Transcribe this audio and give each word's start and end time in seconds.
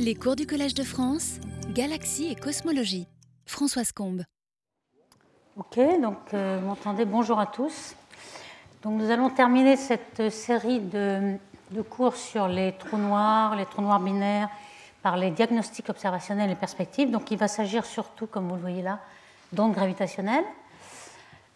Les 0.00 0.14
cours 0.16 0.36
du 0.36 0.46
Collège 0.46 0.74
de 0.74 0.82
France, 0.82 1.38
Galaxie 1.72 2.26
et 2.30 2.34
Cosmologie. 2.34 3.06
Françoise 3.46 3.92
Combe. 3.92 4.24
Ok, 5.56 5.78
donc 6.02 6.18
euh, 6.34 6.60
m'entendez 6.60 7.04
Bonjour 7.04 7.38
à 7.38 7.46
tous. 7.46 7.94
Donc 8.82 9.00
nous 9.00 9.10
allons 9.10 9.30
terminer 9.30 9.76
cette 9.76 10.30
série 10.30 10.80
de, 10.80 11.36
de, 11.70 11.82
cours 11.82 12.16
sur 12.16 12.48
les 12.48 12.72
trous 12.72 12.98
noirs, 12.98 13.54
les 13.54 13.64
trous 13.64 13.82
noirs 13.82 14.00
binaires, 14.00 14.50
par 15.02 15.16
les 15.16 15.30
diagnostics 15.30 15.88
observationnels 15.88 16.50
et 16.50 16.56
perspectives. 16.56 17.10
Donc 17.10 17.30
il 17.30 17.38
va 17.38 17.48
s'agir 17.48 17.86
surtout, 17.86 18.26
comme 18.26 18.48
vous 18.48 18.56
le 18.56 18.60
voyez 18.60 18.82
là, 18.82 18.98
d'ondes 19.52 19.74
gravitationnelles. 19.74 20.44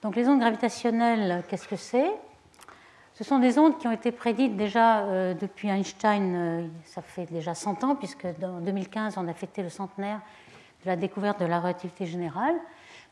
Donc 0.01 0.15
les 0.15 0.29
ondes 0.29 0.41
gravitationnelles, 0.41 1.43
qu'est-ce 1.49 1.67
que 1.67 1.77
c'est? 1.77 2.13
Ce 3.19 3.25
sont 3.25 3.41
des 3.41 3.59
ondes 3.59 3.77
qui 3.79 3.89
ont 3.89 3.93
été 3.93 4.13
prédites 4.13 4.57
déjà 4.57 5.01
euh, 5.01 5.35
depuis 5.35 5.67
Einstein, 5.67 6.37
euh, 6.37 6.67
ça 6.85 7.03
fait 7.03 7.27
déjà 7.27 7.53
100 7.53 7.83
ans, 7.83 7.97
puisque 7.97 8.25
en 8.25 8.61
2015, 8.61 9.15
on 9.17 9.27
a 9.27 9.35
fêté 9.35 9.61
le 9.61 9.71
centenaire 9.71 10.21
de 10.85 10.87
la 10.87 10.95
découverte 10.95 11.41
de 11.41 11.47
la 11.47 11.59
relativité 11.59 12.07
générale. 12.07 12.55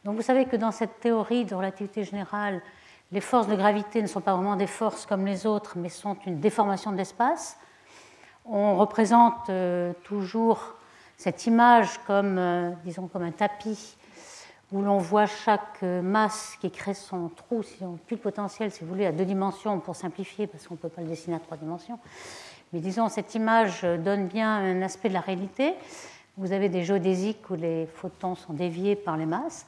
Donc 0.05 0.15
vous 0.15 0.23
savez 0.23 0.45
que 0.45 0.55
dans 0.55 0.71
cette 0.71 1.01
théorie 1.01 1.45
de 1.45 1.57
relativité 1.57 2.05
générale, 2.05 2.63
les 3.11 3.21
forces 3.21 3.49
de 3.49 3.57
gravité 3.57 4.01
ne 4.01 4.07
sont 4.07 4.21
pas 4.21 4.35
vraiment 4.35 4.55
des 4.55 4.69
forces 4.69 5.07
comme 5.07 5.27
les 5.27 5.45
autres, 5.45 5.77
mais 5.77 5.89
sont 5.89 6.17
une 6.25 6.39
déformation 6.39 6.93
de 6.93 6.99
l'espace. 6.99 7.59
On 8.45 8.77
représente 8.77 9.51
euh, 9.51 9.93
toujours 10.05 10.77
cette 11.17 11.47
image 11.47 11.99
comme, 12.07 12.77
disons, 12.85 13.09
comme 13.09 13.25
un 13.25 13.33
tapis 13.33 13.97
où 14.73 14.83
l'on 14.83 14.99
voit 14.99 15.27
chaque 15.27 15.83
euh, 15.83 16.03
masse 16.03 16.57
qui 16.61 16.71
crée 16.71 16.95
son 16.95 17.29
trou, 17.29 17.63
si 17.63 17.85
on 17.85 17.97
plus 17.97 18.17
le 18.17 18.23
potentiel, 18.23 18.71
si 18.71 18.83
vous 18.83 18.89
voulez, 18.89 19.07
à 19.07 19.13
deux 19.13 19.25
dimensions 19.25 19.79
pour 19.79 19.95
simplifier, 19.95 20.47
parce 20.47 20.67
qu'on 20.67 20.75
ne 20.75 20.79
peut 20.79 20.89
pas 20.89 21.03
le 21.03 21.09
dessiner 21.09 21.37
à 21.37 21.41
trois 21.41 21.57
dimensions. 21.57 21.99
Mais 22.73 22.81
disons, 22.81 23.09
cette 23.09 23.35
image 23.35 23.83
donne 23.83 24.27
bien 24.27 24.57
un 24.57 24.83
aspect 24.83 25.09
de 25.09 25.15
la 25.15 25.21
réalité. 25.21 25.75
Vous 26.37 26.53
avez 26.53 26.69
des 26.69 26.83
géodésiques 26.83 27.49
où 27.49 27.55
les 27.55 27.87
photons 27.87 28.35
sont 28.35 28.53
déviés 28.53 28.97
par 28.97 29.17
les 29.17 29.25
masses. 29.25 29.67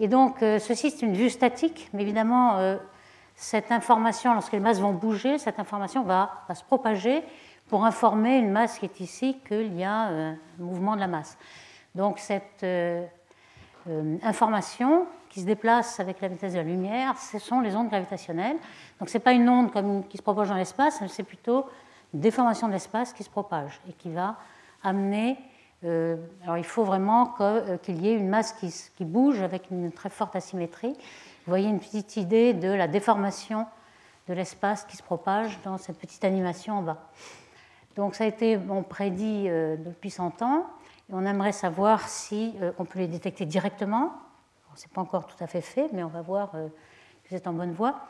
Et 0.00 0.08
donc, 0.08 0.42
euh, 0.42 0.58
ceci, 0.58 0.90
c'est 0.90 1.02
une 1.02 1.14
vue 1.14 1.30
statique, 1.30 1.90
mais 1.92 2.02
évidemment, 2.02 2.56
euh, 2.56 2.76
cette 3.36 3.70
information, 3.70 4.32
lorsque 4.32 4.52
les 4.52 4.60
masses 4.60 4.80
vont 4.80 4.92
bouger, 4.92 5.38
cette 5.38 5.60
information 5.60 6.02
va, 6.02 6.42
va 6.48 6.54
se 6.54 6.64
propager 6.64 7.22
pour 7.68 7.84
informer 7.84 8.38
une 8.38 8.50
masse 8.50 8.78
qui 8.78 8.86
est 8.86 9.00
ici 9.00 9.36
qu'il 9.46 9.78
y 9.78 9.84
a 9.84 10.08
un 10.08 10.36
mouvement 10.58 10.96
de 10.96 11.00
la 11.00 11.06
masse. 11.06 11.38
Donc, 11.94 12.18
cette 12.18 12.64
euh, 13.88 14.16
information 14.22 15.06
qui 15.28 15.40
se 15.40 15.46
déplace 15.46 15.98
avec 15.98 16.20
la 16.20 16.28
vitesse 16.28 16.52
de 16.52 16.58
la 16.58 16.64
lumière, 16.64 17.18
ce 17.18 17.38
sont 17.38 17.60
les 17.60 17.74
ondes 17.74 17.88
gravitationnelles. 17.88 18.56
Donc 19.00 19.08
ce 19.08 19.16
n'est 19.16 19.22
pas 19.22 19.32
une 19.32 19.48
onde 19.48 19.72
comme, 19.72 20.06
qui 20.06 20.18
se 20.18 20.22
propage 20.22 20.48
dans 20.48 20.54
l'espace, 20.54 21.02
c'est 21.08 21.22
plutôt 21.22 21.66
une 22.14 22.20
déformation 22.20 22.68
de 22.68 22.72
l'espace 22.72 23.12
qui 23.12 23.24
se 23.24 23.30
propage 23.30 23.80
et 23.88 23.92
qui 23.92 24.10
va 24.10 24.36
amener... 24.82 25.38
Euh, 25.84 26.16
alors 26.44 26.58
il 26.58 26.64
faut 26.64 26.84
vraiment 26.84 27.34
euh, 27.40 27.76
qu'il 27.78 28.00
y 28.02 28.08
ait 28.08 28.14
une 28.14 28.28
masse 28.28 28.52
qui, 28.52 29.04
bouge 29.04 29.40
avec 29.40 29.68
une 29.72 29.90
très 29.90 30.10
forte 30.10 30.36
asymétrie. 30.36 30.92
Vous 30.92 31.50
voyez 31.50 31.68
une 31.68 31.80
petite 31.80 32.16
idée 32.16 32.54
de 32.54 32.68
la 32.68 32.86
déformation 32.86 33.66
de 34.28 34.34
l'espace 34.34 34.84
qui 34.84 34.96
se 34.96 35.02
propage 35.02 35.58
dans 35.64 35.78
cette 35.78 35.98
petite 35.98 36.24
animation 36.24 36.78
en 36.78 36.82
bas. 36.82 37.10
Donc 37.96 38.14
ça 38.14 38.22
a 38.22 38.26
été 38.28 38.56
bon, 38.56 38.84
prédit 38.84 39.48
depuis 39.48 40.10
100 40.10 40.40
ans 40.42 40.66
on 41.10 41.26
aimerait 41.26 41.52
savoir 41.52 42.08
si 42.08 42.54
euh, 42.60 42.72
on 42.78 42.84
peut 42.84 42.98
les 42.98 43.06
détecter 43.06 43.46
directement. 43.46 44.12
Ce 44.74 44.86
n'est 44.86 44.92
pas 44.92 45.00
encore 45.00 45.26
tout 45.26 45.42
à 45.42 45.46
fait 45.46 45.60
fait, 45.60 45.88
mais 45.92 46.02
on 46.02 46.08
va 46.08 46.22
voir 46.22 46.50
euh, 46.54 46.68
que 46.68 47.30
vous 47.30 47.36
êtes 47.36 47.46
en 47.46 47.52
bonne 47.52 47.72
voie. 47.72 48.06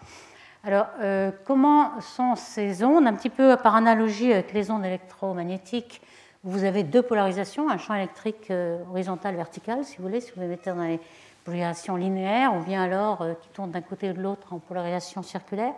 Alors, 0.65 0.87
euh, 1.01 1.33
comment 1.45 2.01
sont 2.01 2.37
ces 2.37 2.85
ondes? 2.85 3.07
Un 3.07 3.15
petit 3.15 3.31
peu 3.31 3.57
par 3.57 3.75
analogie 3.75 4.33
avec 4.33 4.53
les 4.53 4.70
ondes 4.70 4.85
électromagnétiques, 4.85 6.01
vous 6.45 6.65
avez 6.65 6.85
deux 6.85 7.03
polarisations, 7.03 7.69
un 7.69 7.79
champ 7.79 7.95
électrique 7.95 8.53
horizontal, 8.91 9.37
vertical, 9.37 9.85
si 9.85 9.97
vous 9.97 10.03
voulez, 10.03 10.20
si 10.20 10.33
vous 10.35 10.41
les 10.41 10.48
mettez 10.48 10.70
dans 10.70 10.83
les 10.83 11.01
polarisations 11.45 11.95
linéaires, 11.95 12.55
ou 12.57 12.65
bien 12.65 12.83
alors 12.83 13.25
qui 13.41 13.48
tournent 13.51 13.70
d'un 13.70 13.81
côté 13.81 14.11
ou 14.11 14.13
de 14.13 14.20
l'autre 14.20 14.52
en 14.52 14.58
polarisation 14.58 15.23
circulaire. 15.23 15.73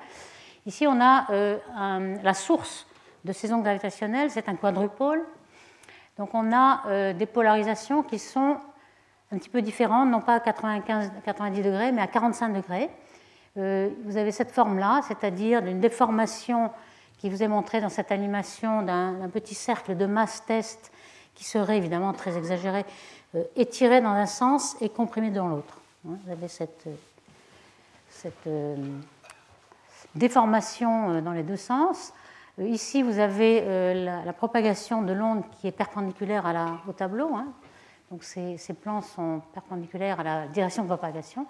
Ici, 0.65 0.87
on 0.87 1.03
a 1.03 1.27
la 2.23 2.33
source 2.33 2.87
de 3.27 3.33
ces 3.35 3.53
ondes 3.53 3.63
gravitationnelles, 3.63 4.31
c'est 4.31 4.49
un 4.49 4.57
quadrupôle 4.57 5.23
donc 6.19 6.31
on 6.35 6.53
a 6.53 6.83
euh, 6.87 7.13
des 7.13 7.27
polarisations 7.27 8.03
qui 8.03 8.19
sont 8.19 8.59
un 9.33 9.39
petit 9.39 9.49
peu 9.49 9.63
différentes, 9.63 10.11
non 10.11 10.21
pas 10.21 10.35
à 10.35 10.41
95, 10.41 11.11
90 11.25 11.63
degrés, 11.63 11.93
mais 11.93 12.03
à 12.03 12.07
45 12.07 12.53
degrés. 12.53 12.91
Euh, 13.57 13.91
vous 14.05 14.17
avez 14.17 14.31
cette 14.31 14.53
forme-là, 14.53 15.01
c'est-à-dire 15.07 15.63
d'une 15.63 15.81
déformation 15.81 16.71
qui 17.19 17.31
vous 17.31 17.43
est 17.43 17.49
montrée 17.49 17.81
dans 17.81 17.89
cette 17.89 18.13
animation 18.13 18.83
d'un 18.83 19.29
petit 19.33 19.55
cercle 19.55 19.97
de 19.97 20.07
masse 20.07 20.45
test 20.47 20.93
qui 21.35 21.45
serait 21.45 21.79
évidemment 21.79 22.13
très 22.13 22.37
exagéré, 22.37 22.85
euh, 23.35 23.43
étiré 23.57 24.01
dans 24.01 24.11
un 24.11 24.27
sens 24.27 24.77
et 24.81 24.89
comprimé 24.89 25.31
dans 25.31 25.49
l'autre. 25.49 25.81
Hein, 26.07 26.17
vous 26.25 26.33
avez 26.33 26.49
cette 26.49 26.87
déformation 30.15 31.21
dans 31.21 31.33
les 31.33 31.43
deux 31.43 31.57
sens. 31.57 32.13
Euh, 32.59 32.69
ici, 32.69 33.03
vous 33.03 33.19
avez 33.19 33.63
euh, 33.63 34.23
la, 34.25 34.33
propagation 34.33 35.03
de 35.03 35.13
l'onde 35.13 35.43
qui 35.59 35.67
est 35.67 35.73
perpendiculaire 35.73 36.45
au 36.89 36.93
tableau. 36.93 37.35
Hein. 37.35 37.47
Donc 38.11 38.23
ces, 38.23 38.59
plans 38.81 39.01
sont 39.01 39.43
perpendiculaires 39.53 40.21
à 40.21 40.23
la 40.23 40.47
direction 40.49 40.83
de 40.83 40.89
propagation. 40.89 41.47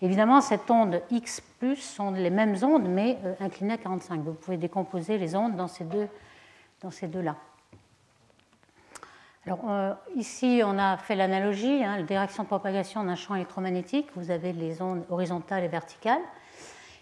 Évidemment, 0.00 0.40
cette 0.40 0.70
onde 0.70 1.02
X 1.10 1.42
sont 1.78 2.12
les 2.12 2.30
mêmes 2.30 2.56
ondes, 2.62 2.88
mais 2.88 3.18
euh, 3.24 3.34
inclinées 3.40 3.74
à 3.74 3.78
45. 3.78 4.20
Vous 4.20 4.32
pouvez 4.32 4.56
décomposer 4.56 5.18
les 5.18 5.34
ondes 5.36 5.56
dans 5.56 5.68
ces 5.68 5.84
deux, 5.84 6.08
dans 6.80 6.90
ces 6.90 7.08
deux-là. 7.08 7.36
Alors, 9.46 9.96
ici, 10.16 10.62
on 10.64 10.76
a 10.76 10.96
fait 10.96 11.14
l'analogie, 11.14 11.84
hein, 11.84 11.98
la 11.98 12.02
direction 12.02 12.42
de 12.42 12.48
propagation 12.48 13.04
d'un 13.04 13.14
champ 13.14 13.36
électromagnétique. 13.36 14.08
Vous 14.16 14.32
avez 14.32 14.52
les 14.52 14.82
ondes 14.82 15.04
horizontales 15.08 15.62
et 15.62 15.68
verticales. 15.68 16.20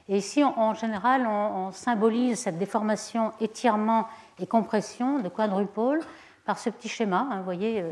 Et 0.08 0.18
ici, 0.18 0.44
en 0.44 0.74
général, 0.74 1.26
on, 1.26 1.72
symbolise 1.72 2.38
cette 2.38 2.58
déformation, 2.58 3.32
étirement 3.40 4.06
et 4.38 4.46
compression 4.46 5.20
de 5.20 5.28
quadrupôle 5.28 6.00
par 6.44 6.58
ce 6.58 6.68
petit 6.68 6.88
schéma. 6.88 7.26
Hein, 7.30 7.38
vous 7.38 7.44
voyez, 7.44 7.80
euh, 7.80 7.90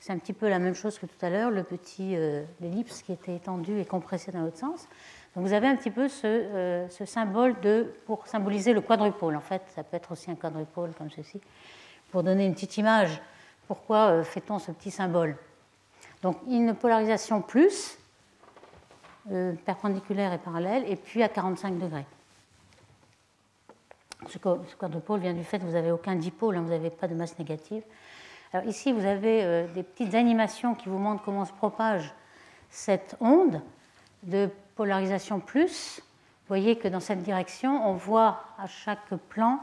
c'est 0.00 0.12
un 0.12 0.18
petit 0.18 0.32
peu 0.32 0.48
la 0.48 0.58
même 0.58 0.74
chose 0.74 0.98
que 0.98 1.06
tout 1.06 1.24
à 1.24 1.30
l'heure, 1.30 1.50
le 1.50 1.62
petit 1.62 2.16
euh, 2.16 2.42
ellipse 2.60 3.02
qui 3.02 3.12
était 3.12 3.36
étendu 3.36 3.78
et 3.78 3.84
compressé 3.84 4.32
dans 4.32 4.40
l'autre 4.40 4.58
sens. 4.58 4.88
Donc 5.36 5.46
vous 5.46 5.52
avez 5.52 5.68
un 5.68 5.76
petit 5.76 5.92
peu 5.92 6.08
ce, 6.08 6.26
euh, 6.26 6.88
symbole 6.88 7.54
pour 8.04 8.26
symboliser 8.26 8.72
le 8.72 8.80
quadrupôle. 8.80 9.36
En 9.36 9.40
fait, 9.40 9.62
ça 9.74 9.84
peut 9.84 9.96
être 9.96 10.10
aussi 10.10 10.28
un 10.28 10.34
quadrupôle 10.34 10.90
comme 10.98 11.10
ceci. 11.10 11.40
Pour 12.10 12.24
donner 12.24 12.46
une 12.46 12.54
petite 12.54 12.76
image, 12.78 13.22
pourquoi 13.68 14.24
fait-on 14.24 14.58
ce 14.58 14.72
petit 14.72 14.90
symbole? 14.90 15.36
Donc 16.20 16.36
une 16.48 16.74
polarisation 16.74 17.40
plus, 17.40 17.96
euh, 19.30 19.52
perpendiculaire 19.64 20.32
et 20.32 20.38
parallèle, 20.38 20.84
et 20.88 20.96
puis 20.96 21.22
à 21.22 21.28
45 21.28 21.78
degrés. 21.78 22.06
Ce 24.28 24.38
quadrupôle 24.38 25.20
vient 25.20 25.34
du 25.34 25.44
fait 25.44 25.58
que 25.58 25.64
vous 25.64 25.72
n'avez 25.72 25.90
aucun 25.90 26.16
dipôle, 26.16 26.56
hein, 26.56 26.62
vous 26.62 26.70
n'avez 26.70 26.90
pas 26.90 27.08
de 27.08 27.14
masse 27.14 27.38
négative. 27.38 27.82
Alors 28.52 28.66
ici, 28.66 28.92
vous 28.92 29.04
avez 29.04 29.42
euh, 29.44 29.66
des 29.74 29.82
petites 29.82 30.14
animations 30.14 30.74
qui 30.74 30.88
vous 30.88 30.98
montrent 30.98 31.22
comment 31.22 31.44
se 31.44 31.52
propage 31.52 32.12
cette 32.68 33.16
onde 33.20 33.60
de 34.24 34.48
polarisation 34.76 35.40
plus. 35.40 36.00
Vous 36.00 36.48
voyez 36.48 36.76
que 36.76 36.88
dans 36.88 37.00
cette 37.00 37.22
direction, 37.22 37.88
on 37.88 37.94
voit 37.94 38.44
à 38.58 38.66
chaque 38.66 39.14
plan 39.28 39.60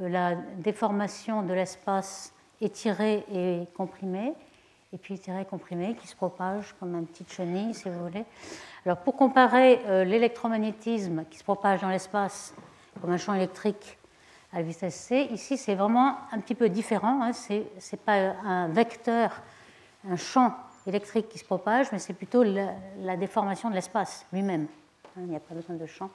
euh, 0.00 0.08
la 0.08 0.34
déformation 0.34 1.42
de 1.42 1.52
l'espace 1.52 2.32
étiré 2.60 3.24
et 3.32 3.66
comprimé, 3.76 4.32
et 4.96 4.98
puis 4.98 5.12
étiré 5.12 5.42
et 5.42 5.44
comprimé, 5.44 5.94
qui 5.94 6.06
se 6.08 6.16
propage 6.16 6.74
comme 6.80 6.94
une 6.94 7.06
petite 7.06 7.30
chenille, 7.30 7.74
si 7.74 7.90
vous 7.90 8.02
voulez. 8.02 8.24
Alors 8.86 8.96
pour 8.96 9.14
comparer 9.14 9.78
euh, 9.84 10.04
l'électromagnétisme 10.04 11.26
qui 11.30 11.36
se 11.36 11.44
propage 11.44 11.82
dans 11.82 11.90
l'espace 11.90 12.54
comme 13.02 13.10
un 13.10 13.18
champ 13.18 13.34
électrique 13.34 13.98
à 14.54 14.62
vitesse 14.62 14.94
c, 14.94 15.28
ici 15.32 15.58
c'est 15.58 15.74
vraiment 15.74 16.16
un 16.32 16.40
petit 16.40 16.54
peu 16.54 16.70
différent. 16.70 17.22
Hein. 17.22 17.34
Ce 17.34 17.52
n'est 17.52 18.02
pas 18.06 18.14
un 18.14 18.68
vecteur, 18.68 19.42
un 20.08 20.16
champ 20.16 20.54
électrique 20.86 21.28
qui 21.28 21.38
se 21.38 21.44
propage, 21.44 21.92
mais 21.92 21.98
c'est 21.98 22.14
plutôt 22.14 22.42
la, 22.42 23.16
déformation 23.18 23.68
de 23.68 23.74
l'espace 23.74 24.24
lui-même. 24.32 24.66
Hein. 25.18 25.20
Il 25.24 25.26
n'y 25.26 25.36
a 25.36 25.40
pas 25.40 25.54
besoin 25.54 25.76
de 25.76 25.84
champ 25.84 26.08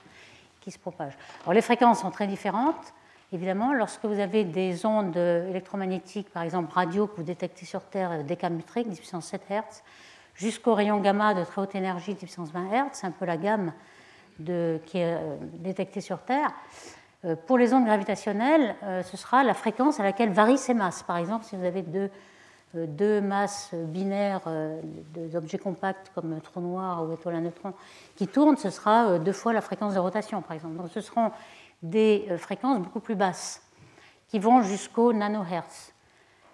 qui 0.60 0.72
se 0.72 0.80
propage. 0.80 1.13
Alors 1.44 1.54
les 1.54 1.62
fréquences 1.62 2.01
sont 2.01 2.10
très 2.10 2.25
différentes. 2.25 2.94
Évidemment, 3.33 3.74
lorsque 3.74 4.04
vous 4.04 4.19
avez 4.19 4.44
des 4.44 4.86
ondes 4.86 5.16
électromagnétiques, 5.16 6.30
par 6.31 6.44
exemple 6.44 6.74
radio, 6.74 7.07
que 7.07 7.16
vous 7.16 7.24
détectez 7.24 7.66
sur 7.66 7.81
Terre, 7.83 8.12
euh, 8.12 8.24
décamétriques, 8.24 8.89
10 8.89 8.98
puissance 8.98 9.28
7 9.28 9.44
Hz, 9.50 9.83
jusqu'au 10.36 10.74
rayon 10.74 11.00
gamma 11.00 11.33
de 11.33 11.45
très 11.45 11.62
haute 11.62 11.74
énergie 11.74 12.13
de 12.13 12.18
puissance 12.18 12.51
20 12.51 12.69
Hz, 12.69 12.89
c'est 12.92 13.07
un 13.07 13.12
peu 13.12 13.24
la 13.24 13.38
gamme 13.38 13.72
qui 14.45 14.98
est 14.98 15.16
euh, 15.16 15.38
détectée 15.60 16.01
sur 16.01 16.19
Terre. 16.19 16.51
Euh, 17.24 17.38
pour 17.48 17.57
les 17.57 17.74
ondes 17.74 17.86
gravitationnelles, 17.86 18.75
ce 19.06 19.16
sera 19.16 19.45
la 19.45 19.54
fréquence 19.54 20.01
à 20.01 20.04
laquelle 20.04 20.31
varient 20.31 20.57
ces 20.57 20.74
masses. 20.74 21.04
Par 21.04 21.16
exemple, 21.16 21.45
si 21.45 21.56
vous 21.56 21.63
avez 21.63 21.84
deux, 21.84 22.10
deux 22.74 23.22
masses 23.22 23.74
binaires 23.74 24.42
d'objets 25.31 25.60
compacts 25.60 26.12
comme 26.16 26.42
trou 26.42 26.60
noir 26.60 27.04
ou 27.04 27.13
étoile 27.13 27.36
à 27.36 27.39
neutrons 27.39 27.74
qui 28.16 28.27
tournent, 28.27 28.57
ce 28.57 28.72
sera 28.72 29.19
deux 29.19 29.34
fois 29.34 29.54
la 29.54 29.62
fréquence 29.62 29.94
de 29.94 30.00
rotation, 30.00 30.42
par 30.42 30.54
exemple. 30.54 30.75
Donc 30.77 30.89
ce 30.89 31.01
seront 31.01 31.31
des 31.81 32.28
fréquences 32.38 32.80
beaucoup 32.80 33.00
plus 33.00 33.16
basses 33.16 33.62
qui 34.28 34.39
vont 34.39 34.62
jusqu'au 34.62 35.13
nanohertz. 35.13 35.94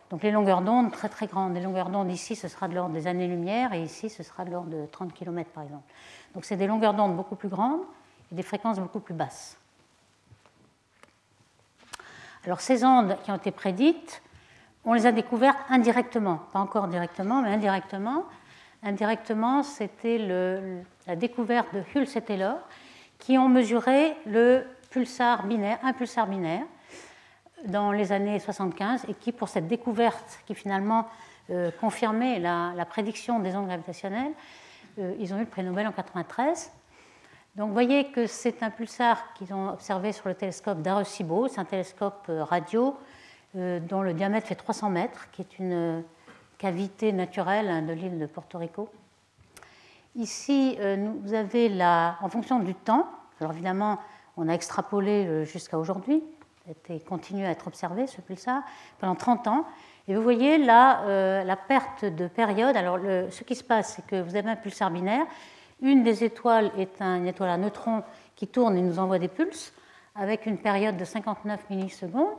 Donc 0.09 0.23
les 0.23 0.31
longueurs 0.31 0.61
d'onde 0.61 0.91
très 0.91 1.09
très 1.09 1.27
grandes. 1.27 1.53
Les 1.53 1.61
longueurs 1.61 1.89
d'onde 1.89 2.09
ici, 2.09 2.35
ce 2.35 2.47
sera 2.47 2.67
de 2.67 2.75
l'ordre 2.75 2.93
des 2.93 3.07
années-lumière 3.07 3.73
et 3.73 3.83
ici, 3.83 4.09
ce 4.09 4.23
sera 4.23 4.45
de 4.45 4.51
l'ordre 4.51 4.69
de 4.69 4.85
30 4.85 5.13
km 5.13 5.49
par 5.51 5.63
exemple. 5.63 5.83
Donc 6.33 6.45
c'est 6.45 6.55
des 6.55 6.67
longueurs 6.67 6.93
d'onde 6.93 7.15
beaucoup 7.15 7.35
plus 7.35 7.49
grandes 7.49 7.81
et 8.31 8.35
des 8.35 8.43
fréquences 8.43 8.79
beaucoup 8.79 8.99
plus 8.99 9.13
basses. 9.13 9.57
Alors 12.45 12.61
ces 12.61 12.85
ondes 12.85 13.17
qui 13.23 13.31
ont 13.31 13.35
été 13.35 13.51
prédites, 13.51 14.21
on 14.85 14.93
les 14.93 15.05
a 15.05 15.11
découvertes 15.11 15.59
indirectement, 15.69 16.39
pas 16.53 16.59
encore 16.59 16.87
directement, 16.87 17.41
mais 17.41 17.49
indirectement. 17.49 18.23
Indirectement, 18.83 19.63
c'était 19.63 20.17
la 21.05 21.15
découverte 21.17 21.67
de 21.73 21.83
Hulse 21.93 22.15
et 22.15 22.21
Taylor 22.21 22.57
qui 23.19 23.37
ont 23.37 23.49
mesuré 23.49 24.15
le 24.25 24.63
pulsar 24.89 25.45
binaire, 25.45 25.79
un 25.83 25.93
pulsar 25.93 26.27
binaire 26.27 26.65
dans 27.65 27.91
les 27.91 28.11
années 28.11 28.39
75 28.39 29.05
et 29.07 29.13
qui, 29.13 29.31
pour 29.31 29.49
cette 29.49 29.67
découverte 29.67 30.39
qui 30.45 30.55
finalement 30.55 31.07
euh, 31.49 31.71
confirmait 31.79 32.39
la, 32.39 32.85
prédiction 32.85 33.39
des 33.39 33.55
ondes 33.55 33.67
gravitationnelles, 33.67 34.33
euh, 34.99 35.15
ils 35.19 35.33
ont 35.33 35.37
eu 35.37 35.41
le 35.41 35.45
prix 35.45 35.63
Nobel 35.63 35.87
en 35.87 35.91
93. 35.91 36.71
Donc 37.55 37.67
vous 37.67 37.73
voyez 37.73 38.11
que 38.11 38.27
c'est 38.27 38.61
un 38.61 38.69
pulsar 38.69 39.33
qu'ils 39.33 39.53
ont 39.53 39.69
observé 39.69 40.11
sur 40.11 40.27
le 40.27 40.35
télescope 40.35 40.81
d'Arecibo, 40.81 41.47
c'est 41.47 41.59
un 41.59 41.65
télescope 41.65 42.25
euh, 42.29 42.43
radio 42.43 42.95
dont 43.53 44.03
le 44.03 44.13
diamètre 44.13 44.45
fait 44.45 44.55
300 44.55 44.89
mètres, 44.91 45.31
qui 45.31 45.41
est 45.41 45.57
une 45.57 46.03
cavité 46.59 47.11
naturelle 47.11 47.69
hein, 47.69 47.81
de 47.81 47.93
l'île 47.93 48.19
de 48.19 48.27
Porto 48.27 48.59
Rico. 48.59 48.87
Ici, 50.15 50.77
vous 51.23 51.33
avez 51.33 51.67
la, 51.69 52.17
en 52.21 52.29
fonction 52.29 52.59
du 52.59 52.75
temps, 52.75 53.09
alors 53.39 53.53
évidemment, 53.53 53.97
on 54.37 54.47
a 54.47 54.53
extrapolé 54.53 55.45
jusqu'à 55.45 55.77
aujourd'hui, 55.77 56.23
et 56.89 56.99
continue 56.99 57.45
à 57.45 57.51
être 57.51 57.67
observé, 57.67 58.07
ce 58.07 58.21
pulsar, 58.21 58.61
pendant 58.99 59.15
30 59.15 59.47
ans. 59.47 59.65
Et 60.07 60.15
vous 60.15 60.21
voyez 60.21 60.57
là 60.57 61.01
euh, 61.01 61.43
la 61.43 61.55
perte 61.55 62.05
de 62.05 62.27
période. 62.27 62.75
Alors, 62.77 62.97
ce 63.29 63.43
qui 63.43 63.55
se 63.55 63.63
passe, 63.63 63.95
c'est 63.95 64.05
que 64.05 64.21
vous 64.21 64.35
avez 64.35 64.49
un 64.49 64.55
pulsar 64.55 64.89
binaire. 64.91 65.25
Une 65.81 66.03
des 66.03 66.23
étoiles 66.23 66.71
est 66.77 67.01
une 67.01 67.27
étoile 67.27 67.49
à 67.49 67.57
neutrons 67.57 68.03
qui 68.35 68.47
tourne 68.47 68.77
et 68.77 68.81
nous 68.81 68.99
envoie 68.99 69.19
des 69.19 69.27
pulses 69.27 69.73
avec 70.15 70.45
une 70.45 70.57
période 70.57 70.97
de 70.97 71.05
59 71.05 71.69
millisecondes. 71.69 72.35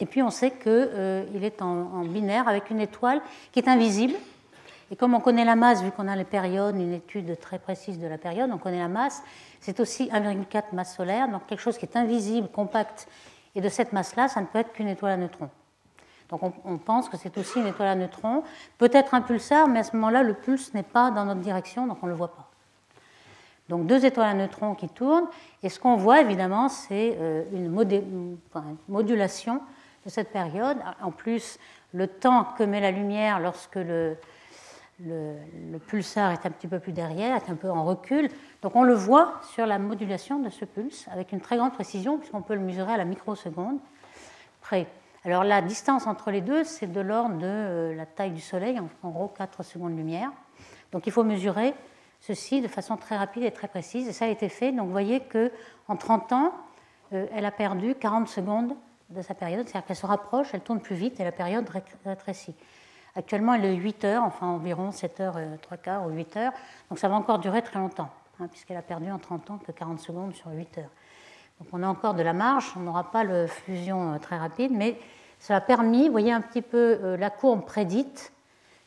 Et 0.00 0.06
puis 0.06 0.22
on 0.22 0.30
sait 0.30 0.52
qu'il 0.52 0.68
euh, 0.68 1.42
est 1.42 1.60
en, 1.60 2.04
binaire 2.04 2.46
avec 2.46 2.70
une 2.70 2.80
étoile 2.80 3.20
qui 3.50 3.58
est 3.58 3.68
invisible. 3.68 4.14
Et 4.90 4.96
comme 4.96 5.14
on 5.14 5.20
connaît 5.20 5.44
la 5.44 5.56
masse, 5.56 5.82
vu 5.82 5.90
qu'on 5.90 6.08
a 6.08 6.16
les 6.16 6.24
périodes, 6.24 6.76
une 6.76 6.94
étude 6.94 7.38
très 7.38 7.58
précise 7.58 7.98
de 7.98 8.06
la 8.06 8.16
période, 8.16 8.50
on 8.52 8.58
connaît 8.58 8.78
la 8.78 8.88
masse, 8.88 9.22
c'est 9.60 9.80
aussi 9.80 10.08
1,4 10.08 10.74
masse 10.74 10.96
solaire, 10.96 11.28
donc 11.28 11.46
quelque 11.46 11.60
chose 11.60 11.76
qui 11.76 11.84
est 11.84 11.96
invisible, 11.96 12.48
compact. 12.48 13.06
Et 13.54 13.60
de 13.60 13.68
cette 13.68 13.92
masse-là, 13.92 14.28
ça 14.28 14.40
ne 14.40 14.46
peut 14.46 14.58
être 14.58 14.72
qu'une 14.72 14.88
étoile 14.88 15.12
à 15.12 15.16
neutrons. 15.16 15.50
Donc 16.30 16.42
on, 16.42 16.76
pense 16.76 17.08
que 17.08 17.16
c'est 17.16 17.36
aussi 17.38 17.58
une 17.58 17.66
étoile 17.66 17.88
à 17.88 17.94
neutrons, 17.94 18.42
peut-être 18.76 19.14
un 19.14 19.22
pulsar, 19.22 19.66
mais 19.66 19.80
à 19.80 19.84
ce 19.84 19.96
moment-là, 19.96 20.22
le 20.22 20.34
pulse 20.34 20.74
n'est 20.74 20.82
pas 20.82 21.10
dans 21.10 21.24
notre 21.24 21.40
direction, 21.40 21.86
donc 21.86 21.98
on 22.02 22.06
ne 22.06 22.12
le 22.12 22.16
voit 22.18 22.34
pas. 22.34 22.50
Donc 23.70 23.86
deux 23.86 24.04
étoiles 24.04 24.28
à 24.28 24.34
neutrons 24.34 24.74
qui 24.74 24.88
tournent, 24.88 25.26
et 25.62 25.70
ce 25.70 25.80
qu'on 25.80 25.96
voit 25.96 26.20
évidemment, 26.20 26.68
c'est 26.68 27.16
euh, 27.18 27.44
une, 27.52 27.68
modulation 28.88 29.62
de 30.04 30.10
cette 30.10 30.30
période. 30.30 30.76
En 31.02 31.12
plus, 31.12 31.58
le 31.94 32.06
temps 32.06 32.44
que 32.56 32.62
met 32.62 32.80
la 32.80 32.90
lumière 32.90 33.40
lorsque 33.40 33.76
le, 33.76 34.18
le, 35.04 35.78
pulsar 35.78 36.32
est 36.32 36.46
un 36.46 36.50
petit 36.50 36.66
peu 36.66 36.78
plus 36.78 36.92
derrière, 36.92 37.36
est 37.36 37.50
un 37.50 37.54
peu 37.54 37.70
en 37.70 37.84
recul. 37.84 38.28
Donc 38.62 38.74
on 38.76 38.82
le 38.82 38.94
voit 38.94 39.40
sur 39.52 39.66
la 39.66 39.78
modulation 39.78 40.40
de 40.40 40.50
ce 40.50 40.64
pulse 40.64 41.06
avec 41.12 41.32
une 41.32 41.40
très 41.40 41.56
grande 41.56 41.72
précision, 41.72 42.18
puisqu'on 42.18 42.42
peut 42.42 42.54
le 42.54 42.60
mesurer 42.60 42.92
à 42.92 42.96
la 42.96 43.04
microseconde 43.04 43.78
près. 44.60 44.86
Alors 45.24 45.44
la 45.44 45.62
distance 45.62 46.06
entre 46.06 46.30
les 46.30 46.40
deux, 46.40 46.64
c'est 46.64 46.90
de 46.90 47.00
l'ordre 47.00 47.36
de 47.38 47.46
euh, 47.46 47.94
la 47.94 48.06
taille 48.06 48.32
du 48.32 48.40
Soleil, 48.40 48.80
en 49.02 49.10
gros 49.10 49.28
4 49.28 49.62
secondes 49.62 49.92
de 49.92 49.96
lumière. 49.96 50.30
Donc 50.92 51.06
il 51.06 51.12
faut 51.12 51.24
mesurer 51.24 51.74
ceci 52.20 52.60
de 52.60 52.68
façon 52.68 52.96
très 52.96 53.16
rapide 53.16 53.44
et 53.44 53.50
très 53.50 53.68
précise, 53.68 54.08
et 54.08 54.12
ça 54.12 54.24
a 54.24 54.28
été 54.28 54.48
fait. 54.48 54.72
Donc 54.72 54.86
vous 54.86 54.92
voyez 54.92 55.20
qu'en 55.20 55.96
30 55.96 56.32
ans, 56.32 56.52
euh, 57.12 57.26
elle 57.32 57.44
a 57.44 57.50
perdu 57.50 57.94
40 57.94 58.28
secondes 58.28 58.74
de 59.10 59.22
sa 59.22 59.34
période, 59.34 59.66
c'est-à-dire 59.66 59.86
qu'elle 59.86 59.96
se 59.96 60.06
rapproche, 60.06 60.48
elle 60.52 60.60
tourne 60.60 60.80
plus 60.80 60.96
vite 60.96 61.18
et 61.20 61.24
la 61.24 61.32
période 61.32 61.68
rétrécit. 62.04 62.54
Actuellement, 63.18 63.54
elle 63.54 63.64
est 63.64 63.74
8 63.74 64.04
heures, 64.04 64.22
enfin 64.22 64.46
environ 64.46 64.92
7 64.92 65.18
heures, 65.18 65.36
3 65.62 65.76
euh, 65.76 65.80
quarts 65.82 66.06
ou 66.06 66.10
8 66.10 66.36
heures. 66.36 66.52
Donc 66.88 67.00
ça 67.00 67.08
va 67.08 67.16
encore 67.16 67.40
durer 67.40 67.62
très 67.62 67.80
longtemps, 67.80 68.10
hein, 68.38 68.46
puisqu'elle 68.46 68.76
a 68.76 68.82
perdu 68.82 69.10
en 69.10 69.18
30 69.18 69.50
ans 69.50 69.58
que 69.58 69.72
40 69.72 69.98
secondes 69.98 70.34
sur 70.36 70.52
8 70.52 70.78
heures. 70.78 70.90
Donc 71.58 71.68
on 71.72 71.82
a 71.82 71.88
encore 71.88 72.14
de 72.14 72.22
la 72.22 72.32
marge, 72.32 72.72
on 72.76 72.80
n'aura 72.80 73.10
pas 73.10 73.24
le 73.24 73.48
fusion 73.48 74.14
euh, 74.14 74.18
très 74.18 74.38
rapide, 74.38 74.70
mais 74.72 75.00
ça 75.40 75.56
a 75.56 75.60
permis, 75.60 76.04
vous 76.06 76.12
voyez 76.12 76.30
un 76.30 76.40
petit 76.40 76.62
peu 76.62 77.00
euh, 77.02 77.16
la 77.16 77.28
courbe 77.28 77.64
prédite, 77.64 78.32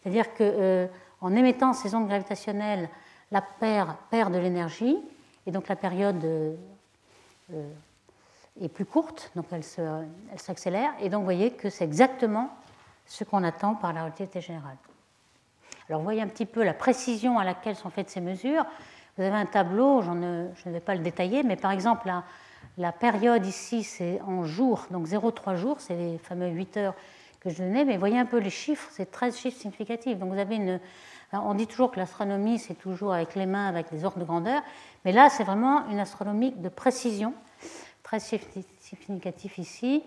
c'est-à-dire 0.01 0.28
qu'en 0.33 1.36
émettant 1.36 1.74
ces 1.74 1.94
ondes 1.94 2.07
gravitationnelles, 2.07 2.88
la 3.31 3.42
paire 3.42 3.98
perd 4.12 4.33
de 4.33 4.39
l'énergie, 4.39 4.98
et 5.45 5.51
donc 5.51 5.68
la 5.68 5.75
période 5.75 6.25
est 8.62 8.69
plus 8.69 8.86
courte, 8.86 9.31
donc 9.36 9.45
elle 9.51 9.63
s'accélère, 10.39 10.92
et 11.01 11.10
donc 11.10 11.19
vous 11.19 11.25
voyez 11.25 11.51
que 11.51 11.69
c'est 11.69 11.83
exactement 11.83 12.50
ce 13.06 13.24
qu'on 13.24 13.44
attend 13.44 13.75
par 13.75 13.94
la 13.94 14.03
relativité 14.03 14.42
générale. 14.42 14.77
Alors 15.89 16.01
voyez 16.01 16.21
un 16.21 16.27
petit 16.27 16.45
peu 16.45 16.63
la 16.63 16.74
précision 16.74 17.38
à 17.38 17.44
laquelle 17.44 17.75
sont 17.75 17.89
faites 17.89 18.09
ces 18.09 18.21
mesures. 18.21 18.65
Vous 19.18 19.24
avez 19.24 19.36
un 19.36 19.45
tableau, 19.45 20.01
je 20.01 20.09
ne 20.12 20.74
vais 20.74 20.80
pas 20.80 20.95
le 20.95 21.01
détailler, 21.01 21.44
mais 21.44 21.57
par 21.57 21.71
exemple 21.71 22.09
la, 22.77 22.92
période 22.94 23.45
ici 23.45 23.83
c'est 23.83 24.21
en 24.21 24.45
jours, 24.45 24.88
donc 24.92 25.07
0,3 25.07 25.56
jours, 25.57 25.81
c'est 25.81 25.95
les 25.95 26.18
fameux 26.18 26.48
8 26.48 26.77
heures 26.77 26.94
que 27.42 27.50
je 27.50 27.57
donnais, 27.57 27.83
mais 27.83 27.98
voyez 27.98 28.18
un 28.18 28.25
peu 28.25 28.38
les 28.38 28.50
chiffres, 28.50 28.88
c'est 28.92 29.12
13 29.12 29.38
chiffres 29.38 29.59
significatifs. 29.59 30.18
Donc 30.18 30.31
vous 30.31 30.39
avez 30.39 30.56
une, 30.56 30.80
on 31.33 31.54
dit 31.56 31.68
toujours 31.68 31.92
que 31.92 32.00
l'astronomie 32.00 32.57
c'est 32.57 32.75
toujours 32.75 33.13
avec 33.13 33.36
les 33.36 33.45
mains, 33.45 33.68
avec 33.68 33.92
des 33.92 34.06
ordres 34.06 34.19
de 34.19 34.24
grandeur, 34.24 34.62
mais 35.04 35.12
là 35.12 35.30
c'est 35.30 35.44
vraiment 35.44 35.89
une 35.89 36.00
astronomie 36.00 36.51
de 36.51 36.69
précision, 36.69 37.33
13 38.04 38.30
chiffres 38.30 38.47
significatifs 38.80 39.57
ici. 39.57 40.04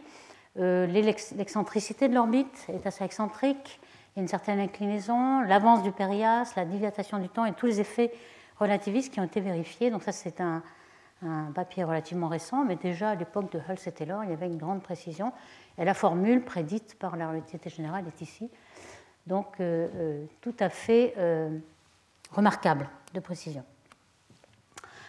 Euh, 0.58 0.86
l'excentricité 0.86 2.08
de 2.08 2.14
l'orbite 2.14 2.66
est 2.68 2.86
assez 2.86 3.04
excentrique, 3.04 3.80
il 4.14 4.18
y 4.18 4.20
a 4.20 4.22
une 4.22 4.28
certaine 4.28 4.60
inclinaison, 4.60 5.40
l'avance 5.42 5.82
du 5.82 5.90
périas, 5.90 6.52
la 6.56 6.64
dilatation 6.64 7.18
du 7.18 7.28
temps 7.28 7.44
et 7.44 7.52
tous 7.52 7.66
les 7.66 7.80
effets 7.80 8.12
relativistes 8.60 9.12
qui 9.12 9.18
ont 9.18 9.24
été 9.24 9.40
vérifiés. 9.40 9.90
Donc 9.90 10.04
ça, 10.04 10.12
c'est 10.12 10.40
un, 10.40 10.62
papier 11.54 11.84
relativement 11.84 12.28
récent, 12.28 12.64
mais 12.64 12.76
déjà 12.76 13.10
à 13.10 13.14
l'époque 13.14 13.50
de 13.50 13.58
Hulse 13.58 13.86
et 13.86 13.92
Taylor, 13.92 14.24
il 14.24 14.30
y 14.30 14.32
avait 14.34 14.46
une 14.46 14.58
grande 14.58 14.82
précision. 14.82 15.32
Et 15.78 15.84
la 15.84 15.94
formule 15.94 16.44
prédite 16.44 16.98
par 16.98 17.16
la 17.16 17.30
relativité 17.30 17.70
générale 17.70 18.04
est 18.06 18.20
ici. 18.20 18.50
Donc 19.26 19.58
euh, 19.58 19.88
euh, 19.94 20.26
tout 20.42 20.54
à 20.60 20.68
fait 20.68 21.14
remarquable 22.30 22.90
de 23.14 23.20
précision. 23.20 23.64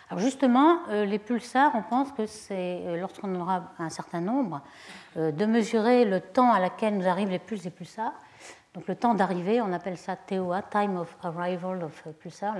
Alors 0.09 0.21
justement, 0.23 0.79
euh, 0.89 1.05
les 1.05 1.17
pulsars, 1.17 1.71
on 1.73 1.81
pense 1.81 2.11
que 2.11 2.27
c'est, 2.27 2.81
euh, 2.85 2.97
lorsqu'on 2.97 3.33
aura 3.39 3.71
un 3.79 3.89
certain 3.89 4.21
nombre, 4.21 4.61
euh, 5.17 5.31
de 5.31 5.45
mesurer 5.45 6.05
le 6.05 6.21
temps 6.21 6.51
à 6.53 6.59
laquelle 6.59 6.95
nous 6.97 7.07
arrivent 7.07 7.31
les 7.31 7.39
pulses 7.39 7.65
et 7.65 7.71
pulsars. 7.71 8.13
Donc 8.75 8.87
le 8.87 8.95
temps 8.95 9.15
d'arrivée, 9.15 9.61
on 9.61 9.73
appelle 9.73 9.97
ça 9.97 10.15
TOA, 10.15 10.61
Time 10.61 10.97
of 10.97 11.17
Arrival 11.23 11.83
of 11.83 12.03
Pulsar. 12.19 12.55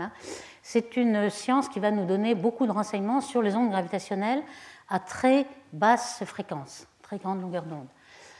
C'est 0.64 0.98
une 0.98 1.30
science 1.30 1.70
qui 1.70 1.80
va 1.80 1.92
nous 1.92 2.06
donner 2.06 2.34
beaucoup 2.34 2.66
de 2.66 2.72
renseignements 2.72 3.22
sur 3.22 3.42
les 3.42 3.56
ondes 3.56 3.70
gravitationnelles 3.70 4.42
à 4.90 5.00
très 5.00 5.46
basse 5.74 6.24
fréquence, 6.26 6.88
très 7.02 7.18
grande 7.18 7.42
longueur 7.42 7.64
d'onde. 7.64 7.88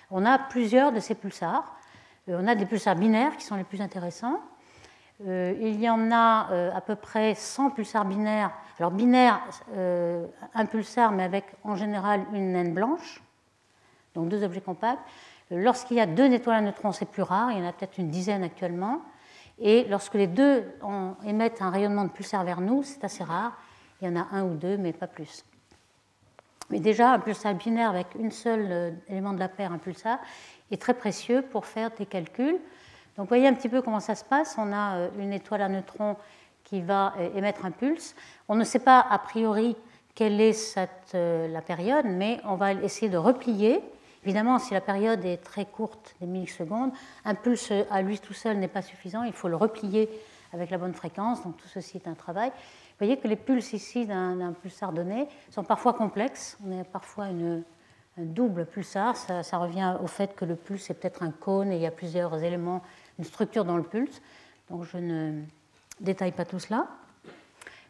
On 0.10 0.26
a 0.26 0.40
plusieurs 0.40 0.94
de 0.94 1.02
ces 1.02 1.16
pulsars. 1.16 1.76
On 2.30 2.48
a 2.48 2.56
des 2.56 2.66
pulsars 2.66 2.96
binaires 2.96 3.36
qui 3.36 3.44
sont 3.44 3.56
les 3.56 3.66
plus 3.66 3.82
intéressants. 3.82 4.40
Il 5.22 5.80
y 5.80 5.90
en 5.90 6.12
a 6.12 6.72
à 6.76 6.82
peu 6.82 6.96
près 6.96 7.36
100 7.36 7.72
pulsars 7.72 8.06
binaires 8.06 8.52
alors 8.80 8.92
binaire, 8.92 9.42
euh, 9.74 10.26
un 10.54 10.66
pulsar, 10.66 11.12
mais 11.12 11.24
avec 11.24 11.46
en 11.64 11.76
général 11.76 12.26
une 12.34 12.52
naine 12.52 12.74
blanche, 12.74 13.24
donc 14.14 14.28
deux 14.28 14.44
objets 14.44 14.62
compacts. 14.62 15.00
Lorsqu'il 15.50 15.98
y 15.98 16.02
a 16.02 16.06
deux 16.06 16.32
étoiles 16.34 16.58
à 16.58 16.62
neutrons, 16.62 16.92
c'est 16.92 17.06
plus 17.06 17.22
rare, 17.22 17.52
il 17.52 17.60
y 17.60 17.62
en 17.62 17.68
a 17.68 17.72
peut-être 17.72 17.98
une 17.98 18.10
dizaine 18.10 18.44
actuellement. 18.44 19.02
Et 19.60 19.86
lorsque 19.86 20.16
les 20.16 20.28
deux 20.28 20.66
émettent 21.24 21.62
un 21.62 21.70
rayonnement 21.70 22.04
de 22.04 22.10
pulsar 22.10 22.44
vers 22.44 22.60
nous, 22.60 22.84
c'est 22.84 23.04
assez 23.06 23.24
rare. 23.24 23.58
Il 24.02 24.10
y 24.10 24.12
en 24.12 24.20
a 24.20 24.28
un 24.34 24.44
ou 24.44 24.56
deux, 24.56 24.76
mais 24.76 24.92
pas 24.92 25.08
plus. 25.08 25.46
Mais 26.70 26.80
déjà, 26.80 27.14
un 27.14 27.20
pulsar 27.20 27.54
binaire 27.54 27.92
avec 27.92 28.08
un 28.22 28.32
seul 28.32 28.68
euh, 28.70 28.92
élément 29.08 29.32
de 29.32 29.40
la 29.40 29.48
paire, 29.48 29.72
un 29.72 29.78
pulsar, 29.78 30.20
est 30.72 30.82
très 30.82 30.96
précieux 30.96 31.44
pour 31.44 31.66
faire 31.66 31.92
des 31.92 32.08
calculs. 32.08 32.60
Donc, 33.18 33.26
vous 33.26 33.30
voyez 33.30 33.48
un 33.48 33.54
petit 33.54 33.70
peu 33.70 33.82
comment 33.82 34.00
ça 34.00 34.16
se 34.16 34.24
passe. 34.24 34.56
On 34.58 34.72
a 34.74 34.98
euh, 34.98 35.10
une 35.20 35.34
étoile 35.34 35.62
à 35.62 35.70
neutrons 35.70 36.18
qui 36.64 36.82
va 36.82 37.14
émettre 37.36 37.64
un 37.66 37.72
pulse. 37.72 38.16
On 38.48 38.56
ne 38.56 38.64
sait 38.64 38.80
pas 38.80 39.00
a 39.00 39.20
priori 39.20 39.78
quelle 40.16 40.40
est 40.40 40.54
cette, 40.54 41.12
euh, 41.14 41.48
la 41.50 41.62
période, 41.62 42.06
mais 42.08 42.40
on 42.46 42.56
va 42.56 42.74
essayer 42.74 43.10
de 43.10 43.18
replier. 43.18 43.82
Évidemment, 44.24 44.58
si 44.58 44.74
la 44.74 44.82
période 44.82 45.24
est 45.24 45.38
très 45.38 45.66
courte, 45.66 46.16
des 46.20 46.26
millisecondes, 46.26 46.92
un 47.26 47.36
pulse 47.36 47.72
à 47.92 48.02
lui 48.02 48.18
tout 48.18 48.34
seul 48.34 48.58
n'est 48.58 48.70
pas 48.70 48.82
suffisant, 48.82 49.24
il 49.24 49.34
faut 49.34 49.50
le 49.50 49.58
replier 49.58 50.10
avec 50.54 50.72
la 50.72 50.78
bonne 50.78 50.94
fréquence, 50.94 51.44
donc 51.44 51.58
tout 51.58 51.68
ceci 51.68 51.98
est 51.98 52.08
un 52.08 52.16
travail. 52.16 52.50
Vous 52.50 53.06
voyez 53.06 53.18
que 53.18 53.28
les 53.28 53.36
pulses 53.36 53.74
ici 53.74 54.06
d'un 54.06 54.54
pulsar 54.54 54.94
donné 54.94 55.28
sont 55.52 55.66
parfois 55.66 55.94
complexes. 55.94 56.58
On 56.66 56.80
a 56.80 56.84
parfois 56.86 57.28
une, 57.28 57.64
double 58.18 58.66
pulsar. 58.66 59.18
Ça, 59.18 59.58
revient 59.58 59.98
au 60.02 60.08
fait 60.08 60.34
que 60.34 60.46
le 60.46 60.56
pulse 60.56 60.90
est 60.90 60.94
peut-être 60.94 61.22
un 61.22 61.32
cône 61.32 61.74
et 61.74 61.76
il 61.76 61.82
y 61.82 61.86
a 61.86 61.92
plusieurs 61.92 62.42
éléments, 62.42 62.82
une 63.20 63.26
structure 63.26 63.66
dans 63.66 63.78
le 63.78 63.84
pulse. 63.84 64.22
Donc 64.70 64.84
je 64.84 64.98
ne 64.98 65.42
détaille 66.00 66.32
pas 66.32 66.46
tout 66.46 66.60
cela. 66.60 66.88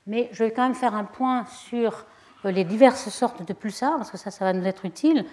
Mais 0.07 0.29
je 0.31 0.43
vais 0.43 0.51
quand 0.51 0.63
même 0.63 0.75
faire 0.75 0.95
un 0.95 1.03
point 1.03 1.45
sur 1.45 2.05
euh, 2.45 2.51
les 2.51 2.63
diverses 2.63 3.09
sortes 3.09 3.45
de 3.45 3.53
pulsars, 3.53 3.97
parce 3.97 4.11
que 4.11 4.17
ça, 4.17 4.31
ça 4.31 4.45
va 4.45 4.53
nous 4.53 4.65
être 4.65 4.85
utile. 4.85 5.25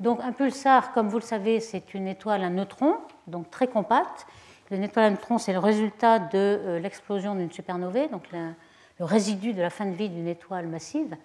Donc 0.00 0.20
un 0.20 0.32
pulsar, 0.32 0.92
comme 0.92 1.08
vous 1.08 1.18
le 1.18 1.22
savez, 1.22 1.60
c'est 1.60 1.94
une 1.94 2.08
étoile 2.08 2.42
à 2.42 2.50
neutrons, 2.50 2.96
donc 3.26 3.50
très 3.50 3.68
compacte. 3.68 4.26
Une 4.70 4.82
étoile 4.82 5.04
à 5.04 5.10
neutrons, 5.10 5.38
c'est 5.38 5.52
le 5.52 5.60
résultat 5.60 6.18
de 6.18 6.28
euh, 6.34 6.78
l'explosion 6.80 7.36
d'une 7.36 7.52
supernovae, 7.52 8.08
donc 8.08 8.24
le 8.32 9.04
résidu 9.04 9.52
de 9.52 9.62
la 9.62 9.70
fin 9.70 9.86
de 9.86 9.94
vie 9.94 10.08
d'une 10.08 10.26
étoile 10.26 10.66
massive 10.66 11.16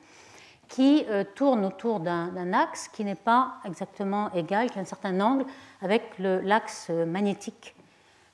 qui 0.68 1.06
euh, 1.10 1.26
tourne 1.36 1.66
autour 1.66 2.00
d'un 2.00 2.54
axe 2.54 2.88
qui 2.88 3.04
n'est 3.04 3.14
pas 3.14 3.56
exactement 3.66 4.32
égal, 4.34 4.70
qui 4.72 4.80
a 4.80 4.82
un 4.82 4.86
certain 4.86 5.20
angle 5.20 5.46
avec 5.82 6.04
l'axe 6.18 6.90
magnétique 6.90 7.76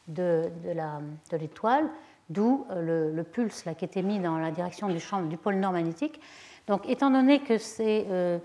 de, 0.08 0.50
de 0.66 1.38
l'étoile, 1.38 1.90
d'où 2.30 2.66
euh, 2.72 3.14
le, 3.14 3.24
pulse 3.24 3.66
là, 3.66 3.74
qui 3.74 3.86
était 3.86 4.02
mis 4.02 4.20
dans 4.20 4.38
la 4.38 4.52
direction 4.52 4.88
du 4.88 5.00
champ 5.00 5.22
du 5.22 5.38
pôle 5.38 5.56
nord 5.56 5.72
magnétique. 5.72 6.20
Donc, 6.68 6.88
étant 6.90 7.10
donné 7.10 7.40
que 7.40 7.58
c'est 7.58 8.06
euh, 8.10 8.40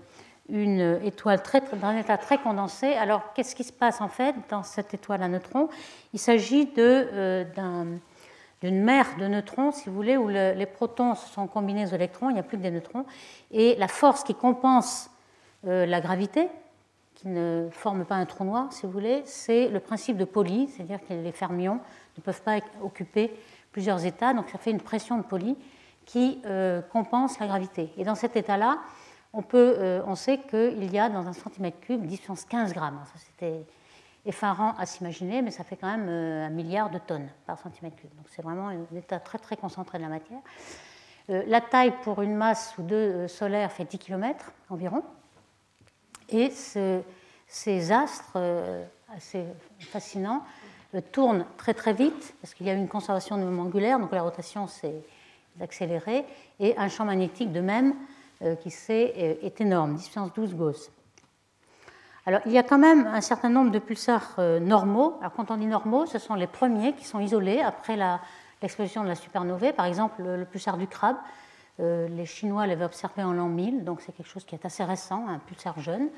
une 0.49 0.99
étoile 1.03 1.41
dans 1.81 1.87
un 1.87 1.97
état 1.97 2.17
très 2.17 2.37
condensé, 2.37 2.93
alors 2.93 3.33
qu'est-ce 3.33 3.55
qui 3.55 3.63
se 3.63 3.73
passe 3.73 4.01
en 4.01 4.07
fait 4.07 4.35
dans 4.49 4.63
cette 4.63 4.93
étoile 4.93 5.23
à 5.23 5.27
neutrons? 5.27 5.69
Il 6.13 6.19
s'agit 6.19 6.65
d'un 6.65 7.85
d'une 8.63 8.81
mer 8.81 9.05
de 9.19 9.27
neutrons, 9.27 9.73
si 9.73 9.89
vous 9.89 9.95
voulez, 9.95 10.15
où 10.15 10.29
les 10.29 10.65
protons 10.65 11.15
sont 11.15 11.47
combinés 11.47 11.83
aux 11.83 11.93
électrons, 11.93 12.29
il 12.29 12.33
n'y 12.35 12.39
a 12.39 12.43
plus 12.43 12.57
que 12.57 12.63
des 12.63 12.71
neutrons, 12.71 13.05
et 13.51 13.75
la 13.75 13.89
force 13.89 14.23
qui 14.23 14.33
compense 14.33 15.11
euh, 15.67 15.85
la 15.85 15.99
gravité, 15.99 16.47
ne 17.25 17.67
forme 17.71 18.05
pas 18.05 18.15
un 18.15 18.25
trou 18.25 18.43
noir, 18.43 18.71
si 18.71 18.85
vous 18.85 18.91
voulez, 18.91 19.21
c'est 19.25 19.69
le 19.69 19.79
principe 19.79 20.17
de 20.17 20.25
Pauli, 20.25 20.67
c'est-à-dire 20.69 20.99
que 21.07 21.13
les 21.13 21.31
fermions 21.31 21.79
ne 22.17 22.21
peuvent 22.21 22.41
pas 22.41 22.59
occuper 22.81 23.33
plusieurs 23.71 24.05
états, 24.05 24.33
donc 24.33 24.49
ça 24.49 24.57
fait 24.57 24.71
une 24.71 24.81
pression 24.81 25.17
de 25.17 25.23
Pauli 25.23 25.57
qui 26.05 26.41
euh, 26.45 26.81
compense 26.81 27.39
la 27.39 27.47
gravité. 27.47 27.91
Et 27.97 28.03
dans 28.03 28.15
cet 28.15 28.35
état-là, 28.35 28.79
on, 29.33 29.43
euh, 29.53 30.01
on 30.05 30.15
sait 30.15 30.37
qu'il 30.37 30.91
y 30.91 30.99
a 30.99 31.09
dans 31.09 31.27
un 31.27 31.33
centimètre 31.33 31.79
cube 31.79 32.05
10 32.05 32.21
15 32.49 32.73
grammes. 32.73 32.99
C'était 33.15 33.65
effarant 34.25 34.73
à 34.77 34.85
s'imaginer, 34.85 35.41
mais 35.41 35.51
ça 35.51 35.63
fait 35.63 35.75
quand 35.75 35.87
même 35.87 36.07
euh, 36.07 36.45
un 36.45 36.49
milliard 36.49 36.89
de 36.89 36.99
tonnes 36.99 37.29
par 37.45 37.57
centimètre 37.59 37.95
cube. 37.95 38.13
Donc 38.15 38.27
c'est 38.29 38.41
vraiment 38.41 38.69
un 38.69 38.95
état 38.95 39.19
très 39.19 39.37
très 39.37 39.57
concentré 39.57 39.97
de 39.97 40.03
la 40.03 40.09
matière. 40.09 40.39
La 41.29 41.61
taille 41.61 41.93
pour 42.03 42.21
une 42.21 42.35
masse 42.35 42.75
ou 42.77 42.83
deux 42.83 42.95
euh, 42.95 43.27
solaire 43.27 43.71
fait 43.71 43.85
10 43.85 43.97
km 43.97 44.51
environ. 44.69 45.03
Et 46.33 46.51
ces 47.47 47.91
astres 47.91 48.37
assez 49.15 49.45
fascinants 49.79 50.43
tournent 51.11 51.45
très 51.57 51.73
très 51.73 51.93
vite 51.93 52.33
parce 52.41 52.53
qu'il 52.53 52.65
y 52.65 52.69
a 52.69 52.73
une 52.73 52.87
conservation 52.87 53.37
de 53.37 53.43
mouvement 53.43 53.63
angulaire, 53.63 53.99
donc 53.99 54.11
la 54.11 54.23
rotation 54.23 54.67
s'est 54.67 55.03
accélérée, 55.61 56.25
et 56.59 56.75
un 56.77 56.89
champ 56.89 57.05
magnétique 57.05 57.51
de 57.51 57.61
même 57.61 57.93
qui 58.61 58.73
est 58.89 59.61
énorme, 59.61 59.95
10 59.95 60.03
puissance 60.03 60.33
12 60.33 60.55
Gauss. 60.55 60.91
Alors, 62.25 62.39
il 62.45 62.53
y 62.53 62.57
a 62.57 62.63
quand 62.63 62.77
même 62.77 63.05
un 63.07 63.19
certain 63.19 63.49
nombre 63.49 63.71
de 63.71 63.79
pulsars 63.79 64.35
euh, 64.39 64.59
normaux. 64.59 65.17
Alors, 65.19 65.33
quand 65.33 65.51
on 65.51 65.57
dit 65.57 65.65
normaux, 65.65 66.05
ce 66.05 66.19
sont 66.19 66.35
les 66.35 66.47
premiers 66.47 66.93
qui 66.93 67.05
sont 67.05 67.19
isolés 67.19 67.59
après 67.59 67.97
l'explosion 68.61 69.03
de 69.03 69.09
la 69.09 69.15
supernovae. 69.15 69.73
Par 69.73 69.85
exemple, 69.85 70.23
le, 70.23 70.45
pulsar 70.45 70.77
du 70.77 70.87
crabe, 70.87 71.17
euh, 71.17 71.19
les 71.79 72.25
Chinois 72.25 72.67
l'avaient 72.67 72.85
observé 72.85 73.23
en 73.23 73.33
l'an 73.33 73.47
1000, 73.47 73.83
donc 73.83 74.01
c'est 74.01 74.11
quelque 74.11 74.29
chose 74.29 74.45
qui 74.45 74.55
est 74.55 74.65
assez 74.65 74.83
récent, 74.83 75.27
un 75.27 75.39
pulsar 75.39 75.79
jeune, 75.79 76.09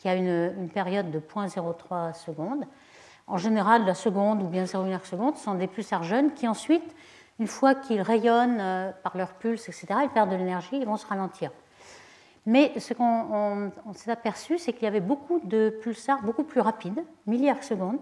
qui 0.00 0.08
a 0.08 0.14
une, 0.14 0.68
période 0.72 1.10
de 1.10 1.20
0.03 1.20 2.14
secondes. 2.14 2.64
En 3.26 3.36
général, 3.36 3.84
la 3.84 3.94
seconde 3.94 4.42
ou 4.42 4.46
bien 4.46 4.64
0,1 4.64 5.04
seconde 5.04 5.36
sont 5.36 5.54
des 5.54 5.66
pulsars 5.66 6.04
jeunes 6.04 6.32
qui 6.32 6.48
ensuite, 6.48 6.94
une 7.38 7.46
fois 7.46 7.74
qu'ils 7.74 8.00
rayonnent 8.00 8.60
euh, 8.60 8.92
par 9.02 9.16
leur 9.16 9.34
pulse, 9.34 9.68
etc., 9.68 9.86
ils 10.02 10.08
perdent 10.08 10.30
de 10.30 10.36
l'énergie, 10.36 10.76
ils 10.76 10.86
vont 10.86 10.96
se 10.96 11.06
ralentir. 11.06 11.50
Mais 12.46 12.78
ce 12.80 12.94
qu'on 12.94 13.70
s'est 13.92 14.10
aperçu, 14.10 14.58
c'est 14.58 14.72
qu'il 14.72 14.84
y 14.84 14.86
avait 14.86 15.00
beaucoup 15.00 15.40
de 15.44 15.78
pulsars 15.82 16.22
beaucoup 16.22 16.44
plus 16.44 16.60
rapides, 16.60 17.04
milliards 17.26 17.62
secondes. 17.62 17.98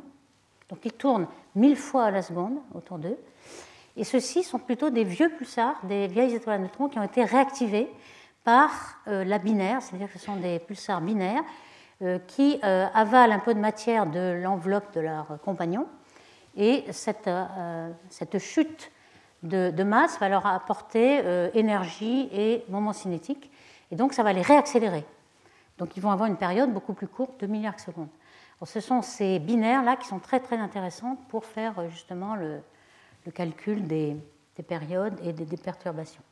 Donc 0.69 0.79
ils 0.85 0.93
tournent 0.93 1.27
mille 1.57 1.77
fois 1.77 2.05
à 2.05 2.11
la 2.13 2.23
seconde 2.23 2.59
autour 2.75 2.99
d'eux. 2.99 3.19
Et 3.99 4.05
ceux-ci 4.05 4.45
sont 4.45 4.61
plutôt 4.61 4.91
des 4.91 5.03
vieux 5.03 5.29
pulsars, 5.29 5.75
des 5.83 6.07
vieilles 6.07 6.35
étoiles 6.35 6.55
à 6.55 6.59
neutrons 6.59 6.89
qui 6.89 7.01
ont 7.01 7.03
été 7.03 7.25
réactivés 7.25 7.93
par 8.45 8.71
euh, 9.09 9.25
la 9.25 9.39
binaire, 9.39 9.83
c'est-à-dire 9.83 10.07
que 10.07 10.19
ce 10.19 10.25
sont 10.25 10.37
des 10.37 10.61
pulsars 10.61 11.01
binaires 11.01 11.43
euh, 12.03 12.21
qui 12.29 12.61
euh, 12.63 12.87
avalent 12.95 13.35
un 13.35 13.41
peu 13.41 13.55
de 13.55 13.59
matière 13.59 14.07
de 14.07 14.41
l'enveloppe 14.41 14.95
de 14.95 15.01
leur 15.01 15.41
compagnon. 15.45 15.89
Et 16.57 16.85
cette, 16.93 17.29
chute 18.39 18.93
de, 19.43 19.83
masse 19.83 20.19
va 20.21 20.29
leur 20.29 20.47
apporter 20.47 21.21
énergie 21.55 22.29
et 22.33 22.65
moment 22.69 22.93
cinétique 22.93 23.51
et 23.91 23.97
donc, 23.97 24.13
ça 24.13 24.23
va 24.23 24.33
les 24.33 24.43
réaccélérer. 24.43 25.05
Donc, 25.79 25.97
ils 25.97 26.03
vont 26.03 26.11
avoir 26.11 26.29
une 26.29 26.37
période 26.37 26.73
beaucoup 26.73 26.95
plus 26.95 27.07
courte, 27.07 27.41
de 27.41 27.47
milliards 27.47 27.77
de 27.77 27.81
secondes. 27.81 28.09
ce 28.65 28.81
sont 28.81 29.03
ces 29.03 29.39
binaires-là 29.39 29.97
qui 29.97 30.09
sont 30.09 30.19
très, 30.19 30.41
très 30.41 30.57
intéressants 30.57 31.17
pour 31.29 31.45
faire 31.45 31.89
justement 31.91 32.35
le, 32.35 32.61
calcul 33.31 33.87
des, 33.87 34.17
périodes 34.67 35.19
et 35.23 35.33
des, 35.33 35.57
perturbations. 35.57 36.23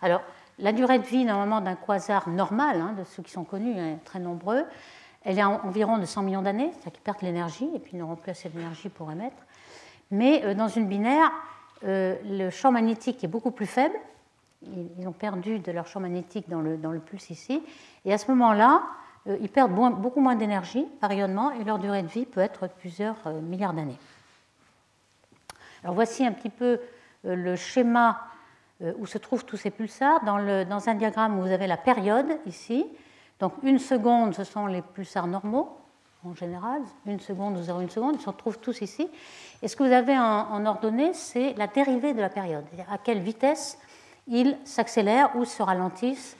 Alors, 0.00 0.22
la 0.58 0.72
durée 0.72 0.98
de 0.98 1.04
vie, 1.04 1.24
normalement, 1.24 1.60
d'un 1.60 1.74
quasar 1.74 2.28
normal, 2.28 2.80
hein, 2.80 2.94
de 2.98 3.04
ceux 3.04 3.22
qui 3.22 3.30
sont 3.30 3.44
connus, 3.44 3.78
hein, 3.78 3.98
très 4.04 4.18
nombreux, 4.18 4.64
elle 5.26 5.38
est 5.38 5.44
environ 5.44 5.98
de 5.98 6.04
100 6.04 6.22
millions 6.22 6.42
d'années, 6.42 6.70
c'est-à-dire 6.72 6.92
qu'ils 6.92 7.02
perdent 7.02 7.22
l'énergie 7.22 7.68
et 7.74 7.78
puis 7.80 7.92
ils 7.94 7.98
n'auront 7.98 8.14
plus 8.14 8.30
assez 8.30 8.48
d'énergie 8.48 8.88
pour 8.88 9.10
émettre. 9.10 9.36
Mais 10.12 10.44
euh, 10.44 10.54
dans 10.54 10.68
une 10.68 10.86
binaire, 10.86 11.30
euh, 11.84 12.16
le 12.24 12.48
champ 12.50 12.70
magnétique 12.70 13.22
est 13.24 13.28
beaucoup 13.28 13.50
plus 13.50 13.66
faible, 13.66 13.96
ils 14.62 15.06
ont 15.06 15.12
perdu 15.12 15.58
de 15.58 15.72
leur 15.72 15.86
champ 15.86 16.00
magnétique 16.00 16.48
dans 16.48 16.60
le, 16.60 16.76
dans 16.76 16.92
le 16.92 17.00
pulse 17.00 17.30
ici. 17.30 17.62
Et 18.04 18.12
à 18.12 18.18
ce 18.18 18.30
moment-là, 18.30 18.82
euh, 19.26 19.36
ils 19.40 19.48
perdent 19.48 19.74
beaucoup 19.74 20.20
moins 20.20 20.36
d'énergie 20.36 20.86
par 21.00 21.10
rayonnement 21.10 21.50
et 21.50 21.64
leur 21.64 21.78
durée 21.78 22.02
de 22.02 22.08
vie 22.08 22.24
peut 22.24 22.40
être 22.40 22.68
plusieurs 22.68 23.16
milliards 23.42 23.74
d'années. 23.74 23.98
Alors 25.86 25.94
voici 25.94 26.26
un 26.26 26.32
petit 26.32 26.50
peu 26.50 26.80
euh, 27.24 27.36
le 27.36 27.54
schéma 27.54 28.20
où 28.98 29.06
se 29.06 29.18
trouvent 29.18 29.44
tous 29.44 29.56
ces 29.56 29.70
pulsars. 29.70 30.24
Dans, 30.24 30.88
un 30.88 30.94
diagramme, 30.94 31.40
vous 31.40 31.52
avez 31.52 31.68
la 31.68 31.76
période 31.76 32.26
ici. 32.44 32.84
Donc 33.38 33.52
une 33.62 33.78
seconde, 33.78 34.34
ce 34.34 34.42
sont 34.42 34.66
les 34.66 34.82
pulsars 34.82 35.28
normaux 35.28 35.78
en 36.24 36.34
général. 36.34 36.82
Une 37.06 37.20
seconde 37.20 37.56
ou 37.56 37.60
0,1 37.60 37.88
seconde, 37.88 38.16
ils 38.16 38.20
se 38.20 38.30
trouvent 38.30 38.58
tous 38.58 38.80
ici. 38.80 39.08
Et 39.62 39.68
ce 39.68 39.76
que 39.76 39.84
vous 39.84 39.92
avez 39.92 40.18
en, 40.18 40.66
ordonnée, 40.66 41.12
c'est 41.14 41.54
la 41.54 41.68
dérivée 41.68 42.14
de 42.14 42.20
la 42.20 42.28
période. 42.28 42.64
À 42.90 42.98
quelle 42.98 43.20
vitesse 43.20 43.78
ils 44.26 44.58
s'accélèrent 44.64 45.34
ou 45.36 45.44
se 45.44 45.62
ralentissent. 45.62 46.36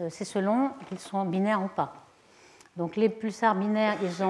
Euh, 0.00 0.08
c'est 0.10 0.26
selon 0.26 0.70
qu'ils 0.88 0.98
sont 0.98 1.24
binaires 1.24 1.62
ou 1.64 1.68
pas. 1.68 1.94
Donc 2.76 2.96
les 2.96 3.08
pulsars 3.08 3.54
binaires, 3.54 3.96
ils, 4.02 4.24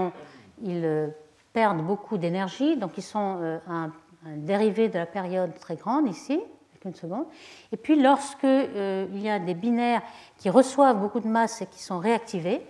ils 0.62 0.84
euh, 0.84 1.08
perdent 1.52 1.82
beaucoup 1.82 2.18
d'énergie, 2.18 2.76
donc 2.76 2.96
ils 2.96 3.02
sont 3.02 3.38
euh, 3.40 3.58
un, 3.68 3.90
dérivé 4.36 4.88
de 4.88 4.98
la 4.98 5.06
période 5.06 5.54
très 5.58 5.76
grande 5.76 6.08
ici, 6.08 6.40
avec 6.70 6.84
une 6.84 6.94
seconde. 6.94 7.26
Et 7.72 7.76
puis 7.76 8.00
lorsque 8.00 8.44
il 8.44 9.18
y 9.20 9.28
a 9.28 9.38
des 9.38 9.54
binaires 9.54 10.02
qui 10.38 10.50
reçoivent 10.50 11.00
beaucoup 11.00 11.20
de 11.20 11.28
masse 11.28 11.62
et 11.62 11.66
qui 11.66 11.82
sont 11.82 11.98
réactivés, 11.98 12.62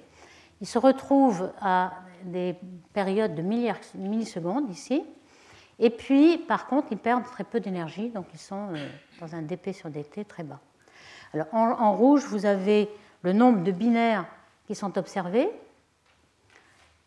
ils 0.60 0.66
se 0.66 0.78
retrouvent 0.78 1.50
à 1.60 1.92
des 2.24 2.54
périodes 2.92 3.34
de 3.34 3.42
millisecondes 3.42 4.70
ici, 4.70 5.02
et 5.78 5.90
puis, 5.90 6.38
par 6.38 6.66
contre, 6.66 6.88
ils 6.92 6.96
perdent 6.96 7.24
très 7.24 7.42
peu 7.42 7.58
d'énergie, 7.58 8.10
donc 8.10 8.26
ils 8.32 8.38
sont 8.38 8.68
euh, 8.72 8.88
dans 9.20 9.34
un 9.34 9.42
dp 9.42 9.72
sur 9.72 9.90
dt 9.90 10.24
très 10.24 10.44
bas. 10.44 10.60
Alors, 11.34 11.46
en, 11.52 11.96
rouge, 11.96 12.24
vous 12.26 12.46
avez 12.46 12.88
le 13.22 13.32
nombre 13.32 13.64
de 13.64 13.72
binaires 13.72 14.26
qui 14.66 14.76
sont 14.76 14.96
observés, 14.96 15.50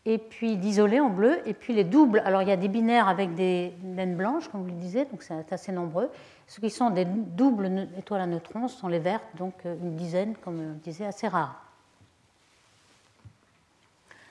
et 0.06 0.18
puis 0.18 0.56
d'isolés 0.56 1.00
en 1.00 1.10
bleu, 1.10 1.40
et 1.46 1.52
puis 1.52 1.74
les 1.74 1.82
doubles. 1.82 2.22
Alors, 2.24 2.40
il 2.40 2.48
y 2.48 2.52
a 2.52 2.56
des 2.56 2.68
binaires 2.68 3.08
avec 3.08 3.34
des 3.34 3.74
naines 3.82 4.16
blanches, 4.16 4.48
comme 4.48 4.62
vous 4.62 4.68
le 4.68 4.72
disiez, 4.72 5.04
donc 5.04 5.22
c'est 5.22 5.52
assez 5.52 5.72
nombreux. 5.72 6.08
Ce 6.46 6.60
qui 6.60 6.70
sont 6.70 6.90
des 6.90 7.04
doubles 7.04 7.88
étoiles 7.98 8.20
à 8.20 8.26
neutrons 8.26 8.68
sont 8.68 8.86
les 8.86 9.00
vertes, 9.00 9.26
donc 9.36 9.54
euh, 9.66 9.74
une 9.82 9.96
dizaine, 9.96 10.36
comme 10.36 10.76
je 10.78 10.90
disais, 10.90 11.06
assez 11.06 11.26
rares. 11.26 11.60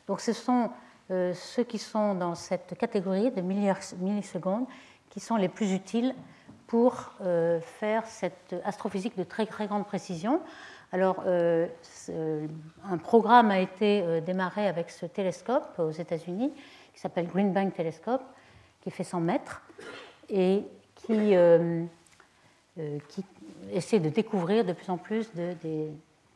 Donc, 0.07 0.21
ce 0.21 0.31
sont 0.31 0.71
euh, 1.11 1.33
ceux 1.33 1.63
qui 1.63 1.77
sont 1.77 2.15
dans 2.15 2.35
cette 2.35 2.77
catégorie 2.77 3.31
de 3.31 3.41
millisecondes 3.41 4.65
qui 5.09 5.19
sont 5.19 5.35
les 5.35 5.49
plus 5.49 5.73
utiles 5.73 6.15
pour 6.67 7.11
euh, 7.21 7.59
faire 7.59 8.05
cette 8.05 8.55
astrophysique 8.63 9.17
de 9.17 9.23
très 9.23 9.45
grande 9.45 9.85
précision. 9.85 10.41
Alors, 10.91 11.23
euh, 11.25 11.67
un 12.89 12.97
programme 12.97 13.51
a 13.51 13.59
été 13.59 14.21
démarré 14.21 14.67
avec 14.67 14.89
ce 14.89 15.05
télescope 15.05 15.79
aux 15.79 15.91
États-Unis 15.91 16.53
qui 16.93 16.99
s'appelle 16.99 17.27
Green 17.27 17.51
Bank 17.51 17.73
Telescope, 17.73 18.23
qui 18.81 18.91
fait 18.91 19.03
100 19.03 19.19
mètres 19.19 19.61
et 20.29 20.63
qui, 20.95 21.35
qui 23.09 23.25
essaie 23.71 23.99
de 23.99 24.09
découvrir 24.09 24.63
de 24.63 24.73
plus 24.73 24.89
en 24.89 24.97
plus 24.97 25.33
de, 25.33 25.53
des 25.61 25.91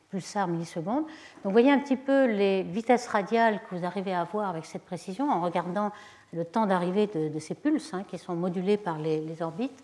pulsars 0.10 0.48
millisecondes. 0.48 1.06
Donc 1.44 1.52
voyez 1.52 1.72
un 1.72 1.80
petit 1.80 1.96
peu 1.96 2.26
les 2.26 2.64
vitesses 2.64 3.08
radiales 3.08 3.62
que 3.64 3.76
vous 3.76 3.86
arrivez 3.86 4.14
à 4.14 4.22
avoir 4.22 4.50
avec 4.50 4.66
cette 4.66 4.84
précision 4.84 5.30
en 5.30 5.42
regardant 5.42 5.92
le 6.34 6.46
temps 6.46 6.66
d'arrivée 6.66 7.08
de, 7.08 7.40
ces 7.40 7.56
pulses 7.56 7.94
hein, 7.94 8.04
qui 8.08 8.18
sont 8.18 8.36
modulés 8.36 8.78
par 8.78 8.98
les, 8.98 9.42
orbites. 9.42 9.84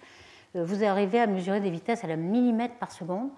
Euh, 0.55 0.63
vous 0.63 0.83
arrivez 0.83 1.19
à 1.19 1.27
mesurer 1.27 1.59
des 1.59 1.69
vitesses 1.69 2.03
à 2.03 2.07
la 2.07 2.15
millimètre 2.15 2.75
par 2.75 2.91
seconde. 2.91 3.29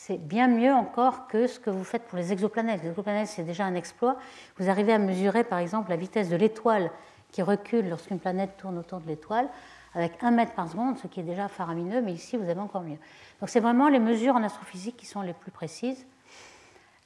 C'est 0.00 0.16
bien 0.16 0.46
mieux 0.46 0.72
encore 0.72 1.26
que 1.26 1.48
ce 1.48 1.58
que 1.58 1.70
vous 1.70 1.82
faites 1.82 2.04
pour 2.04 2.18
les 2.18 2.32
exoplanètes. 2.32 2.82
Les 2.84 2.90
exoplanètes, 2.90 3.26
c'est 3.26 3.42
déjà 3.42 3.64
un 3.64 3.74
exploit. 3.74 4.16
Vous 4.56 4.70
arrivez 4.70 4.92
à 4.92 4.98
mesurer 4.98 5.42
par 5.42 5.58
exemple 5.58 5.90
la 5.90 5.96
vitesse 5.96 6.28
de 6.28 6.36
l'étoile 6.36 6.92
qui 7.32 7.42
recule 7.42 7.88
lorsqu'une 7.88 8.20
planète 8.20 8.56
tourne 8.58 8.78
autour 8.78 9.00
de 9.00 9.08
l'étoile 9.08 9.48
avec 9.94 10.22
1 10.22 10.30
mètre 10.30 10.52
par 10.52 10.68
seconde, 10.68 10.98
ce 10.98 11.08
qui 11.08 11.18
est 11.18 11.24
déjà 11.24 11.48
faramineux, 11.48 12.00
mais 12.00 12.12
ici 12.12 12.36
vous 12.36 12.48
avez 12.48 12.60
encore 12.60 12.82
mieux. 12.82 12.98
Donc 13.40 13.48
c'est 13.48 13.58
vraiment 13.58 13.88
les 13.88 13.98
mesures 13.98 14.36
en 14.36 14.44
astrophysique 14.44 14.96
qui 14.96 15.06
sont 15.06 15.20
les 15.20 15.32
plus 15.32 15.50
précises. 15.50 16.06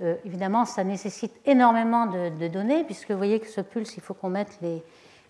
Euh, 0.03 0.17
évidemment, 0.27 0.67
ça 0.67 0.85
nécessite 0.85 1.33
énormément 1.47 2.05
de, 2.05 2.49
données, 2.49 2.85
puisque 2.85 3.11
vous 3.11 3.17
voyez 3.17 3.41
que 3.41 3.49
ce 3.49 3.63
pulse, 3.63 3.97
il 3.97 4.03
faut 4.03 4.13
qu'on 4.13 4.29
mette 4.29 4.59
les, 4.61 4.83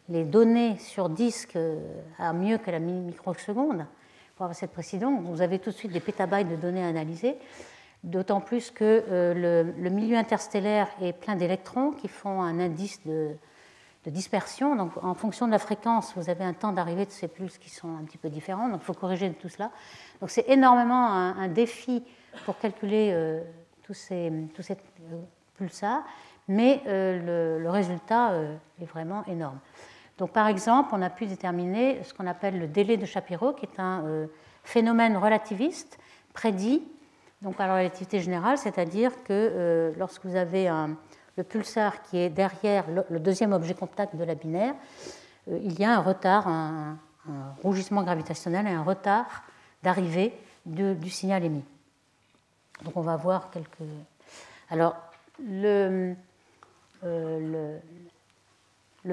les, 0.09 0.25
données 0.25 0.79
sur 0.79 1.09
disque 1.09 1.55
euh, 1.55 1.79
à 2.19 2.33
mieux 2.33 2.59
que 2.59 2.73
la 2.73 2.81
microseconde 2.81 3.87
pour 4.37 4.45
avoir 4.45 4.57
cette 4.57 4.73
précision. 4.73 5.21
Vous 5.21 5.43
avez 5.43 5.59
tout 5.59 5.71
de 5.71 5.75
suite 5.75 5.93
des 5.93 6.01
pétabytes 6.01 6.49
de 6.49 6.57
données 6.57 6.85
à 6.85 6.89
analyser, 6.89 7.37
d'autant 8.05 8.41
plus 8.41 8.71
que 8.71 9.05
euh, 9.09 9.65
le, 9.79 9.91
milieu 9.91 10.17
interstellaire 10.17 10.89
est 11.01 11.13
plein 11.13 11.37
d'électrons 11.37 11.93
qui 11.93 12.09
font 12.09 12.43
un 12.43 12.59
indice 12.59 13.05
de, 13.07 13.31
dispersion. 14.07 14.75
Donc, 14.75 14.93
en 15.05 15.15
fonction 15.15 15.47
de 15.47 15.53
la 15.53 15.61
fréquence, 15.61 16.13
vous 16.17 16.29
avez 16.29 16.43
un 16.43 16.55
temps 16.55 16.73
d'arrivée 16.73 17.07
de 17.07 17.13
ces 17.13 17.29
pulses 17.29 17.59
qui 17.59 17.71
sont 17.71 17.97
un 17.97 18.03
petit 18.03 18.19
peu 18.19 18.31
différents. 18.31 18.69
Donc, 18.69 18.81
il 18.83 18.85
faut 18.85 18.95
corriger 18.95 19.33
tout 19.33 19.49
cela. 19.49 19.71
Donc, 20.21 20.31
c'est 20.31 20.49
énormément 20.49 21.07
un, 21.07 21.47
défi 21.47 22.03
pour 22.45 22.59
calculer 22.59 23.41
tous 23.83 23.95
ces, 23.95 24.33
tous 24.55 24.63
ces 24.63 24.73
euh, 25.13 25.21
pulsars, 25.57 26.03
mais 26.49 26.83
euh, 26.87 27.59
le, 27.61 27.71
résultat 27.71 28.33
euh, 28.33 28.57
est 28.81 28.87
vraiment 28.87 29.25
énorme. 29.27 29.59
Donc, 30.23 30.31
par 30.31 30.47
exemple, 30.47 30.91
on 30.93 31.03
a 31.03 31.11
pu 31.11 31.27
déterminer 31.27 32.01
ce 32.05 32.15
qu'on 32.15 32.29
appelle 32.29 32.57
le 32.57 32.69
délai 32.69 32.97
de 32.97 33.07
Shapiro, 33.07 33.55
qui 33.55 33.67
est 33.67 33.81
un 33.81 34.29
phénomène 34.63 35.17
relativiste 35.17 35.99
prédit 36.33 36.81
donc 37.41 37.57
par 37.57 37.67
la 37.67 37.75
relativité 37.75 38.21
générale, 38.21 38.57
c'est-à-dire 38.57 39.11
que 39.25 39.93
lorsque 39.99 40.25
vous 40.25 40.37
avez 40.37 40.71
le 41.37 41.43
pulsar 41.43 42.03
qui 42.05 42.19
est 42.19 42.31
derrière 42.31 42.85
le, 43.11 43.19
deuxième 43.19 43.53
objet 43.53 43.75
contact 43.75 44.15
de 44.15 44.23
la 44.23 44.37
binaire, 44.37 44.75
il 45.49 45.77
y 45.77 45.85
a 45.85 45.97
un 45.97 46.01
retard, 46.01 46.47
un, 46.47 46.99
rougissement 47.65 48.05
gravitationnel 48.05 48.69
et 48.69 48.71
un 48.71 48.85
retard 48.85 49.43
d'arrivée 49.83 50.33
du 50.65 51.11
signal 51.11 51.43
émis. 51.45 51.65
Donc 52.85 52.97
on 52.97 53.03
va 53.03 53.17
voir 53.17 53.51
quelques. 53.51 53.83
Alors, 54.71 54.95
euh, 55.51 56.15
le, 57.03 57.79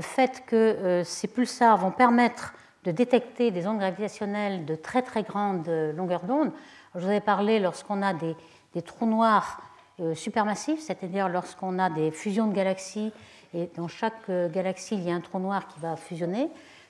fait 0.01 0.43
que 0.46 0.55
euh, 0.55 1.03
ces 1.03 1.27
pulsars 1.27 1.77
vont 1.77 1.91
permettre 1.91 2.53
de 2.84 2.91
détecter 2.91 3.51
des 3.51 3.67
ondes 3.67 3.79
gravitationnelles 3.79 4.65
de 4.65 4.75
très 4.75 5.01
très 5.01 5.24
grande 5.24 5.67
longueur 5.96 6.22
d'onde. 6.24 6.51
Je 6.96 7.00
vous 7.00 7.08
avais 7.08 7.19
parlé 7.19 7.60
lorsqu'on 7.60 8.01
a 8.01 8.13
des, 8.13 8.36
trous 8.81 9.05
noirs 9.05 9.62
euh, 10.00 10.15
supermassifs, 10.15 10.79
c'est-à-dire 10.79 11.27
lorsqu'on 11.27 11.77
a 11.79 11.89
des 11.89 12.12
fusions 12.12 12.48
de 12.48 12.53
galaxies 12.53 13.12
et 13.53 13.69
dans 13.75 13.88
chaque 13.88 14.29
galaxie 14.29 14.96
il 14.96 15.03
y 15.03 15.12
a 15.12 15.15
un 15.15 15.22
trou 15.22 15.39
noir 15.39 15.67
qui 15.67 15.79
va 15.79 15.96
fusionner. 15.96 16.50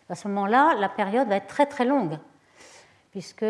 À 0.10 0.15
ce 0.15 0.27
moment-là, 0.27 0.75
la 0.77 0.89
période 0.89 1.27
va 1.27 1.38
être 1.38 1.48
très 1.48 1.65
très 1.65 1.86
longue, 1.86 2.18
puisque 3.12 3.46